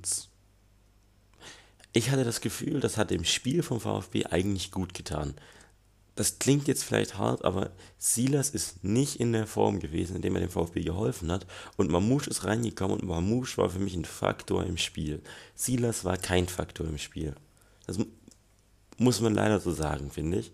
ich 1.94 2.12
hatte 2.12 2.24
das 2.24 2.42
Gefühl, 2.42 2.80
das 2.80 2.96
hat 2.96 3.10
dem 3.10 3.26
Spiel 3.26 3.64
vom 3.64 3.82
VfB 3.82 4.26
eigentlich 4.28 4.70
gut 4.70 4.94
getan. 4.94 5.34
Das 6.14 6.38
klingt 6.38 6.68
jetzt 6.68 6.84
vielleicht 6.84 7.18
hart, 7.18 7.44
aber 7.44 7.72
Silas 7.98 8.52
ist 8.52 8.84
nicht 8.84 9.16
in 9.16 9.34
der 9.34 9.48
Form 9.48 9.80
gewesen, 9.80 10.16
in 10.16 10.22
dem 10.22 10.36
er 10.36 10.42
dem 10.42 10.52
VfB 10.52 10.84
geholfen 10.84 11.32
hat. 11.32 11.48
Und 11.76 11.90
Mamouche 11.90 12.30
ist 12.30 12.44
reingekommen 12.44 13.00
und 13.00 13.08
Mamouche 13.08 13.58
war 13.58 13.70
für 13.72 13.80
mich 13.80 13.96
ein 13.96 14.06
Faktor 14.06 14.64
im 14.64 14.78
Spiel. 14.78 15.24
Silas 15.56 16.06
war 16.06 16.18
kein 16.18 16.48
Faktor 16.48 16.88
im 16.88 17.00
Spiel. 17.00 17.34
Das 17.88 17.98
muss 18.98 19.22
man 19.22 19.34
leider 19.34 19.60
so 19.60 19.72
sagen, 19.72 20.12
finde 20.12 20.40
ich. 20.40 20.52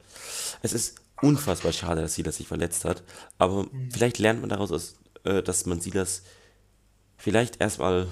Es 0.62 0.74
ist 0.74 1.02
unfassbar 1.22 1.74
schade, 1.74 2.02
dass 2.02 2.16
Silas 2.16 2.38
sich 2.38 2.48
verletzt 2.48 2.86
hat. 2.86 3.04
Aber 3.38 3.68
vielleicht 3.92 4.20
lernt 4.20 4.42
man 4.42 4.50
daraus, 4.50 4.70
dass, 4.70 4.96
äh, 5.24 5.42
dass 5.42 5.66
man 5.66 5.82
Silas 5.82 6.24
vielleicht 7.18 7.60
erstmal 7.60 8.08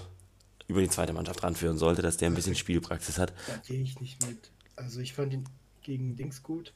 über 0.67 0.81
die 0.81 0.89
zweite 0.89 1.13
Mannschaft 1.13 1.43
ranführen 1.43 1.77
sollte, 1.77 2.01
dass 2.01 2.17
der 2.17 2.29
ein 2.29 2.35
bisschen 2.35 2.55
Spielpraxis 2.55 3.17
hat. 3.19 3.33
Da 3.47 3.57
gehe 3.67 3.81
ich 3.81 3.99
nicht 3.99 4.25
mit. 4.27 4.49
Also 4.75 4.99
ich 4.99 5.13
fand 5.13 5.33
ihn 5.33 5.45
gegen 5.83 6.15
Dings 6.15 6.41
gut. 6.41 6.73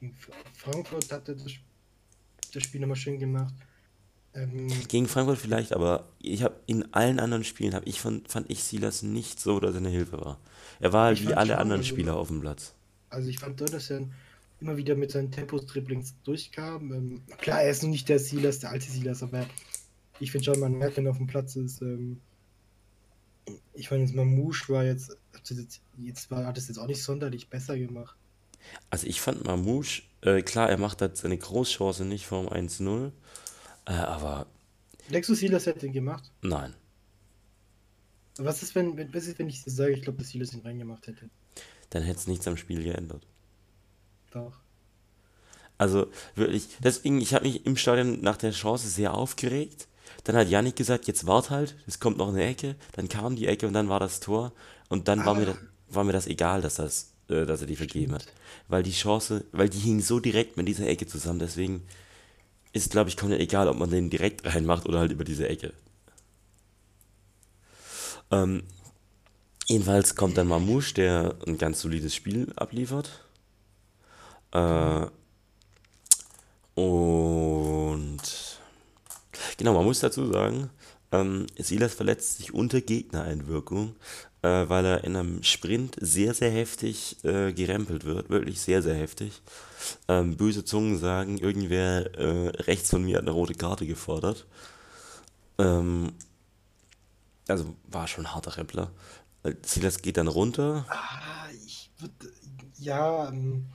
Gegen 0.00 0.14
Frankfurt 0.52 1.10
hat 1.10 1.28
er 1.28 1.34
das, 1.34 1.52
das 2.52 2.62
Spiel 2.62 2.80
nochmal 2.80 2.96
schön 2.96 3.18
gemacht. 3.18 3.54
Ähm, 4.34 4.68
Gegen 4.88 5.08
Frankfurt 5.08 5.38
vielleicht, 5.38 5.72
aber 5.72 6.08
ich 6.20 6.42
habe 6.42 6.60
in 6.66 6.92
allen 6.92 7.18
anderen 7.18 7.44
Spielen 7.44 7.74
habe 7.74 7.86
ich 7.86 8.00
von, 8.00 8.24
fand 8.26 8.50
ich 8.50 8.62
Silas 8.62 9.02
nicht 9.02 9.40
so, 9.40 9.58
dass 9.58 9.74
er 9.74 9.78
eine 9.78 9.88
Hilfe 9.88 10.20
war. 10.20 10.38
Er 10.80 10.92
war 10.92 11.12
Ich 11.12 11.22
wie 11.26 11.34
alle 11.34 11.52
schon, 11.52 11.58
anderen 11.58 11.80
also- 11.80 11.88
Spieler 11.90 12.16
auf 12.16 12.28
dem 12.28 12.40
Platz. 12.40 12.74
also 13.10 13.28
ich 13.28 13.38
fand 13.38 13.60
dort, 13.60 13.72
dass 13.72 13.90
er 13.90 14.02
immer 14.60 14.76
wieder 14.76 14.96
mit 14.96 15.10
seinen 15.12 15.30
Tempos-Dribblings 15.30 16.14
durchkam. 16.24 16.92
Ähm, 16.92 17.22
klar, 17.38 17.62
er 17.62 17.70
ist 17.70 17.82
noch 17.82 17.90
nicht 17.90 18.08
der 18.08 18.18
Silas, 18.18 18.58
der 18.58 18.70
alte 18.70 18.90
Silas, 18.90 19.22
aber 19.22 19.46
ich 20.20 20.32
finde 20.32 20.46
schon, 20.46 20.60
man 20.60 20.72
merkt, 20.72 20.96
wenn 20.96 21.06
er 21.06 21.12
auf 21.12 21.16
dem 21.18 21.26
Platz 21.28 21.54
ist. 21.56 21.80
Ähm, 21.80 22.20
ich 23.72 23.90
meine, 23.90 24.02
jetzt 24.02 24.14
Mamouche 24.14 24.72
war 24.72 24.84
jetzt, 24.84 25.16
jetzt, 25.96 26.30
war, 26.30 26.44
hat 26.44 26.58
es 26.58 26.68
jetzt 26.68 26.78
auch 26.78 26.86
nicht 26.86 27.02
sonderlich 27.02 27.48
besser 27.48 27.78
gemacht. 27.78 28.16
Also 28.90 29.06
ich 29.06 29.20
fand 29.20 29.44
Mamouche, 29.44 30.02
äh, 30.22 30.42
klar, 30.42 30.68
er 30.68 30.76
macht 30.78 31.00
halt 31.00 31.16
seine 31.16 31.38
Großchance 31.38 32.04
nicht 32.04 32.26
vom 32.26 32.48
1-0, 32.48 33.12
äh, 33.86 33.92
aber 33.92 34.46
du, 35.10 35.34
Silas 35.34 35.66
hätte 35.66 35.80
den 35.80 35.92
gemacht? 35.92 36.30
nein. 36.42 36.74
Was 38.38 38.62
ist, 38.62 38.74
wenn, 38.74 38.96
wenn- 38.96 39.12
was 39.12 39.26
ist, 39.26 39.38
wenn 39.38 39.48
ich 39.48 39.62
sage, 39.64 39.92
ich 39.92 40.02
glaube, 40.02 40.18
dass 40.18 40.30
Silas 40.30 40.52
ihn 40.54 40.60
reingemacht 40.60 41.06
hätte? 41.06 41.28
Dann 41.90 42.02
hätte 42.02 42.18
es 42.18 42.26
nichts 42.26 42.46
am 42.46 42.56
Spiel 42.56 42.82
geändert. 42.82 43.26
Doch. 44.30 44.52
Also 45.76 46.06
wirklich, 46.34 46.68
deswegen, 46.82 47.20
ich 47.20 47.34
habe 47.34 47.46
mich 47.46 47.64
im 47.64 47.76
Stadion 47.76 48.20
nach 48.20 48.36
der 48.36 48.50
Chance 48.50 48.88
sehr 48.88 49.14
aufgeregt. 49.14 49.86
Dann 50.24 50.36
hat 50.36 50.48
Yannick 50.48 50.76
gesagt, 50.76 51.06
jetzt 51.06 51.26
wart 51.26 51.50
halt, 51.50 51.76
es 51.86 52.00
kommt 52.00 52.18
noch 52.18 52.28
eine 52.28 52.44
Ecke. 52.44 52.74
Dann 52.92 53.08
kam 53.08 53.36
die 53.36 53.46
Ecke 53.46 53.66
und 53.66 53.72
dann 53.74 53.88
war 53.88 54.00
das 54.00 54.20
Tor. 54.20 54.52
Und 54.88 55.08
dann 55.08 55.24
war 55.24 55.34
mir 55.34 55.46
das, 55.46 55.56
war 55.88 56.04
mir 56.04 56.12
das 56.12 56.26
egal, 56.26 56.60
dass, 56.62 56.74
das, 56.76 57.12
äh, 57.28 57.46
dass 57.46 57.60
er 57.60 57.66
die 57.66 57.76
vergeben 57.76 58.12
hat. 58.14 58.26
Weil 58.68 58.82
die 58.82 58.92
Chance, 58.92 59.44
weil 59.52 59.68
die 59.68 59.78
hing 59.78 60.00
so 60.00 60.18
direkt 60.20 60.56
mit 60.56 60.66
dieser 60.66 60.86
Ecke 60.88 61.06
zusammen. 61.06 61.38
Deswegen 61.38 61.82
ist, 62.72 62.90
glaube 62.90 63.08
ich, 63.10 63.16
komplett 63.16 63.40
egal, 63.40 63.68
ob 63.68 63.78
man 63.78 63.90
den 63.90 64.10
direkt 64.10 64.44
reinmacht 64.44 64.86
oder 64.86 64.98
halt 64.98 65.12
über 65.12 65.24
diese 65.24 65.48
Ecke. 65.48 65.72
Ähm, 68.30 68.62
jedenfalls 69.66 70.14
kommt 70.14 70.36
dann 70.36 70.48
Mamouche, 70.48 70.94
der 70.94 71.36
ein 71.46 71.58
ganz 71.58 71.80
solides 71.80 72.14
Spiel 72.14 72.52
abliefert. 72.56 73.24
Äh, 74.52 75.06
und 76.74 78.20
genau, 79.56 79.74
man 79.74 79.84
muss 79.84 80.00
dazu 80.00 80.30
sagen, 80.32 80.70
ähm, 81.10 81.46
Silas 81.58 81.94
verletzt 81.94 82.38
sich 82.38 82.52
unter 82.54 82.80
Gegnereinwirkung, 82.80 83.96
äh, 84.42 84.68
weil 84.68 84.84
er 84.84 85.04
in 85.04 85.16
einem 85.16 85.42
Sprint 85.42 85.96
sehr, 86.00 86.34
sehr 86.34 86.50
heftig 86.50 87.16
äh, 87.24 87.52
gerempelt 87.52 88.04
wird. 88.04 88.30
Wirklich 88.30 88.60
sehr, 88.60 88.82
sehr 88.82 88.94
heftig. 88.94 89.40
Ähm, 90.06 90.36
böse 90.36 90.64
Zungen 90.64 90.98
sagen, 90.98 91.38
irgendwer 91.38 92.14
äh, 92.18 92.48
rechts 92.62 92.90
von 92.90 93.04
mir 93.04 93.16
hat 93.16 93.22
eine 93.22 93.30
rote 93.32 93.54
Karte 93.54 93.86
gefordert. 93.86 94.46
Ähm, 95.58 96.12
also 97.48 97.74
war 97.90 98.06
schon 98.06 98.26
ein 98.26 98.34
harter 98.34 98.56
Rempler. 98.56 98.90
Äh, 99.42 99.54
Silas 99.64 100.02
geht 100.02 100.16
dann 100.16 100.28
runter. 100.28 100.86
Ah, 100.88 101.48
ich 101.66 101.90
würde. 101.98 102.32
Ja, 102.78 103.28
ähm, 103.28 103.66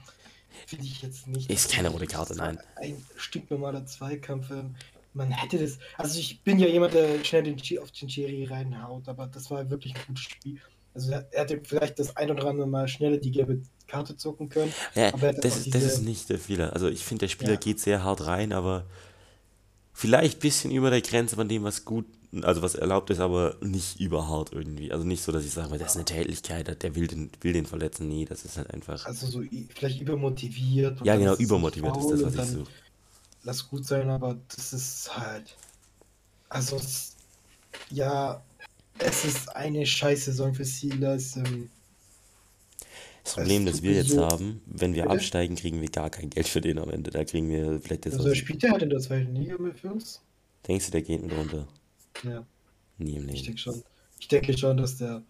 finde 0.66 0.84
ich 0.86 1.02
jetzt 1.02 1.26
nicht. 1.26 1.50
Ist 1.50 1.70
keine 1.72 1.88
rote 1.90 2.06
Karte, 2.06 2.34
nein. 2.36 2.58
Ein 2.76 3.04
stinknormaler 3.16 3.84
Zweikampf. 3.86 4.50
ähm, 4.50 4.74
Man 5.12 5.30
hätte 5.30 5.58
das. 5.58 5.78
Also, 5.98 6.18
ich 6.18 6.40
bin 6.42 6.58
ja 6.58 6.66
jemand, 6.66 6.94
der 6.94 7.22
schnell 7.24 7.42
den 7.42 7.56
Chi- 7.58 7.78
auf 7.78 7.90
den 7.92 8.08
Cherry 8.08 8.44
reinhaut, 8.44 9.08
aber 9.08 9.26
das 9.26 9.50
war 9.50 9.68
wirklich 9.70 9.94
ein 9.94 10.00
gutes 10.06 10.24
Spiel. 10.24 10.60
Also, 10.94 11.12
er 11.12 11.26
hätte 11.32 11.60
vielleicht 11.64 11.98
das 11.98 12.16
ein 12.16 12.30
oder 12.30 12.46
andere 12.46 12.66
Mal 12.66 12.88
schneller 12.88 13.18
die 13.18 13.30
gelbe 13.30 13.60
Karte 13.86 14.16
zucken 14.16 14.48
können. 14.48 14.72
Ja, 14.94 15.10
das 15.12 15.56
ist, 15.58 15.66
das 15.74 15.82
diese- 15.82 15.86
ist 15.86 16.02
nicht 16.02 16.28
der 16.30 16.38
Fehler. 16.38 16.72
Also 16.72 16.88
ich 16.88 17.04
finde, 17.04 17.20
der 17.20 17.28
Spieler 17.28 17.52
Ja. 17.54 17.58
geht 17.58 17.78
sehr 17.80 18.02
hart 18.02 18.26
rein, 18.26 18.52
aber 18.52 18.86
vielleicht 19.92 20.38
ein 20.38 20.40
bisschen 20.40 20.70
über 20.70 20.90
der 20.90 21.00
Grenze 21.02 21.36
von 21.36 21.48
dem, 21.48 21.62
was 21.64 21.84
gut, 21.84 22.06
also 22.42 22.62
was 22.62 22.74
erlaubt 22.74 23.10
ist, 23.10 23.20
aber 23.20 23.56
nicht 23.60 24.00
überhart 24.00 24.52
irgendwie. 24.52 24.90
Also 24.90 25.04
nicht 25.04 25.22
so, 25.22 25.30
dass 25.30 25.44
ich 25.44 25.52
sage, 25.52 25.76
das 25.78 25.90
ist 25.90 25.96
eine 25.96 26.04
Tätlichkeit, 26.04 26.82
der 26.82 26.94
will 26.96 27.06
den, 27.06 27.30
will 27.42 27.52
den 27.52 27.66
verletzen. 27.66 28.08
Nee, 28.08 28.24
das 28.24 28.44
ist 28.44 28.56
halt 28.56 28.72
einfach. 28.72 29.04
Also, 29.06 29.26
so 29.26 29.42
vielleicht 29.74 30.00
übermotiviert. 30.00 31.00
und 31.00 31.06
Ja, 31.06 31.16
genau, 31.16 31.34
übermotiviert 31.36 31.96
ist 31.96 32.10
das, 32.10 32.22
was 32.24 32.34
ich 32.34 32.54
suche. 32.54 32.70
Lass 33.44 33.68
gut 33.68 33.84
sein, 33.86 34.08
aber 34.08 34.38
das 34.56 34.72
ist 34.72 35.16
halt. 35.16 35.54
Also, 36.48 36.80
ja, 37.90 38.42
es 38.98 39.24
ist 39.24 39.54
eine 39.54 39.84
scheiß 39.86 40.24
Saison 40.24 40.54
für 40.54 40.64
Silas. 40.64 41.36
Ähm, 41.36 41.68
Das 43.22 43.34
Problem, 43.34 43.66
das 43.66 43.82
wir 43.82 43.92
jetzt 43.94 44.10
so- 44.10 44.24
haben, 44.24 44.60
wenn 44.66 44.94
wir 44.94 45.02
Bitte? 45.04 45.14
absteigen, 45.14 45.56
kriegen 45.56 45.80
wir 45.80 45.88
gar 45.90 46.10
kein 46.10 46.30
Geld 46.30 46.46
für 46.48 46.60
den 46.60 46.78
am 46.78 46.90
Ende. 46.90 47.10
Da 47.10 47.24
kriegen 47.24 47.48
wir 47.48 47.80
vielleicht 47.80 48.06
das. 48.06 48.14
also, 48.14 48.34
spielt 48.34 48.62
er 48.64 48.72
halt 48.72 48.82
in 48.82 48.90
der 48.90 49.00
zweiten 49.00 49.34
Liga 49.34 49.56
mit 49.58 49.78
für 49.78 49.92
uns? 49.92 50.20
Denkst 50.66 50.86
du, 50.86 50.92
der 50.92 51.02
geht 51.02 51.22
mit 51.22 51.32
runter? 51.32 51.66
Ja, 52.22 52.46
Nie 52.98 53.16
im 53.16 53.28
ich 53.28 53.34
Leben. 53.34 53.44
denke 53.46 53.58
schon. 53.58 53.82
Ich 54.18 54.28
denke 54.28 54.56
schon, 54.56 54.76
dass 54.76 54.96
der. 54.96 55.22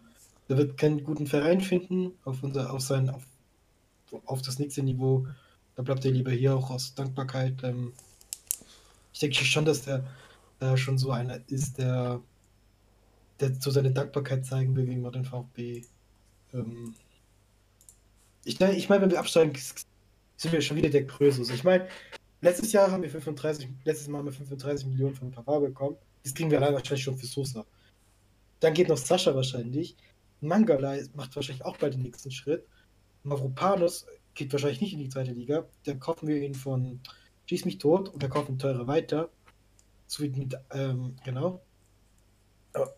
Der 0.48 0.58
wird 0.58 0.76
keinen 0.76 1.02
guten 1.02 1.26
Verein 1.26 1.62
finden 1.62 2.12
auf, 2.24 2.42
unser, 2.42 2.70
auf, 2.70 2.82
sein, 2.82 3.08
auf, 3.08 3.22
auf 4.26 4.42
das 4.42 4.58
nächste 4.58 4.82
Niveau. 4.82 5.26
Da 5.74 5.82
bleibt 5.82 6.04
er 6.04 6.10
lieber 6.10 6.32
hier 6.32 6.54
auch 6.54 6.68
aus 6.68 6.94
Dankbarkeit. 6.94 7.62
Ähm, 7.62 7.94
ich 9.14 9.20
denke 9.20 9.36
schon, 9.36 9.64
dass 9.64 9.82
der 9.82 10.04
da 10.58 10.76
schon 10.76 10.98
so 10.98 11.12
einer 11.12 11.40
ist, 11.48 11.78
der, 11.78 12.20
der 13.40 13.54
so 13.54 13.70
seine 13.70 13.90
Dankbarkeit 13.90 14.44
zeigen 14.44 14.76
will 14.76 14.84
gegenüber 14.84 15.10
dem 15.10 15.24
VfB. 15.24 15.82
Ähm, 16.52 16.94
ich 18.44 18.60
meine, 18.60 18.76
ich 18.76 18.90
mein, 18.90 19.00
wenn 19.00 19.10
wir 19.10 19.18
absteigen, 19.20 19.54
sind 20.36 20.52
wir 20.52 20.60
schon 20.60 20.76
wieder 20.76 20.90
der 20.90 21.04
Größe. 21.04 21.54
Ich 21.54 21.64
meine, 21.64 21.88
letztes 22.42 22.72
Jahr 22.72 22.90
haben 22.90 23.02
wir 23.02 23.10
35, 23.10 23.68
letztes 23.84 24.08
Mal 24.08 24.18
haben 24.18 24.26
wir 24.26 24.32
35 24.32 24.86
Millionen 24.88 25.14
von 25.14 25.30
Pavard 25.30 25.64
bekommen. 25.64 25.96
Das 26.24 26.34
kriegen 26.34 26.50
wir 26.50 26.58
allein 26.60 26.74
wahrscheinlich 26.74 27.04
schon 27.04 27.16
für 27.16 27.26
Sosa. 27.26 27.64
Dann 28.60 28.74
geht 28.74 28.88
noch 28.88 28.96
Sascha 28.96 29.34
wahrscheinlich. 29.34 29.96
Mangala 30.40 30.96
macht 31.14 31.36
wahrscheinlich 31.36 31.64
auch 31.64 31.76
bald 31.76 31.94
den 31.94 32.02
nächsten 32.02 32.30
Schritt. 32.30 32.66
Mavropanos 33.22 34.06
geht 34.34 34.52
wahrscheinlich 34.52 34.80
nicht 34.80 34.94
in 34.94 34.98
die 35.00 35.08
zweite 35.08 35.32
Liga. 35.32 35.66
Dann 35.84 36.00
kaufen 36.00 36.26
wir 36.26 36.42
ihn 36.42 36.54
von 36.54 37.00
Schieß 37.46 37.66
mich 37.66 37.78
tot 37.78 38.08
und 38.08 38.22
dann 38.22 38.30
kaufen 38.30 38.58
teurer 38.58 38.86
weiter. 38.86 39.30
So 40.06 40.22
wie 40.22 40.30
mit, 40.30 40.56
ähm, 40.72 41.16
genau. 41.24 41.62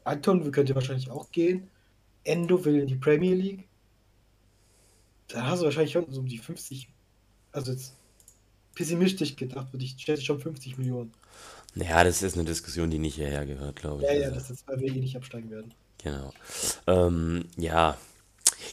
Anton 0.04 0.50
könnte 0.52 0.74
wahrscheinlich 0.74 1.10
auch 1.10 1.30
gehen. 1.32 1.68
Endo 2.24 2.64
will 2.64 2.80
in 2.80 2.86
die 2.86 2.96
Premier 2.96 3.34
League. 3.34 3.68
Da 5.28 5.46
hast 5.46 5.60
du 5.60 5.64
wahrscheinlich 5.64 5.92
schon 5.92 6.10
so 6.10 6.20
um 6.20 6.26
die 6.26 6.38
50. 6.38 6.88
Also 7.52 7.72
jetzt 7.72 7.96
pessimistisch 8.74 9.34
gedacht, 9.34 9.72
würde 9.72 9.84
ich 9.84 9.96
schätze 9.98 10.22
schon 10.22 10.40
50 10.40 10.78
Millionen. 10.78 11.12
Naja, 11.74 12.04
das 12.04 12.22
ist 12.22 12.34
eine 12.36 12.44
Diskussion, 12.44 12.90
die 12.90 12.98
nicht 12.98 13.16
hierher 13.16 13.44
gehört, 13.46 13.76
glaube 13.76 14.02
ich. 14.02 14.08
Ja, 14.08 14.14
ja, 14.14 14.22
Also- 14.28 14.36
das 14.40 14.50
ist, 14.50 14.68
weil 14.68 14.80
wir 14.80 14.88
eh 14.88 15.00
nicht 15.00 15.16
absteigen 15.16 15.50
werden. 15.50 15.74
Genau. 16.02 16.32
Ähm, 16.86 17.44
ja. 17.56 17.96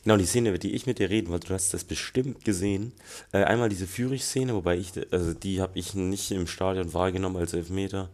Genau, 0.04 0.18
die 0.18 0.26
Szene, 0.26 0.50
über 0.50 0.58
die 0.58 0.72
ich 0.74 0.86
mit 0.86 1.00
dir 1.00 1.10
reden 1.10 1.30
wollte, 1.30 1.48
du 1.48 1.54
hast 1.54 1.74
das 1.74 1.84
bestimmt 1.84 2.46
gesehen. 2.46 2.94
Äh, 3.32 3.44
einmal 3.44 3.70
diese 3.70 3.88
Führig-Szene, 3.88 4.54
wobei 4.54 4.78
ich, 4.78 4.92
also 5.12 5.34
die 5.34 5.62
habe 5.62 5.78
ich 5.78 5.94
nicht 5.94 6.32
im 6.32 6.48
Stadion 6.48 6.94
wahrgenommen 6.94 7.38
als 7.38 7.54
Elfmeter. 7.54 8.10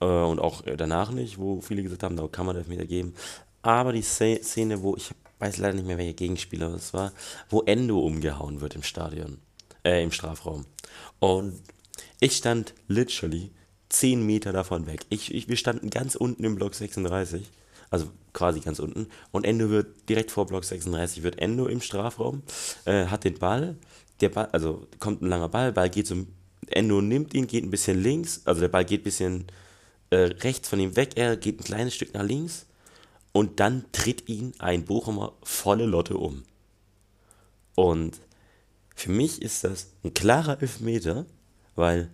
Äh, 0.00 0.04
und 0.04 0.38
auch 0.38 0.64
äh, 0.66 0.76
danach 0.76 1.10
nicht, 1.10 1.38
wo 1.38 1.60
viele 1.60 1.82
gesagt 1.82 2.02
haben, 2.04 2.16
da 2.16 2.26
kann 2.28 2.46
man 2.46 2.56
Elfmeter 2.56 2.86
geben. 2.86 3.14
Aber 3.62 3.92
die 3.92 4.02
Sze- 4.02 4.42
Szene, 4.42 4.82
wo 4.82 4.96
ich 4.96 5.10
weiß 5.40 5.58
leider 5.58 5.74
nicht 5.74 5.86
mehr, 5.86 5.98
welcher 5.98 6.12
Gegenspieler 6.14 6.70
das 6.70 6.92
war, 6.94 7.12
wo 7.48 7.62
Endo 7.62 7.98
umgehauen 7.98 8.60
wird 8.60 8.74
im 8.74 8.82
Stadion, 8.82 9.38
äh, 9.84 10.02
im 10.02 10.12
Strafraum. 10.12 10.66
Und 11.18 11.60
ich 12.20 12.36
stand 12.36 12.74
literally 12.88 13.50
10 13.90 14.24
Meter 14.24 14.52
davon 14.52 14.86
weg. 14.86 15.04
Ich, 15.10 15.34
ich, 15.34 15.48
wir 15.48 15.56
standen 15.56 15.90
ganz 15.90 16.14
unten 16.14 16.44
im 16.44 16.54
Block 16.54 16.74
36, 16.74 17.50
also 17.90 18.06
quasi 18.32 18.60
ganz 18.60 18.78
unten. 18.78 19.08
Und 19.32 19.44
Endo 19.44 19.68
wird 19.68 20.08
direkt 20.08 20.30
vor 20.30 20.46
Block 20.46 20.64
36, 20.64 21.22
wird 21.22 21.38
Endo 21.38 21.66
im 21.66 21.80
Strafraum, 21.80 22.42
äh, 22.86 23.06
hat 23.06 23.24
den 23.24 23.38
Ball, 23.38 23.76
der 24.20 24.30
Ball, 24.30 24.48
also 24.52 24.86
kommt 24.98 25.22
ein 25.22 25.28
langer 25.28 25.48
Ball, 25.48 25.72
Ball 25.72 25.90
geht 25.90 26.06
zum, 26.06 26.28
Endo 26.68 27.02
nimmt 27.02 27.34
ihn, 27.34 27.46
geht 27.46 27.64
ein 27.64 27.70
bisschen 27.70 28.00
links, 28.00 28.42
also 28.44 28.60
der 28.60 28.68
Ball 28.68 28.84
geht 28.84 29.00
ein 29.00 29.04
bisschen 29.04 29.44
äh, 30.10 30.16
rechts 30.16 30.68
von 30.68 30.78
ihm 30.78 30.94
weg, 30.96 31.10
er 31.16 31.36
geht 31.36 31.60
ein 31.60 31.64
kleines 31.64 31.94
Stück 31.94 32.14
nach 32.14 32.22
links 32.22 32.66
und 33.32 33.58
dann 33.60 33.84
tritt 33.92 34.28
ihn 34.28 34.52
ein 34.58 34.84
Bochumer 34.84 35.32
volle 35.42 35.86
Lotte 35.86 36.16
um. 36.16 36.44
Und 37.74 38.20
für 38.94 39.10
mich 39.10 39.42
ist 39.42 39.64
das 39.64 39.88
ein 40.04 40.14
klarer 40.14 40.60
Elfmeter, 40.60 41.26
weil 41.74 42.10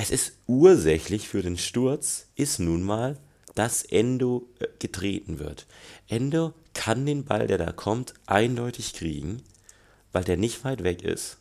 es 0.00 0.10
ist 0.10 0.32
ursächlich 0.46 1.28
für 1.28 1.42
den 1.42 1.58
Sturz, 1.58 2.26
ist 2.34 2.58
nun 2.58 2.82
mal, 2.82 3.18
dass 3.54 3.82
Endo 3.82 4.48
äh, 4.58 4.66
getreten 4.78 5.38
wird. 5.38 5.66
Endo 6.08 6.54
kann 6.72 7.04
den 7.04 7.26
Ball, 7.26 7.46
der 7.46 7.58
da 7.58 7.70
kommt, 7.70 8.14
eindeutig 8.24 8.94
kriegen, 8.94 9.42
weil 10.12 10.24
der 10.24 10.38
nicht 10.38 10.64
weit 10.64 10.84
weg 10.84 11.02
ist. 11.02 11.36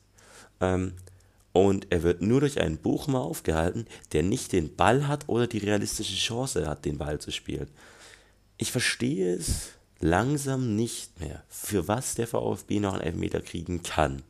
Ähm, 0.60 0.94
und 1.54 1.88
er 1.90 2.04
wird 2.04 2.22
nur 2.22 2.42
durch 2.42 2.60
einen 2.60 2.78
Bochumer 2.78 3.22
aufgehalten, 3.22 3.86
der 4.12 4.24
nicht 4.24 4.52
den 4.52 4.76
Ball 4.76 5.08
hat 5.08 5.30
oder 5.30 5.48
die 5.48 5.60
realistische 5.60 6.18
Chance 6.18 6.68
hat, 6.68 6.84
den 6.84 6.98
Ball 6.98 7.20
zu 7.20 7.32
spielen. 7.32 7.70
Ich 8.58 8.74
verstehe 8.74 9.36
es 9.36 9.70
langsam 10.02 10.76
nicht 10.76 11.18
mehr, 11.22 11.44
für 11.48 11.88
was 11.88 12.16
der 12.16 12.28
VfB 12.28 12.82
noch 12.82 12.94
einen 12.96 13.04
Elfmeter 13.04 13.40
kriegen 13.40 13.84
kann. 13.84 14.22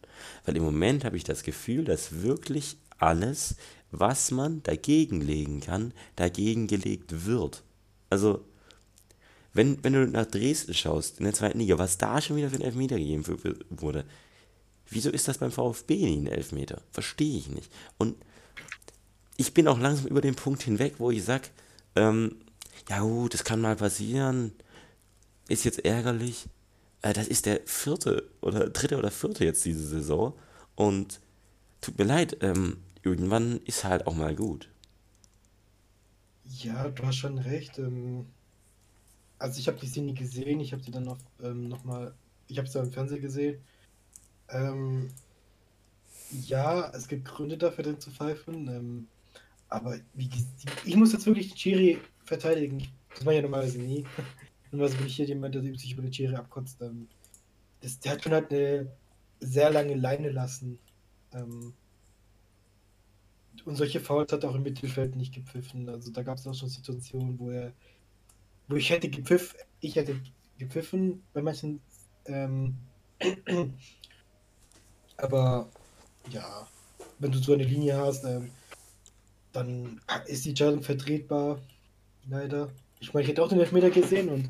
Weil 0.45 0.55
im 0.55 0.63
Moment 0.63 1.03
habe 1.03 1.17
ich 1.17 1.23
das 1.23 1.41
Gefühl, 1.41 1.83
dass 1.83 2.21
wirklich 2.21 2.77
alles, 2.99 3.55
was 3.91 4.31
man 4.31 4.61
dagegen 4.63 5.21
legen 5.21 5.61
kann, 5.61 5.93
dagegen 6.15 6.67
gelegt 6.67 7.25
wird. 7.25 7.63
Also, 8.09 8.45
wenn, 9.53 9.83
wenn 9.83 9.93
du 9.93 10.07
nach 10.07 10.27
Dresden 10.27 10.73
schaust, 10.73 11.17
in 11.17 11.25
der 11.25 11.33
zweiten 11.33 11.59
Liga, 11.59 11.77
was 11.79 11.97
da 11.97 12.21
schon 12.21 12.37
wieder 12.37 12.49
für 12.49 12.55
einen 12.55 12.65
Elfmeter 12.65 12.97
gegeben 12.97 13.23
wurde, 13.69 14.05
Wieso 14.89 15.09
ist 15.11 15.27
das 15.27 15.37
beim 15.37 15.51
VfB 15.51 15.95
nie 15.95 16.17
ein 16.17 16.27
Elfmeter? 16.27 16.81
Verstehe 16.91 17.37
ich 17.37 17.49
nicht. 17.49 17.71
Und 17.97 18.15
ich 19.37 19.53
bin 19.53 19.67
auch 19.67 19.79
langsam 19.79 20.07
über 20.07 20.21
den 20.21 20.35
Punkt 20.35 20.63
hinweg, 20.63 20.95
wo 20.97 21.11
ich 21.11 21.23
sage, 21.23 21.49
ähm, 21.95 22.37
ja 22.89 23.01
gut, 23.01 23.33
das 23.33 23.43
kann 23.43 23.61
mal 23.61 23.75
passieren, 23.75 24.51
ist 25.47 25.63
jetzt 25.63 25.85
ärgerlich. 25.85 26.47
Äh, 27.03 27.13
das 27.13 27.27
ist 27.27 27.45
der 27.45 27.61
vierte 27.65 28.29
oder 28.41 28.69
dritte 28.69 28.97
oder 28.97 29.11
vierte 29.11 29.45
jetzt 29.45 29.63
diese 29.63 29.87
Saison. 29.87 30.33
Und 30.75 31.19
tut 31.81 31.97
mir 31.99 32.05
leid, 32.05 32.37
ähm, 32.41 32.77
irgendwann 33.03 33.59
ist 33.65 33.83
halt 33.83 34.07
auch 34.07 34.15
mal 34.15 34.35
gut. 34.35 34.69
Ja, 36.45 36.89
du 36.89 37.03
hast 37.03 37.17
schon 37.17 37.37
recht. 37.37 37.77
Ähm, 37.79 38.25
also 39.37 39.59
ich 39.59 39.67
habe 39.67 39.79
die 39.79 39.87
Szene 39.87 40.13
gesehen, 40.13 40.59
ich 40.59 40.73
habe 40.73 40.83
sie 40.83 40.91
dann 40.91 41.03
noch, 41.03 41.19
ähm, 41.41 41.67
noch 41.67 41.83
mal, 41.83 42.13
ich 42.47 42.57
habe 42.57 42.67
sie 42.67 42.79
im 42.79 42.91
Fernsehen 42.91 43.21
gesehen. 43.21 43.61
Ähm, 44.49 45.09
ja, 46.31 46.89
es 46.91 47.07
gibt 47.07 47.25
Gründe 47.25 47.57
dafür, 47.57 47.83
den 47.83 47.99
zu 47.99 48.11
pfeifen. 48.11 48.67
Ähm, 48.67 49.07
aber 49.69 49.97
wie, 50.13 50.29
ich 50.85 50.95
muss 50.95 51.13
jetzt 51.13 51.25
wirklich 51.25 51.49
den 51.49 51.57
Chiri 51.57 51.99
verteidigen. 52.25 52.87
Das 53.13 53.25
war 53.25 53.33
ja 53.33 53.41
normalerweise 53.41 53.79
nie. 53.79 54.05
normalerweise 54.71 54.97
bin 54.97 55.07
ich 55.07 55.15
hier 55.15 55.25
jemand, 55.25 55.55
der 55.55 55.61
sich 55.61 55.93
über 55.93 56.01
den 56.01 56.11
Chiri 56.11 56.35
abkotzt. 56.35 56.81
Ähm, 56.81 57.07
das, 57.81 57.99
der 57.99 58.13
hat 58.13 58.23
schon 58.23 58.33
halt 58.33 58.51
eine 58.51 58.91
sehr 59.39 59.69
lange 59.69 59.95
Leine 59.95 60.29
lassen. 60.31 60.79
Ähm, 61.33 61.73
und 63.65 63.75
solche 63.75 63.99
Fouls 63.99 64.31
hat 64.31 64.43
er 64.43 64.49
auch 64.49 64.55
im 64.55 64.63
Mittelfeld 64.63 65.15
nicht 65.15 65.33
gepfiffen. 65.33 65.89
Also 65.89 66.11
da 66.11 66.23
gab 66.23 66.37
es 66.37 66.47
auch 66.47 66.53
schon 66.53 66.69
Situationen, 66.69 67.39
wo 67.39 67.49
er, 67.49 67.73
wo 68.67 68.75
ich 68.75 68.89
hätte 68.89 69.09
gepfiffen, 69.09 69.59
ich 69.79 69.95
hätte 69.95 70.19
gepfiffen 70.57 71.23
bei 71.33 71.41
manchen. 71.41 71.81
Ähm, 72.25 72.75
aber 75.17 75.69
ja, 76.29 76.67
wenn 77.19 77.31
du 77.31 77.39
so 77.39 77.53
eine 77.53 77.63
Linie 77.63 77.97
hast, 77.97 78.23
ähm, 78.23 78.51
dann 79.51 79.99
ist 80.27 80.45
die 80.45 80.49
Entscheidung 80.49 80.81
vertretbar. 80.81 81.59
Leider. 82.29 82.69
Ich 82.99 83.13
meine, 83.13 83.23
ich 83.23 83.29
hätte 83.29 83.43
auch 83.43 83.49
den 83.49 83.59
Elfmeter 83.59 83.89
gesehen 83.89 84.29
und 84.29 84.49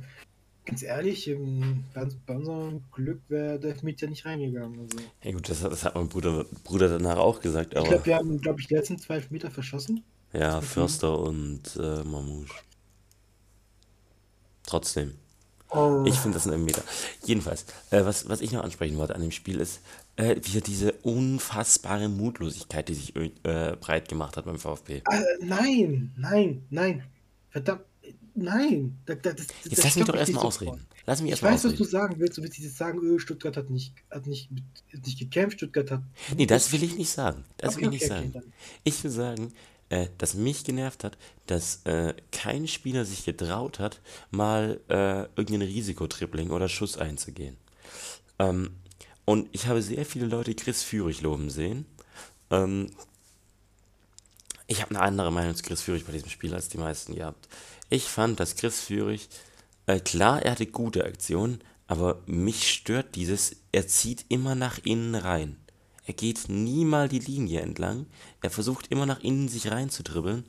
ganz 0.69 0.83
ehrlich, 0.83 1.27
im, 1.27 1.83
bei 1.93 2.35
unserem 2.35 2.83
Glück 2.91 3.21
wäre 3.27 3.59
der 3.59 3.71
Elfmeter 3.71 4.07
nicht 4.07 4.25
reingegangen. 4.25 4.79
Also. 4.79 4.97
Ja 5.23 5.31
gut, 5.31 5.49
das, 5.49 5.61
das 5.61 5.83
hat 5.83 5.95
mein 5.95 6.09
Bruder, 6.09 6.45
Bruder 6.63 6.89
danach 6.89 7.17
auch 7.17 7.39
gesagt. 7.41 7.73
ich 7.75 7.83
glaube, 7.83 8.05
wir 8.05 8.15
haben, 8.15 8.39
glaube 8.39 8.61
ich, 8.61 8.67
die 8.67 8.75
letzten 8.75 8.99
zwei 8.99 9.15
Elfmeter 9.15 9.49
verschossen. 9.49 10.03
Ja, 10.31 10.61
Förster 10.61 11.17
und 11.17 11.75
äh, 11.75 12.03
Mamouche. 12.03 12.53
Trotzdem. 14.63 15.15
Oh. 15.71 16.03
Ich 16.05 16.15
finde 16.15 16.35
das 16.35 16.45
ein 16.45 16.53
Elfmeter. 16.53 16.83
Jedenfalls, 17.25 17.65
äh, 17.89 18.05
was, 18.05 18.29
was 18.29 18.41
ich 18.41 18.51
noch 18.51 18.63
ansprechen 18.63 18.97
wollte 18.97 19.15
an 19.15 19.21
dem 19.21 19.31
Spiel 19.31 19.59
ist, 19.59 19.81
äh, 20.17 20.35
wieder 20.35 20.61
diese 20.61 20.91
unfassbare 21.01 22.09
Mutlosigkeit, 22.09 22.89
die 22.89 22.93
sich 22.93 23.15
äh, 23.15 23.75
breit 23.79 24.07
gemacht 24.07 24.37
hat 24.37 24.45
beim 24.45 24.59
VfB. 24.59 24.97
Äh, 24.97 25.23
nein, 25.41 26.13
nein, 26.15 26.63
nein. 26.69 27.03
Verdammt, 27.49 27.81
nein. 28.43 28.97
Da, 29.05 29.15
da, 29.15 29.33
das, 29.33 29.47
Jetzt 29.63 29.83
lass 29.83 29.95
mich 29.95 30.05
doch 30.05 30.15
erstmal 30.15 30.45
ausreden. 30.45 30.87
Lass 31.05 31.21
mich 31.21 31.31
erst 31.31 31.41
ich 31.41 31.47
weiß, 31.47 31.53
ausreden. 31.65 31.79
was 31.79 31.87
du 31.87 31.91
sagen 31.91 32.15
willst. 32.19 32.37
Du 32.37 32.41
willst 32.41 32.57
dieses 32.57 32.77
sagen, 32.77 32.99
öh, 33.01 33.19
Stuttgart 33.19 33.57
hat 33.57 33.69
nicht, 33.69 33.93
hat 34.09 34.27
nicht, 34.27 34.49
nicht 34.51 35.19
gekämpft, 35.19 35.57
Stuttgart 35.57 35.91
hat. 35.91 36.01
Nee, 36.35 36.45
das 36.45 36.71
will 36.71 36.83
ich 36.83 36.97
nicht 36.97 37.09
sagen. 37.09 37.45
Das 37.57 37.77
will 37.77 37.85
ich 37.85 37.89
nicht 37.89 38.07
sagen. 38.07 38.33
Ich 38.83 39.03
will 39.03 39.11
sagen, 39.11 39.53
äh, 39.89 40.07
dass 40.17 40.35
mich 40.35 40.63
genervt 40.63 41.03
hat, 41.03 41.17
dass 41.47 41.81
äh, 41.85 42.13
kein 42.31 42.67
Spieler 42.67 43.05
sich 43.05 43.25
getraut 43.25 43.79
hat, 43.79 44.01
mal 44.29 44.79
äh, 44.87 45.21
irgendein 45.35 45.63
Risikotripling 45.63 46.51
oder 46.51 46.69
Schuss 46.69 46.97
einzugehen. 46.97 47.57
Ähm, 48.37 48.71
und 49.25 49.49
ich 49.51 49.67
habe 49.67 49.81
sehr 49.81 50.05
viele 50.05 50.25
Leute 50.27 50.55
Chris 50.55 50.83
Führig 50.83 51.21
loben 51.21 51.49
sehen. 51.49 51.85
Ähm, 52.51 52.91
ich 54.67 54.81
habe 54.81 54.91
eine 54.91 55.01
andere 55.01 55.31
Meinung 55.31 55.55
zu 55.55 55.63
Chris 55.63 55.81
Führig 55.81 56.05
bei 56.05 56.11
diesem 56.11 56.29
Spiel 56.29 56.53
als 56.53 56.69
die 56.69 56.77
meisten 56.77 57.15
gehabt. 57.15 57.47
Ich 57.89 58.05
fand, 58.05 58.39
dass 58.39 58.55
Chris 58.55 58.81
Führig, 58.81 59.29
äh, 59.87 59.99
klar, 59.99 60.43
er 60.43 60.51
hatte 60.51 60.67
gute 60.67 61.05
Aktionen, 61.05 61.61
aber 61.87 62.21
mich 62.27 62.71
stört 62.71 63.15
dieses, 63.15 63.55
er 63.71 63.87
zieht 63.87 64.25
immer 64.29 64.53
nach 64.53 64.77
innen 64.83 65.15
rein. 65.15 65.57
Er 66.05 66.13
geht 66.13 66.49
nie 66.49 66.85
mal 66.85 67.09
die 67.09 67.19
Linie 67.19 67.61
entlang. 67.61 68.07
Er 68.41 68.49
versucht 68.49 68.87
immer 68.87 69.05
nach 69.05 69.21
innen 69.21 69.47
sich 69.47 69.71
reinzudribbeln. 69.71 70.45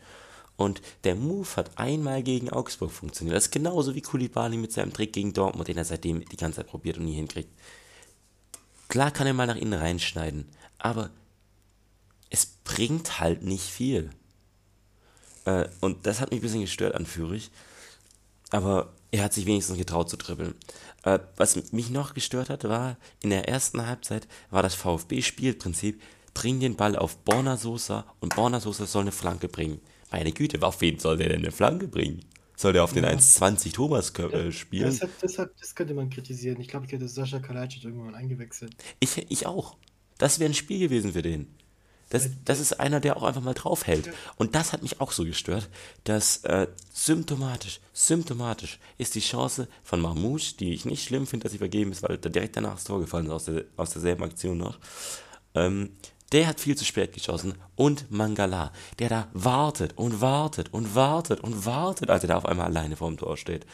Und 0.57 0.83
der 1.05 1.15
Move 1.15 1.49
hat 1.57 1.79
einmal 1.79 2.23
gegen 2.23 2.51
Augsburg 2.51 2.91
funktioniert. 2.91 3.37
Das 3.37 3.45
ist 3.47 3.53
genauso 3.53 3.95
wie 3.95 4.03
Kulibali 4.03 4.59
mit 4.59 4.73
seinem 4.73 4.93
Trick 4.93 5.15
gegen 5.15 5.33
Dortmund, 5.33 5.69
den 5.69 5.79
er 5.79 5.85
seitdem 5.85 6.23
die 6.25 6.37
ganze 6.37 6.57
Zeit 6.57 6.67
probiert 6.67 6.99
und 6.99 7.05
nie 7.05 7.15
hinkriegt. 7.15 7.51
Klar 8.89 9.11
kann 9.11 9.27
er 9.27 9.33
mal 9.33 9.47
nach 9.47 9.57
innen 9.57 9.79
reinschneiden, 9.79 10.49
aber 10.79 11.11
es 12.29 12.47
bringt 12.65 13.21
halt 13.21 13.43
nicht 13.43 13.65
viel. 13.65 14.11
Äh, 15.51 15.69
und 15.81 16.07
das 16.07 16.21
hat 16.21 16.31
mich 16.31 16.41
ein 16.41 16.43
bisschen 16.43 16.61
gestört 16.61 16.95
an 16.95 17.07
Führig. 17.07 17.51
Aber 18.51 18.93
er 19.11 19.25
hat 19.25 19.33
sich 19.33 19.47
wenigstens 19.47 19.79
getraut 19.79 20.11
zu 20.11 20.17
dribbeln. 20.17 20.55
Äh, 21.05 21.19
was 21.37 21.73
mich 21.73 21.91
noch 21.91 22.15
gestört 22.15 22.51
hat, 22.51 22.65
war, 22.65 22.97
in 23.23 23.31
der 23.31 23.49
ersten 23.49 23.87
Halbzeit 23.87 24.29
war 24.51 24.63
das 24.63 24.75
VfB-Spielprinzip, 24.75 26.01
bring 26.35 26.61
den 26.61 26.77
Ball 26.77 26.97
auf 26.97 27.17
Borna 27.19 27.57
Sosa 27.57 28.05
und 28.21 28.35
Borna 28.35 28.61
Sosa 28.61 28.87
soll 28.87 29.03
eine 29.03 29.13
Flanke 29.13 29.49
bringen. 29.49 29.81
Meine 30.11 30.33
Güte, 30.33 30.61
auf 30.63 30.81
wen 30.81 30.99
soll 30.99 31.19
der 31.19 31.29
denn 31.29 31.41
eine 31.41 31.53
Flanke 31.53 31.89
bringen? 31.89 32.25
Soll 32.57 32.73
der 32.73 32.85
auf 32.85 32.93
den 32.93 33.05
ja. 33.05 33.11
1,20 33.11 33.73
Thomas 33.73 34.11
äh, 34.19 34.53
spielen? 34.53 34.99
Das, 35.21 35.39
hat, 35.39 35.51
das, 35.59 35.75
könnte 35.75 35.95
man 35.95 36.11
kritisieren. 36.11 36.61
Ich 36.61 36.69
glaube, 36.69 36.85
ich 36.87 36.93
hätte 36.93 37.09
Sascha 37.09 37.39
Kalajdzic 37.39 37.85
irgendwann 37.85 38.15
eingewechselt. 38.15 38.75
Ich, 38.99 39.17
ich 39.31 39.47
auch. 39.47 39.77
Das 40.19 40.39
wäre 40.39 40.51
ein 40.51 40.55
Spiel 40.55 40.79
gewesen 40.79 41.15
für 41.15 41.23
den. 41.23 41.47
Das, 42.11 42.29
das 42.45 42.61
ist 42.61 42.79
einer, 42.79 43.01
der 43.01 43.17
auch 43.17 43.23
einfach 43.23 43.41
mal 43.41 43.55
draufhält. 43.55 44.11
Und 44.37 44.55
das 44.55 44.73
hat 44.73 44.83
mich 44.83 45.01
auch 45.01 45.13
so 45.13 45.25
gestört, 45.25 45.69
dass 46.05 46.39
äh, 46.45 46.67
symptomatisch, 46.93 47.81
symptomatisch 47.93 48.79
ist 48.99 49.15
die 49.15 49.21
Chance 49.21 49.69
von 49.83 50.01
Marmouche, 50.01 50.57
die 50.59 50.75
ich 50.75 50.85
nicht 50.85 51.05
schlimm 51.05 51.27
finde, 51.27 51.45
dass 51.45 51.53
sie 51.53 51.59
vergeben 51.59 51.93
ist, 51.93 52.03
weil 52.03 52.19
da 52.19 52.29
direkt 52.29 52.57
danach 52.57 52.75
das 52.75 52.85
Tor 52.85 53.01
gefallen 53.01 53.27
ist 53.27 53.33
aus, 53.33 53.45
der, 53.47 53.65
aus 53.77 53.91
derselben 53.91 54.25
Aktion 54.25 54.59
noch. 54.59 54.79
Ähm, 55.55 55.91
der 56.33 56.47
hat 56.47 56.61
viel 56.61 56.77
zu 56.77 56.85
spät 56.85 57.13
geschossen. 57.13 57.55
Und 57.77 58.11
Mangala, 58.11 58.73
der 58.99 59.09
da 59.09 59.29
wartet 59.33 59.97
und 59.97 60.21
wartet 60.21 60.73
und 60.73 60.95
wartet 60.95 61.41
und 61.41 61.65
wartet, 61.65 62.11
als 62.11 62.25
er 62.25 62.29
da 62.29 62.37
auf 62.37 62.47
einmal 62.47 62.67
alleine 62.67 62.97
vorm 62.97 63.17
Tor 63.17 63.37
steht. 63.37 63.67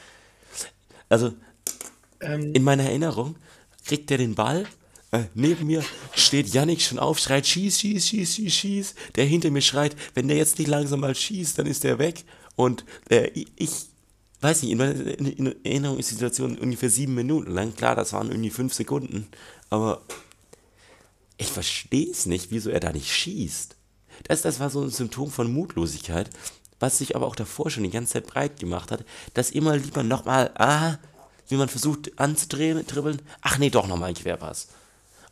Also, 1.09 1.33
ähm, 2.21 2.53
in 2.53 2.65
meiner 2.65 2.85
Erinnerung 2.85 3.37
kriegt 3.85 4.11
er 4.11 4.19
den 4.19 4.35
Ball, 4.35 4.67
äh, 5.13 5.25
neben 5.35 5.67
mir 5.67 5.85
steht 6.15 6.49
Yannick 6.53 6.81
schon 6.81 6.99
auf, 6.99 7.19
schreit 7.19 7.47
schieß, 7.47 7.81
schieß, 7.81 8.07
schieß, 8.07 8.35
schieß, 8.35 8.55
schieß. 8.55 8.95
Der 9.15 9.25
hinter 9.25 9.51
mir 9.51 9.63
schreit, 9.63 9.97
wenn 10.15 10.29
der 10.29 10.37
jetzt 10.37 10.59
nicht 10.59 10.69
langsam 10.69 11.01
mal 11.01 11.15
schießt, 11.15 11.59
dann 11.59 11.67
ist 11.67 11.85
der 11.85 11.99
weg. 11.99 12.25
Und 12.57 12.85
äh, 13.09 13.31
ich, 13.57 13.71
weiß 14.41 14.63
nicht, 14.63 14.73
in 14.73 14.79
meiner 14.79 15.55
Erinnerung 15.65 15.99
ist 15.99 16.11
die 16.11 16.15
Situation 16.15 16.59
ungefähr 16.59 16.91
sieben 16.91 17.15
Minuten 17.15 17.53
lang. 17.53 17.75
Klar, 17.77 17.95
das 17.95 18.13
waren 18.13 18.31
irgendwie 18.31 18.51
fünf 18.51 18.75
Sekunden. 18.75 19.29
Aber 19.71 20.03
ich 21.39 21.49
verstehe 21.49 22.11
es 22.11 22.27
nicht, 22.27 22.51
wieso 22.51 22.71
er 22.71 22.81
da 22.81 22.93
nicht 22.93 23.13
schießt. 23.13 23.77
Das, 24.25 24.43
das 24.43 24.61
war 24.61 24.71
so 24.71 24.83
ein 24.83 24.91
Symptom 24.91 25.31
von 25.31 25.53
Mutlosigkeit, 25.53 26.31
was 26.81 26.99
sich 26.99 27.15
aber 27.15 27.27
auch 27.27 27.37
davor 27.37 27.71
schon 27.71 27.85
die 27.85 27.91
ganze 27.91 28.15
Zeit 28.15 28.27
breit 28.27 28.59
gemacht 28.59 28.91
hat, 28.91 29.05
dass 29.35 29.51
immer 29.51 29.77
lieber 29.77 30.03
nochmal, 30.03 30.51
ah, 30.55 30.97
wie 31.49 31.57
man 31.57 31.69
versucht 31.69 32.19
anzudribbeln, 32.19 33.23
ach 33.43 33.59
nee, 33.59 33.71
doch 33.71 33.87
nochmal 33.87 34.11
ein 34.11 34.15
Querpass. 34.15 34.69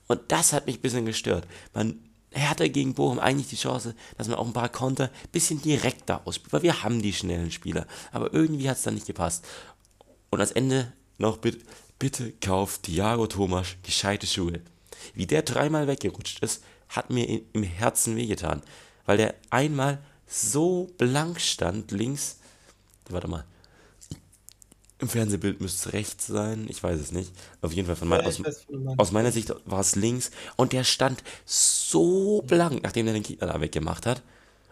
Und 0.06 0.20
das 0.28 0.52
hat 0.52 0.66
mich 0.66 0.78
ein 0.78 0.82
bisschen 0.82 1.06
gestört. 1.06 1.46
Man 1.72 1.98
hatte 2.34 2.68
gegen 2.68 2.94
Bochum 2.94 3.18
eigentlich 3.18 3.48
die 3.48 3.56
Chance, 3.56 3.94
dass 4.18 4.28
man 4.28 4.38
auch 4.38 4.46
ein 4.46 4.52
paar 4.52 4.68
Konter 4.68 5.04
ein 5.04 5.30
bisschen 5.32 5.62
direkter 5.62 6.26
ausspielt, 6.26 6.52
weil 6.52 6.62
wir 6.62 6.82
haben 6.82 7.00
die 7.00 7.12
schnellen 7.12 7.50
Spieler. 7.50 7.86
Aber 8.12 8.32
irgendwie 8.32 8.68
hat 8.68 8.76
es 8.76 8.82
dann 8.82 8.94
nicht 8.94 9.06
gepasst. 9.06 9.44
Und 10.30 10.40
als 10.40 10.52
Ende 10.52 10.92
noch 11.18 11.38
bitte, 11.38 11.64
bitte 11.98 12.32
kauft 12.40 12.84
Thiago 12.84 13.26
Thomas 13.26 13.68
gescheite 13.82 14.26
Schuhe. 14.26 14.60
Wie 15.14 15.26
der 15.26 15.42
dreimal 15.42 15.86
weggerutscht 15.86 16.40
ist, 16.40 16.62
hat 16.88 17.10
mir 17.10 17.42
im 17.52 17.62
Herzen 17.62 18.16
wehgetan. 18.16 18.62
Weil 19.06 19.16
der 19.16 19.34
einmal 19.50 20.02
so 20.26 20.90
blank 20.98 21.40
stand 21.40 21.90
links. 21.92 22.38
Warte 23.08 23.28
mal, 23.28 23.44
im 25.04 25.08
Fernsehbild 25.08 25.60
müsste 25.60 25.88
es 25.88 25.94
rechts 25.94 26.26
sein, 26.26 26.66
ich 26.68 26.82
weiß 26.82 26.98
es 26.98 27.12
nicht. 27.12 27.30
Auf 27.60 27.72
jeden 27.72 27.86
Fall 27.86 27.96
von 27.96 28.08
mein, 28.08 28.22
ja, 28.22 28.26
aus, 28.26 28.42
aus, 28.96 29.12
meiner 29.12 29.30
Sicht 29.30 29.54
war 29.66 29.80
es 29.80 29.96
links. 29.96 30.30
Und 30.56 30.72
der 30.72 30.84
stand 30.84 31.22
so 31.44 32.42
blank, 32.42 32.82
nachdem 32.82 33.06
er 33.06 33.12
den 33.12 33.22
Gegner 33.22 33.46
da 33.46 33.60
weggemacht 33.60 34.06
hat. 34.06 34.22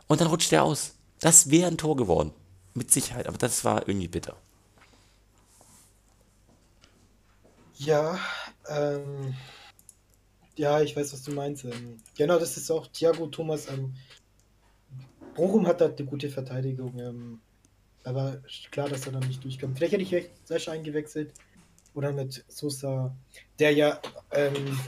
Und 0.09 0.21
dann 0.21 0.29
rutscht 0.29 0.53
er 0.53 0.65
aus. 0.65 0.95
Das 1.21 1.51
wäre 1.51 1.69
ein 1.69 1.79
Tor 1.79 1.97
geworden. 1.97 2.33
Mit 2.75 2.91
Sicherheit, 2.91 3.27
aber 3.27 3.39
das 3.39 3.65
war 3.65 3.87
irgendwie 3.87 4.09
bitter. 4.09 4.37
Ja, 7.77 8.19
ähm, 8.69 9.35
ja, 10.57 10.81
ich 10.81 10.97
weiß, 10.97 11.13
was 11.13 11.23
du 11.23 11.33
meinst. 11.33 11.65
Ähm, 11.65 11.99
genau, 12.17 12.39
das 12.39 12.57
ist 12.57 12.71
auch 12.71 12.87
Thiago 12.87 13.27
Thomas. 13.27 13.69
Ähm, 13.69 13.95
Bochum 15.35 15.67
hat 15.67 15.81
da 15.81 15.87
eine 15.87 16.07
gute 16.07 16.31
Verteidigung. 16.31 16.99
Ähm, 16.99 17.41
aber 18.05 18.43
klar, 18.71 18.89
dass 18.89 19.07
er 19.07 19.13
dann 19.13 19.27
nicht 19.27 19.43
durchkommt. 19.45 19.77
Vielleicht 19.77 19.93
hätte 19.93 20.03
ich 20.03 20.31
Sascha 20.45 20.73
eingewechselt. 20.73 21.33
Oder 21.95 22.13
mit 22.13 22.43
Sosa, 22.49 23.15
der 23.59 23.73
ja 23.73 24.01
ähm, 24.31 24.79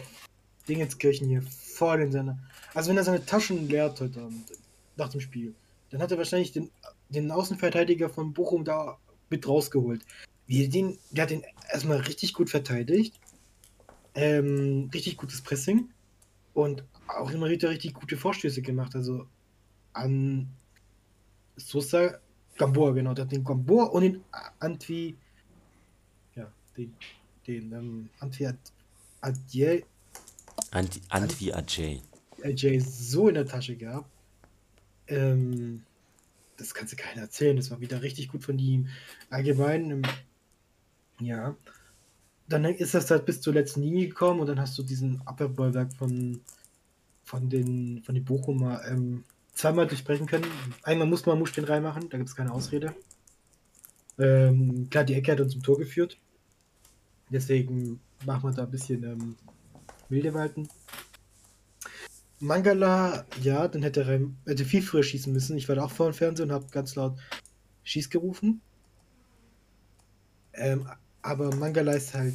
Dingenskirchen 0.69 1.29
hier 1.29 1.43
voll 1.43 2.01
in 2.01 2.13
seiner. 2.13 2.39
Also 2.73 2.89
wenn 2.91 2.97
er 2.97 3.05
seine 3.05 3.25
Taschen 3.25 3.69
leert 3.69 4.01
heute 4.01 4.21
Abend, 4.21 4.51
nach 4.97 5.11
dem 5.11 5.21
Spiel, 5.21 5.55
dann 5.91 6.01
hat 6.01 6.11
er 6.11 6.19
wahrscheinlich 6.19 6.53
den, 6.53 6.71
den 7.09 7.31
Außenverteidiger 7.31 8.09
von 8.09 8.33
Bochum 8.33 8.65
da 8.65 8.99
mit 9.29 9.47
rausgeholt. 9.47 10.03
Wie 10.47 10.69
den, 10.69 10.99
der 11.11 11.25
hat 11.25 11.31
den 11.31 11.45
erstmal 11.71 11.99
richtig 11.99 12.33
gut 12.33 12.49
verteidigt. 12.49 13.15
Ähm, 14.15 14.91
richtig 14.95 15.17
gutes 15.17 15.43
Pressing. 15.43 15.91
Und 16.55 16.85
auch 17.09 17.31
immer 17.31 17.51
wieder 17.51 17.69
richtig 17.69 17.95
gute 17.95 18.17
Vorstöße 18.17 18.63
gemacht. 18.63 18.95
Also 18.95 19.27
an 19.93 20.49
Sosa 21.57 22.19
Gamboa, 22.57 22.93
genau. 22.93 23.15
Der 23.15 23.25
hat 23.25 23.33
den 23.33 23.45
Gamboa 23.45 23.85
und 23.87 24.03
den 24.03 24.25
Antwi. 24.61 25.17
Ja, 26.35 26.51
den. 26.77 26.95
Den 27.47 27.73
ähm, 27.73 28.09
Antwi 28.21 28.49
Adje 29.21 29.85
Anti, 30.71 31.01
Antwi 31.09 31.53
Ajay. 31.53 32.03
Jay 32.57 32.79
so 32.81 33.29
in 33.29 33.35
der 33.35 33.47
Tasche 33.47 33.77
gehabt. 33.77 34.09
Ähm, 35.07 35.83
das 36.57 36.75
kannst 36.75 36.93
du 36.93 36.97
keiner 36.97 37.23
erzählen. 37.23 37.57
Das 37.57 37.71
war 37.71 37.81
wieder 37.81 38.03
richtig 38.03 38.29
gut 38.29 38.45
von 38.45 38.59
ihm. 38.59 38.89
Allgemein, 39.31 39.91
ähm, 39.91 40.03
ja. 41.21 41.57
Dann 42.49 42.65
ist 42.65 42.95
das 42.95 43.11
halt 43.11 43.25
bis 43.25 43.41
zur 43.41 43.55
letzten 43.55 43.83
Linie 43.83 44.09
gekommen 44.09 44.41
und 44.41 44.49
dann 44.49 44.61
hast 44.61 44.77
du 44.77 44.83
diesen 44.83 45.23
Abwehrbollwerk 45.27 45.95
von, 45.95 46.41
von 47.23 47.49
den, 47.49 48.03
von 48.03 48.15
den 48.15 48.25
Bochumer 48.25 48.83
ähm, 48.87 49.25
zweimal 49.55 49.87
durchbrechen 49.87 50.27
können. 50.27 50.47
Einmal 50.83 51.07
muss 51.07 51.27
man 51.27 51.39
Musch 51.39 51.53
den 51.53 51.65
reinmachen, 51.65 52.09
da 52.11 52.19
gibt 52.19 52.29
es 52.29 52.37
keine 52.37 52.53
Ausrede. 52.53 52.95
Ähm, 54.19 54.89
klar, 54.91 55.05
die 55.05 55.15
Ecke 55.15 55.33
hat 55.33 55.41
uns 55.41 55.53
zum 55.53 55.63
Tor 55.63 55.79
geführt. 55.79 56.19
Deswegen 57.31 58.01
machen 58.27 58.45
wir 58.51 58.53
da 58.55 58.65
ein 58.65 58.71
bisschen 58.71 59.03
ähm, 59.05 59.37
wilde 60.09 60.35
Walten. 60.35 60.69
Mangala, 62.41 63.25
ja, 63.43 63.67
dann 63.69 63.83
hätte 63.83 64.03
er 64.03 64.51
hätte 64.51 64.65
viel 64.65 64.83
früher 64.83 65.03
schießen 65.03 65.33
müssen. 65.33 65.57
Ich 65.57 65.69
war 65.69 65.77
da 65.77 65.85
auch 65.85 65.91
vor 65.91 66.11
dem 66.11 66.15
Fernsehen 66.15 66.51
und 66.51 66.55
habe 66.55 66.67
ganz 66.71 66.95
laut 66.95 67.17
Schieß 67.85 68.11
gerufen. 68.11 68.61
Ähm, 70.53 70.87
aber 71.23 71.55
Mangala 71.57 71.93
ist 71.93 72.13
halt 72.15 72.35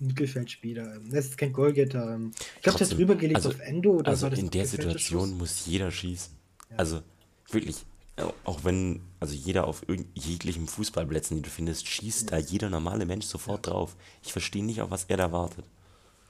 ein 0.00 0.06
Mittelfeldspieler. 0.06 0.96
Ähm, 0.96 1.10
Das 1.10 1.26
ist 1.26 1.38
kein 1.38 1.52
Goalgetter. 1.52 2.14
Ähm, 2.14 2.30
Ich 2.56 2.62
glaube, 2.62 2.62
der 2.62 2.72
hat 2.72 2.78
Trotzdem, 2.78 2.98
drüber 2.98 3.16
gelegt 3.16 3.36
also- 3.36 3.48
auf 3.50 3.60
Endo 3.60 3.90
oder 3.96 4.10
Also 4.10 4.30
das 4.30 4.38
in 4.38 4.50
der 4.50 4.66
Situation 4.66 5.36
muss 5.36 5.66
jeder 5.66 5.90
schießen. 5.90 6.34
Also 6.76 7.02
wirklich, 7.50 7.84
äh, 8.16 8.24
auch 8.44 8.64
wenn, 8.64 9.00
also 9.20 9.34
jeder 9.34 9.66
auf 9.66 9.82
jeglichen 10.14 10.66
Fußballplätzen, 10.66 11.36
die 11.36 11.42
du 11.42 11.50
findest, 11.50 11.86
schießt 11.86 12.32
da 12.32 12.38
jeder 12.38 12.70
normale 12.70 13.06
Mensch 13.06 13.26
sofort 13.26 13.66
drauf. 13.66 13.96
Ich 14.22 14.32
verstehe 14.32 14.64
nicht, 14.64 14.80
auf 14.80 14.90
was 14.90 15.04
er 15.04 15.16
da 15.16 15.32
wartet. 15.32 15.64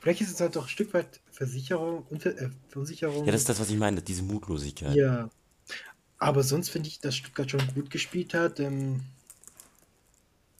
Vielleicht 0.01 0.21
ist 0.21 0.33
es 0.33 0.41
halt 0.41 0.57
doch 0.57 0.65
ein 0.65 0.69
Stück 0.69 0.93
weit 0.95 1.21
Versicherung, 1.31 2.05
Unter, 2.11 2.37
äh, 2.37 2.51
Versicherung. 2.69 3.25
Ja, 3.25 3.33
das 3.33 3.43
ist 3.43 3.49
das, 3.49 3.61
was 3.61 3.71
ich 3.71 3.77
meine, 3.77 4.03
diese 4.03 4.23
Mutlosigkeit. 4.23 4.95
Ja. 4.95 5.31
Aber 6.19 6.43
sonst 6.43 6.71
finde 6.71 6.89
ich, 6.89 7.01
dass 7.01 7.17
Stuttgart 7.17 7.51
schon 7.51 7.61
gut 7.75 7.91
gespielt 7.91 8.35
hat. 8.35 8.59
Ähm, 8.61 9.03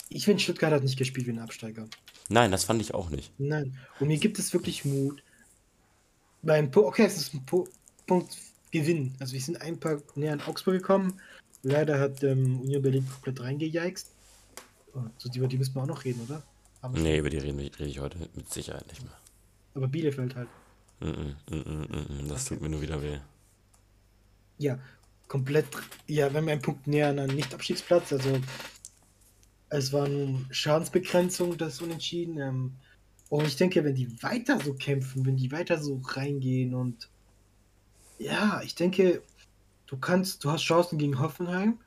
ich 0.09 0.25
finde, 0.25 0.43
Stuttgart 0.43 0.73
hat 0.73 0.83
nicht 0.83 0.99
gespielt 0.99 1.27
wie 1.27 1.31
ein 1.31 1.39
Absteiger. 1.39 1.87
Nein, 2.29 2.51
das 2.51 2.65
fand 2.65 2.81
ich 2.81 2.95
auch 2.95 3.11
nicht. 3.11 3.33
Nein. 3.39 3.77
Und 4.01 4.09
mir 4.09 4.19
gibt 4.19 4.39
es 4.39 4.53
wirklich 4.53 4.85
Mut. 4.85 5.23
Beim 6.43 6.71
po 6.71 6.81
okay, 6.87 7.05
es 7.05 7.17
ist 7.17 7.35
ein 7.35 7.45
po 7.45 7.69
Punkt 8.07 8.37
Gewinn. 8.73 9.15
Also 9.21 9.35
wir 9.35 9.41
sind 9.41 9.61
ein 9.61 9.79
paar 9.79 10.03
näher 10.17 10.33
an 10.33 10.41
Augsburg 10.41 10.75
gekommen. 10.75 11.21
Leider 11.63 12.01
hat 12.01 12.25
ähm, 12.25 12.61
Union 12.61 12.83
Berlin 12.83 13.07
komplett 13.09 13.41
reingejeixt. 13.41 14.11
Oh, 14.95 15.01
so 15.19 15.31
über 15.35 15.47
die 15.47 15.59
müssen 15.59 15.75
wir 15.77 15.83
auch 15.83 15.87
noch 15.87 16.05
reden, 16.05 16.23
oder? 16.23 16.43
Aber, 16.81 16.99
Nee, 16.99 17.19
über 17.19 17.31
die 17.31 17.39
reden 17.39 17.59
wir- 17.59 17.65
rede 17.79 17.85
ich 17.91 18.01
heute 18.01 18.19
mit 18.35 18.53
Sicherheit 18.53 18.87
nicht 18.89 19.03
mehr. 19.05 19.13
aber 19.75 19.87
Bielefeld 19.89 20.35
halt. 20.35 20.49
Mm 21.01 21.05
-mm, 21.07 21.35
mm 21.51 21.55
-mm, 21.55 21.89
mm 21.89 22.07
-mm, 22.25 22.29
das 22.29 22.45
tut 22.47 22.61
mir 22.61 22.69
nur 22.69 22.83
wieder 22.83 23.01
weh. 23.03 23.19
Ja, 24.59 24.79
komplett. 25.29 25.67
Ja, 26.07 26.31
wir 26.31 26.39
haben 26.41 26.49
einen 26.49 26.61
Punkt 26.63 26.87
näher 26.87 27.09
an 27.09 27.19
einem 27.19 27.35
Nicht-Abstiegsplatz. 27.37 28.13
Also 28.13 28.39
es 29.71 29.93
war 29.93 30.05
eine 30.07 30.45
Schadensbegrenzung, 30.51 31.57
das 31.57 31.81
Unentschieden. 31.81 32.39
Ähm, 32.39 32.73
und 33.31 33.47
ich 33.47 33.57
denke, 33.57 33.83
wenn 33.85 33.95
die 33.95 34.23
weiter 34.23 34.61
so 34.61 34.75
kämpfen, 34.75 35.25
wenn 35.25 35.37
die 35.37 35.51
weiter 35.53 35.83
so 35.83 36.01
reingehen 36.05 36.75
und 36.75 37.09
ja, 38.23 38.63
ich 38.63 38.75
denke, 38.75 39.23
du 39.87 39.97
kannst, 39.97 40.45
du 40.45 40.51
hast 40.51 40.63
Chancen 40.63 40.99
gegen 40.99 41.19
Hoffenheim. 41.19 41.79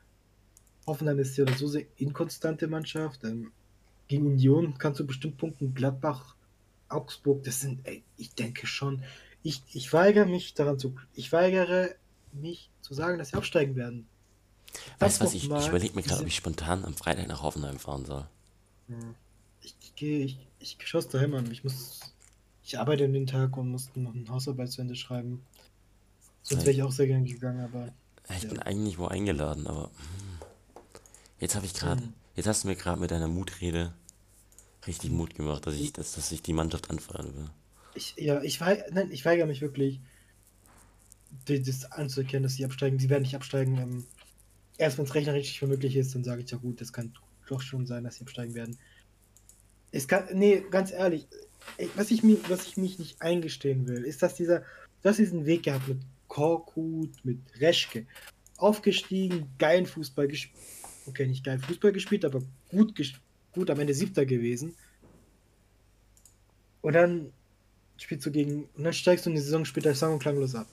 Hoffenheim 0.85 1.19
ist 1.19 1.37
ja 1.37 1.43
oder 1.43 1.55
so 1.55 1.67
sehr 1.67 1.85
inkonstante 1.97 2.67
Mannschaft. 2.67 3.23
Ähm, 3.23 3.51
gegen 4.07 4.27
Union 4.27 4.77
kannst 4.77 4.99
du 4.99 5.05
bestimmt 5.07 5.37
punkten. 5.37 5.73
Gladbach, 5.73 6.35
Augsburg, 6.89 7.43
das 7.43 7.61
sind, 7.61 7.85
ey, 7.87 8.03
ich 8.17 8.33
denke 8.35 8.67
schon. 8.67 9.03
Ich, 9.43 9.63
ich 9.73 9.91
weigere 9.93 10.25
mich 10.25 10.53
daran 10.53 10.77
zu, 10.77 10.95
ich 11.13 11.31
weigere 11.31 11.95
mich 12.33 12.69
zu 12.81 12.93
sagen, 12.93 13.17
dass 13.17 13.29
sie 13.29 13.37
aufsteigen 13.37 13.75
werden. 13.75 14.07
Weißt 14.99 15.21
du 15.21 15.25
was, 15.25 15.33
ich, 15.33 15.49
ich 15.49 15.67
überlege 15.67 15.95
mir 15.95 16.03
gerade, 16.03 16.21
ob 16.21 16.27
ich 16.27 16.35
spontan 16.35 16.83
am 16.83 16.95
Freitag 16.95 17.27
nach 17.27 17.41
Hoffenheim 17.41 17.79
fahren 17.79 18.05
soll. 18.05 18.27
Ich, 19.61 19.75
ich 19.81 19.95
gehe, 19.95 20.25
ich, 20.25 20.37
ich 20.59 20.77
schaue 20.83 20.99
es 20.99 21.07
daheim 21.07 21.33
an. 21.33 21.49
Ich 21.51 21.63
muss, 21.63 22.01
ich 22.63 22.77
arbeite 22.77 23.07
den 23.07 23.27
Tag 23.27 23.57
und 23.57 23.71
muss 23.71 23.89
noch 23.95 24.13
eine 24.13 24.27
Hausarbeit 24.27 24.71
zu 24.71 24.81
Ende 24.81 24.95
schreiben. 24.95 25.41
Sonst 26.45 26.61
wäre 26.61 26.71
ich 26.71 26.83
auch 26.83 26.91
sehr 26.91 27.07
gerne 27.07 27.25
gegangen, 27.27 27.59
aber 27.61 27.93
Ich 28.29 28.43
Ja. 28.43 28.49
bin 28.49 28.59
eigentlich 28.59 28.97
wo 28.97 29.05
eingeladen, 29.07 29.67
aber 29.67 29.85
hm, 29.85 30.39
jetzt 31.39 31.55
habe 31.55 31.65
ich 31.65 31.73
gerade, 31.73 32.01
Hm. 32.01 32.13
jetzt 32.35 32.47
hast 32.47 32.63
du 32.63 32.67
mir 32.67 32.75
gerade 32.75 32.99
mit 32.99 33.11
deiner 33.11 33.27
Mutrede 33.27 33.93
richtig 34.87 35.11
Mut 35.11 35.35
gemacht, 35.35 35.65
dass 35.65 35.75
ich, 35.75 35.93
dass, 35.93 36.13
dass 36.13 36.31
ich 36.31 36.41
die 36.41 36.53
Mannschaft 36.53 36.89
anfeuern 36.89 37.35
will. 37.35 37.49
ich, 37.95 38.15
ja, 38.17 38.41
ich, 38.43 38.61
wei 38.61 38.83
nein, 38.91 39.09
ich 39.11 39.25
weigere 39.25 39.47
mich 39.47 39.61
wirklich, 39.61 39.99
das 41.45 41.91
anzuerkennen, 41.91 42.43
dass 42.43 42.55
sie 42.55 42.65
absteigen. 42.65 42.99
Sie 42.99 43.09
werden 43.09 43.23
nicht 43.23 43.35
absteigen. 43.35 43.77
Ähm, 43.77 44.07
erst 44.77 44.97
wenn 44.97 45.05
es 45.05 45.15
rechnerisch 45.15 45.47
nicht 45.47 45.61
mehr 45.61 45.69
möglich 45.69 45.95
ist, 45.95 46.15
dann 46.15 46.23
sage 46.23 46.41
ich 46.43 46.51
ja 46.51 46.57
gut, 46.57 46.81
das 46.81 46.93
kann 46.93 47.13
doch 47.47 47.61
schon 47.61 47.85
sein, 47.85 48.03
dass 48.03 48.15
sie 48.15 48.21
absteigen 48.23 48.55
werden. 48.55 48.77
Es 49.91 50.07
kann, 50.07 50.27
nee, 50.33 50.63
ganz 50.69 50.91
ehrlich, 50.91 51.27
was 51.95 52.11
ich 52.11 52.23
mir, 52.23 52.37
was 52.49 52.65
ich 52.67 52.77
mich 52.77 52.99
nicht 52.99 53.21
eingestehen 53.21 53.87
will, 53.87 54.03
ist, 54.03 54.21
dass 54.21 54.35
dieser, 54.35 54.59
du 55.01 55.09
hast 55.09 55.17
diesen 55.19 55.45
Weg 55.45 55.63
gehabt 55.63 55.87
mit 55.87 56.01
Korkut, 56.35 57.23
mit 57.23 57.39
Reschke, 57.61 58.05
aufgestiegen, 58.57 59.47
geilen 59.57 59.85
Fußball 59.85 60.27
gespielt, 60.27 60.61
okay, 61.05 61.25
nicht 61.27 61.45
geil 61.45 61.59
Fußball 61.59 61.93
gespielt, 61.93 62.25
aber 62.25 62.41
gut, 62.69 62.97
ges- 62.97 63.13
gut 63.53 63.69
am 63.69 63.79
Ende 63.79 63.93
siebter 63.93 64.25
gewesen. 64.25 64.75
Und 66.81 66.91
dann 66.91 67.31
spielst 67.95 68.25
du 68.25 68.31
gegen, 68.31 68.65
und 68.75 68.83
dann 68.83 68.91
steigst 68.91 69.25
du 69.25 69.29
eine 69.29 69.39
Saison 69.39 69.63
später 69.63 69.95
sang- 69.95 70.11
und 70.11 70.19
klanglos 70.19 70.55
ab. 70.55 70.67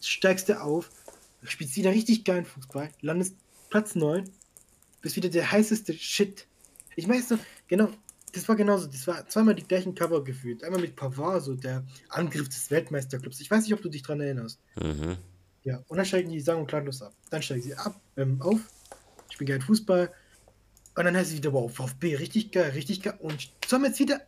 Steigst 0.00 0.48
du 0.48 0.62
auf, 0.62 0.92
spielst 1.42 1.74
wieder 1.74 1.90
richtig 1.90 2.22
geilen 2.22 2.44
Fußball, 2.44 2.88
landest 3.00 3.34
Platz 3.70 3.96
9, 3.96 4.30
bist 5.02 5.16
wieder 5.16 5.28
der 5.28 5.50
heißeste 5.50 5.92
Shit. 5.92 6.46
Ich 6.94 7.08
weiß 7.08 7.30
noch, 7.30 7.40
genau, 7.66 7.88
das 8.34 8.48
war 8.48 8.56
genauso, 8.56 8.86
das 8.86 9.06
war 9.06 9.26
zweimal 9.28 9.54
die 9.54 9.66
gleichen 9.66 9.94
Cover 9.94 10.22
gefühlt. 10.22 10.64
Einmal 10.64 10.80
mit 10.80 10.96
Pavard, 10.96 11.42
so 11.42 11.54
der 11.54 11.84
Angriff 12.08 12.48
des 12.48 12.70
Weltmeisterclubs. 12.70 13.40
Ich 13.40 13.50
weiß 13.50 13.64
nicht, 13.64 13.74
ob 13.74 13.82
du 13.82 13.88
dich 13.88 14.02
dran 14.02 14.20
erinnerst. 14.20 14.60
Mhm. 14.80 15.16
Ja, 15.62 15.82
und 15.88 15.96
dann 15.96 16.04
steigen 16.04 16.30
die 16.30 16.40
sang- 16.40 16.60
und 16.60 16.66
klanglos 16.66 17.00
ab. 17.00 17.14
Dann 17.30 17.42
steigen 17.42 17.62
sie 17.62 17.74
ab, 17.74 18.00
ähm, 18.16 18.40
auf, 18.42 18.60
spielen 19.30 19.48
geilen 19.48 19.62
Fußball. 19.62 20.12
Und 20.96 21.04
dann 21.04 21.16
heißt 21.16 21.30
es 21.30 21.36
wieder, 21.36 21.52
wow, 21.52 21.72
VfB, 21.72 22.16
richtig 22.16 22.52
geil, 22.52 22.70
richtig 22.70 23.02
geil. 23.02 23.18
Und 23.20 23.50
sollen 23.66 23.82
wir 23.82 23.88
jetzt 23.88 23.98
wieder 23.98 24.20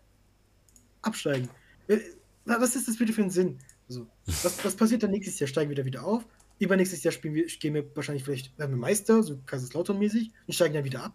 absteigen? 1.02 1.48
Äh, 1.88 1.98
na, 2.44 2.60
Was 2.60 2.74
ist 2.74 2.88
das 2.88 2.96
bitte 2.96 3.12
für 3.12 3.22
ein 3.22 3.30
Sinn? 3.30 3.58
Also, 3.88 4.06
was, 4.26 4.64
was 4.64 4.74
passiert 4.74 5.02
dann 5.02 5.10
nächstes 5.10 5.38
Jahr? 5.38 5.48
Steigen 5.48 5.70
wir 5.70 5.76
wieder 5.76 5.84
wieder 5.84 6.04
auf? 6.04 6.24
Übernächstes 6.58 7.02
Jahr 7.04 7.12
spielen 7.12 7.34
wir, 7.34 7.46
gehen 7.46 7.74
wir 7.74 7.84
wahrscheinlich 7.94 8.24
vielleicht, 8.24 8.58
werden 8.58 8.70
wir 8.72 8.78
Meister, 8.78 9.22
so 9.22 9.38
Kaiserslautern-mäßig, 9.46 10.30
und 10.46 10.54
steigen 10.54 10.74
dann 10.74 10.84
wieder 10.84 11.04
ab. 11.04 11.14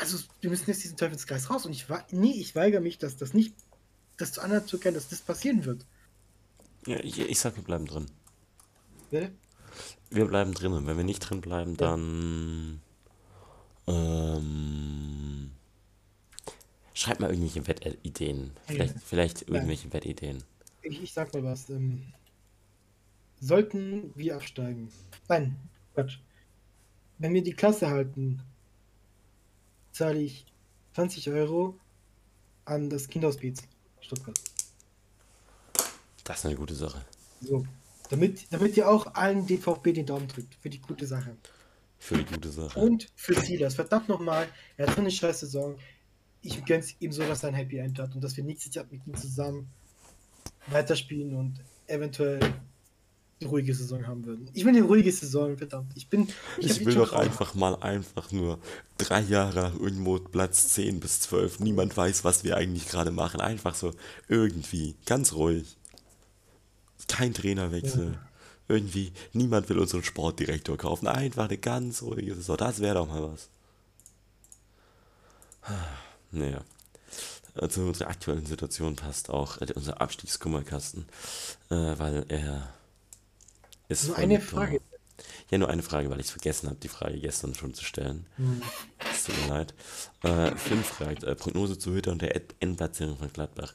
Also, 0.00 0.18
wir 0.40 0.48
müssen 0.48 0.68
jetzt 0.68 0.82
diesen 0.82 0.96
Teufelskreis 0.96 1.50
raus. 1.50 1.66
Und 1.66 1.72
ich 1.72 1.90
war, 1.90 2.06
nee, 2.10 2.32
ich 2.32 2.54
weigere 2.54 2.80
mich, 2.80 2.96
dass 2.98 3.16
das 3.16 3.34
nicht, 3.34 3.54
das 4.16 4.32
zu 4.32 4.40
anerkennen, 4.40 4.94
dass 4.94 5.08
das 5.08 5.20
passieren 5.20 5.64
wird. 5.66 5.86
Ja, 6.86 6.98
ich, 7.00 7.18
ich 7.18 7.38
sag, 7.38 7.56
wir 7.56 7.62
bleiben 7.62 7.84
drin. 7.84 8.06
Bitte? 9.10 9.30
Wir 10.08 10.24
bleiben 10.24 10.54
drin 10.54 10.72
und 10.72 10.86
wenn 10.86 10.96
wir 10.96 11.04
nicht 11.04 11.20
drin 11.20 11.42
bleiben, 11.42 11.76
dann 11.76 12.80
ähm, 13.86 15.50
schreibt 16.94 17.20
mal 17.20 17.30
irgendwelche 17.30 17.66
Wettideen. 17.66 18.52
Vielleicht, 18.66 19.00
vielleicht 19.00 19.42
irgendwelche 19.42 19.92
Wettideen. 19.92 20.42
Ich, 20.82 21.02
ich 21.02 21.12
sag 21.12 21.32
mal 21.34 21.44
was. 21.44 21.68
Ähm, 21.68 22.02
sollten 23.38 24.12
wir 24.16 24.36
absteigen? 24.36 24.90
Nein, 25.28 25.56
Quatsch. 25.94 26.18
Wenn 27.18 27.34
wir 27.34 27.42
die 27.42 27.52
Klasse 27.52 27.90
halten, 27.90 28.42
zahle 29.92 30.20
ich 30.20 30.46
20 30.94 31.30
Euro 31.30 31.78
an 32.64 32.90
das 32.90 33.08
Kinderhospiz 33.08 33.62
Stuttgart. 34.00 34.38
Das 36.24 36.38
ist 36.38 36.46
eine 36.46 36.54
gute 36.54 36.74
Sache. 36.74 37.04
So. 37.40 37.66
Damit, 38.10 38.46
damit 38.50 38.76
ihr 38.76 38.88
auch 38.88 39.14
allen 39.14 39.46
DVB 39.46 39.94
den 39.94 40.06
Daumen 40.06 40.28
drückt. 40.28 40.56
Für 40.56 40.70
die 40.70 40.80
gute 40.80 41.06
Sache. 41.06 41.36
Für 41.98 42.16
die 42.16 42.24
gute 42.24 42.50
Sache. 42.50 42.78
Und 42.78 43.08
für 43.14 43.34
Silas. 43.34 43.74
Verdammt 43.74 44.08
nochmal. 44.08 44.48
Er 44.76 44.86
hat 44.86 44.94
so 44.94 45.00
eine 45.00 45.10
scheiß 45.10 45.40
Saison. 45.40 45.78
Ich 46.42 46.64
gönn's 46.64 46.94
ihm 47.00 47.12
so, 47.12 47.22
dass 47.22 47.42
er 47.42 47.50
ein 47.50 47.54
Happy 47.54 47.78
End 47.78 47.98
hat 47.98 48.14
und 48.14 48.22
dass 48.22 48.36
wir 48.36 48.44
nächstes 48.44 48.74
Jahr 48.74 48.86
mit 48.90 49.06
ihm 49.06 49.14
zusammen 49.14 49.68
weiterspielen 50.68 51.36
und 51.36 51.60
eventuell 51.86 52.40
eine 53.40 53.50
ruhige 53.50 53.74
Saison 53.74 54.06
haben 54.06 54.24
würden. 54.26 54.48
Ich 54.52 54.64
will 54.64 54.76
eine 54.76 54.86
ruhige 54.86 55.10
Saison, 55.10 55.56
verdammt. 55.56 55.92
Ich 55.94 56.08
bin. 56.08 56.28
Ich, 56.58 56.70
hab 56.70 56.84
will 56.84 56.94
doch 56.94 57.10
Traum. 57.10 57.20
einfach 57.22 57.54
mal 57.54 57.74
einfach 57.76 58.30
nur 58.32 58.58
drei 58.98 59.20
Jahre 59.20 59.72
irgendwo 59.78 60.18
Platz 60.18 60.68
10 60.74 61.00
bis 61.00 61.20
12. 61.20 61.60
Niemand 61.60 61.96
weiß, 61.96 62.24
was 62.24 62.44
wir 62.44 62.56
eigentlich 62.56 62.88
gerade 62.88 63.10
machen. 63.10 63.40
Einfach 63.40 63.74
so 63.74 63.92
irgendwie, 64.28 64.94
ganz 65.06 65.32
ruhig. 65.32 65.76
Kein 67.08 67.32
Trainerwechsel. 67.32 68.18
Irgendwie, 68.68 69.12
niemand 69.32 69.68
will 69.68 69.78
unseren 69.78 70.04
Sportdirektor 70.04 70.76
kaufen. 70.76 71.08
Einfach 71.08 71.48
eine 71.48 71.58
ganz 71.58 72.02
ruhige 72.02 72.34
Saison. 72.34 72.56
Das 72.56 72.80
wäre 72.80 72.94
doch 72.96 73.08
mal 73.08 73.32
was. 73.32 73.48
Naja. 76.30 76.62
Zu 77.68 77.80
unserer 77.80 78.08
aktuellen 78.08 78.46
Situation 78.46 78.94
passt 78.94 79.28
auch 79.28 79.60
äh, 79.60 79.66
unser 79.74 80.00
Abstiegskummerkasten, 80.00 81.04
äh, 81.70 81.74
weil 81.74 82.24
er 82.28 82.72
ist 83.90 84.08
Nur 84.08 84.16
eine 84.18 84.40
Frage. 84.40 84.80
Ja, 85.50 85.58
nur 85.58 85.68
eine 85.68 85.82
Frage, 85.82 86.08
weil 86.10 86.20
ich 86.20 86.26
es 86.26 86.32
vergessen 86.32 86.68
habe, 86.68 86.78
die 86.80 86.88
Frage 86.88 87.18
gestern 87.20 87.54
schon 87.54 87.74
zu 87.74 87.84
stellen. 87.84 88.26
Hm. 88.36 88.62
Es 89.12 89.24
tut 89.24 89.34
mir 89.42 89.48
leid. 89.48 89.74
Äh, 90.22 90.56
Finn 90.56 90.82
fragt, 90.82 91.24
äh, 91.24 91.34
Prognose 91.34 91.76
zu 91.78 91.92
Hütter 91.92 92.12
und 92.12 92.22
der 92.22 92.34
End- 92.36 92.54
Endplatzierung 92.60 93.18
von 93.18 93.32
Gladbach. 93.32 93.74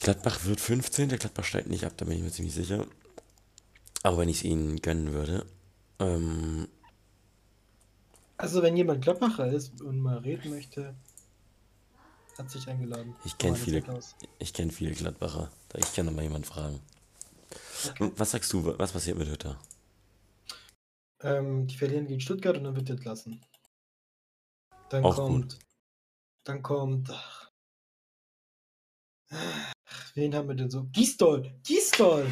Gladbach 0.00 0.44
wird 0.44 0.60
15, 0.60 1.10
der 1.10 1.18
Gladbach 1.18 1.44
steigt 1.44 1.68
nicht 1.68 1.84
ab, 1.84 1.92
da 1.96 2.04
bin 2.06 2.16
ich 2.16 2.22
mir 2.24 2.30
ziemlich 2.32 2.54
sicher. 2.54 2.86
Aber 4.02 4.18
wenn 4.18 4.28
ich 4.28 4.38
es 4.38 4.44
ihnen 4.44 4.80
gönnen 4.82 5.12
würde. 5.12 5.46
Ähm, 6.00 6.68
Also, 8.36 8.62
wenn 8.62 8.76
jemand 8.76 9.02
Gladbacher 9.02 9.46
ist 9.52 9.80
und 9.80 10.00
mal 10.00 10.18
reden 10.18 10.50
möchte, 10.50 10.94
hat 12.36 12.50
sich 12.50 12.66
eingeladen. 12.68 13.14
ich 13.24 13.38
kenne 13.38 13.56
viele, 13.56 13.82
ich 14.40 14.52
kenne 14.52 14.72
viele 14.72 14.90
Gladbacher. 14.92 15.50
Ich 15.76 15.94
kann 15.94 16.06
noch 16.06 16.12
mal 16.12 16.22
jemand 16.22 16.46
fragen. 16.46 16.80
Was 18.16 18.30
sagst 18.30 18.52
du, 18.52 18.76
was 18.78 18.92
passiert 18.92 19.18
mit 19.18 19.28
Hütter? 19.28 19.58
Ähm, 21.20 21.66
die 21.66 21.76
verlieren 21.76 22.06
gegen 22.06 22.20
Stuttgart 22.20 22.56
und 22.56 22.64
dann 22.64 22.76
wird 22.76 22.88
er 22.88 22.96
entlassen. 22.96 23.44
Dann 24.90 25.04
Auch 25.04 25.16
kommt. 25.16 25.58
Dann 26.44 26.62
kommt. 26.62 27.10
Ach, 27.10 27.50
Ach, 29.30 29.72
wen 30.14 30.34
haben 30.34 30.48
wir 30.48 30.54
denn 30.54 30.70
so? 30.70 30.84
Gisdol! 30.92 31.52
Gisdol! 31.64 32.26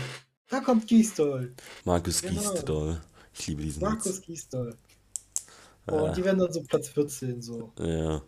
Da 0.48 0.60
kommt 0.60 0.86
Gisdol! 0.86 1.54
Markus 1.84 2.20
Genau. 2.22 2.40
Giesdoll. 2.52 3.00
Ich 3.34 3.46
liebe 3.46 3.62
diesen 3.62 3.82
Markus 3.82 4.18
Witz. 4.18 4.26
Gisdol. 4.26 4.76
Und 5.86 6.10
Äh, 6.10 6.12
die 6.12 6.24
werden 6.24 6.38
dann 6.38 6.52
so 6.52 6.62
Platz 6.62 6.88
14 6.90 7.40
so. 7.42 7.72
ja. 7.78 8.22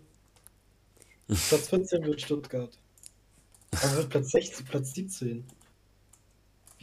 Platz 1.26 1.68
14 1.68 2.04
wird 2.04 2.20
Stuttgart. 2.20 2.78
Dann 3.70 3.96
wird 3.96 4.10
Platz 4.10 4.30
16, 4.30 4.64
Platz 4.66 4.92
17. 4.94 5.44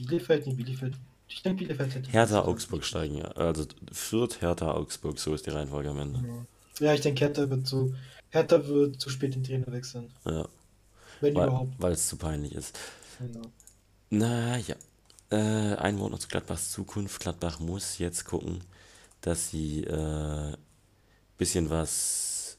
Bielefeld, 0.06 0.48
nee, 0.48 0.54
Bielefeld. 0.54 0.96
Ich 1.28 1.42
denke, 1.44 1.64
Bielefeld 1.64 1.96
hätte. 1.96 2.12
Hertha, 2.12 2.42
Augsburg 2.44 2.84
steigen 2.84 3.18
ja. 3.18 3.26
Also 3.32 3.66
Fürth, 3.92 4.42
Hertha, 4.42 4.74
Augsburg, 4.74 5.20
so 5.20 5.34
ist 5.34 5.46
die 5.46 5.52
Reihenfolge 5.52 5.90
am 5.90 6.00
Ende. 6.00 6.46
Ja, 6.80 6.94
ich 6.94 7.02
denke, 7.02 7.22
Hertha 7.26 7.50
wird 7.50 7.68
so. 7.68 7.94
Hertha 8.30 8.66
wird 8.68 9.00
zu 9.00 9.10
spät 9.10 9.36
den 9.36 9.44
Trainer 9.44 9.68
wechseln. 9.68 10.12
Ja, 10.26 10.48
Wenn 11.20 11.36
weil, 11.36 11.48
überhaupt. 11.48 11.74
weil 11.78 11.94
es 11.94 12.08
zu 12.08 12.18
peinlich 12.18 12.56
ist. 12.56 12.78
Genau. 13.20 13.42
Naja, 14.10 14.76
äh, 15.30 15.36
ein 15.76 16.00
Wort 16.00 16.12
noch 16.12 16.20
zu 16.20 16.28
Gladbachs 16.28 16.72
Zukunft. 16.72 17.22
Gladbach 17.22 17.60
muss 17.60 17.98
jetzt 17.98 18.26
gucken, 18.26 18.62
dass 19.22 19.50
sie 19.50 19.84
äh, 19.84 20.54
bisschen 21.38 21.70
was 21.70 22.58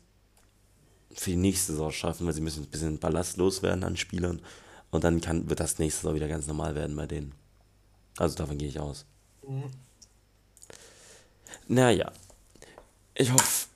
für 1.12 1.30
die 1.30 1.36
nächste 1.36 1.72
Saison 1.72 1.90
schaffen, 1.90 2.26
weil 2.26 2.34
sie 2.34 2.40
müssen 2.40 2.64
ein 2.64 2.70
bisschen 2.70 2.99
Ballast 2.99 3.36
loswerden 3.36 3.84
an 3.84 3.97
Spielern 3.97 4.40
und 4.93 5.03
dann 5.03 5.20
kann, 5.20 5.49
wird 5.49 5.59
das 5.59 5.78
nächste 5.80 6.03
Saison 6.03 6.14
wieder 6.14 6.28
ganz 6.28 6.47
normal 6.47 6.76
werden 6.76 6.95
bei 6.95 7.07
denen. 7.07 7.34
Also 8.18 8.36
davon 8.36 8.59
gehe 8.59 8.68
ich 8.68 8.78
aus. 8.78 9.07
Mhm. 9.49 9.64
Naja, 11.66 12.12
ich 13.14 13.32
hoffe, 13.32 13.68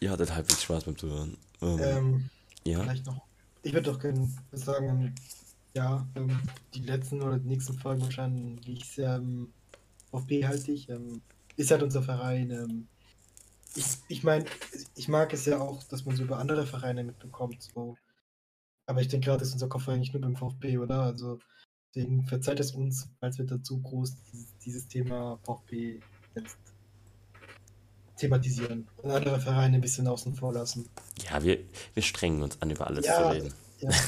ihr 0.00 0.10
hattet 0.10 0.34
halbwegs 0.34 0.62
Spaß 0.62 0.84
beim 0.84 0.96
Zuhören. 0.98 1.36
Ähm, 1.60 1.78
Ähm, 1.80 2.30
ja, 2.64 2.80
vielleicht 2.82 3.06
noch. 3.06 3.22
Ich 3.62 3.72
würde 3.72 3.92
doch 3.92 4.00
gerne 4.00 4.28
sagen, 4.52 5.14
ja, 5.74 6.06
ähm, 6.14 6.40
die 6.74 6.80
letzten 6.80 7.22
oder 7.22 7.38
die 7.38 7.48
nächsten 7.48 7.74
Folgen 7.78 8.02
wahrscheinlich 8.02 8.66
ich 8.68 8.84
sehr 8.86 9.16
ähm, 9.16 9.52
VfB-haltig. 10.10 10.88
Ähm, 10.88 11.20
ist 11.56 11.70
halt 11.70 11.82
unser 11.82 12.02
Verein. 12.02 12.50
Ähm, 12.50 12.88
ich 13.74 13.84
ich 14.08 14.22
meine, 14.22 14.44
ich 14.94 15.08
mag 15.08 15.32
es 15.32 15.44
ja 15.44 15.60
auch, 15.60 15.82
dass 15.84 16.04
man 16.04 16.16
so 16.16 16.22
über 16.22 16.38
andere 16.38 16.66
Vereine 16.66 17.04
mitbekommt. 17.04 17.62
So. 17.62 17.96
Aber 18.86 19.00
ich 19.00 19.08
denke 19.08 19.26
gerade, 19.26 19.42
ist 19.42 19.52
unser 19.52 19.68
Kopf 19.68 19.88
eigentlich 19.88 20.12
nur 20.12 20.22
beim 20.22 20.36
VfB, 20.36 20.78
oder? 20.78 21.02
Also 21.02 21.38
deswegen 21.94 22.24
verzeiht 22.26 22.60
es 22.60 22.72
uns, 22.72 23.08
als 23.20 23.38
wir 23.38 23.46
dazu 23.46 23.80
groß 23.80 24.14
dieses, 24.32 24.58
dieses 24.58 24.88
Thema 24.88 25.38
VfB 25.44 26.00
jetzt 26.34 26.56
thematisieren 28.16 28.86
und 29.02 29.10
andere 29.10 29.40
Vereine 29.40 29.76
ein 29.76 29.80
bisschen 29.80 30.06
außen 30.06 30.34
vor 30.36 30.52
lassen. 30.52 30.88
ja 31.28 31.42
wir, 31.42 31.58
wir 31.94 32.02
strengen 32.02 32.42
uns 32.42 32.60
an, 32.62 32.70
über 32.70 32.86
alles 32.86 33.06
Ja. 33.06 33.22
zu 33.22 33.28
reden. 33.30 33.54
Ja. 33.80 33.90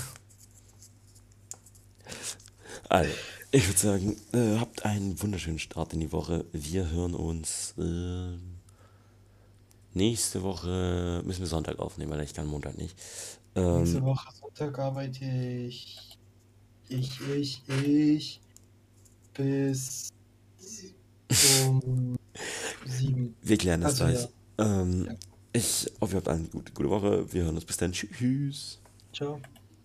Also, 2.88 3.10
ich 3.50 3.66
würde 3.66 3.78
sagen, 3.78 4.16
äh, 4.32 4.58
habt 4.60 4.84
einen 4.84 5.20
wunderschönen 5.20 5.58
Start 5.58 5.92
in 5.92 5.98
die 6.00 6.12
Woche. 6.12 6.44
Wir 6.52 6.88
hören 6.90 7.14
uns 7.14 7.74
äh, 7.78 8.38
nächste 9.92 10.42
Woche. 10.44 11.20
Müssen 11.24 11.40
wir 11.40 11.46
Sonntag 11.48 11.80
aufnehmen, 11.80 12.12
weil 12.12 12.20
ich 12.22 12.32
kann 12.34 12.46
Montag 12.46 12.76
nicht. 12.78 12.96
Nächste 13.56 13.98
Ähm, 13.98 14.04
Woche 14.04 14.28
Sonntag 14.56 14.78
arbeite 14.78 15.24
ich, 15.26 15.98
ich, 16.88 17.20
ich, 17.28 17.62
ich 17.68 18.40
bis 19.34 20.08
um 21.66 22.16
sieben. 22.86 23.36
wir 23.42 23.58
klären 23.58 23.82
das 23.82 24.00
Also, 24.00 24.04
gleich. 24.06 24.28
Ähm, 24.58 25.04
Ja. 25.04 25.14
Ich 25.52 25.90
hoffe, 26.00 26.14
ihr 26.14 26.16
habt 26.18 26.28
eine 26.28 26.44
gute, 26.44 26.72
gute 26.72 26.88
Woche. 26.88 27.30
Wir 27.32 27.44
hören 27.44 27.54
uns 27.54 27.66
bis 27.66 27.76
dann. 27.76 27.92
Tschüss. 27.92 28.78
Ciao. 29.12 29.40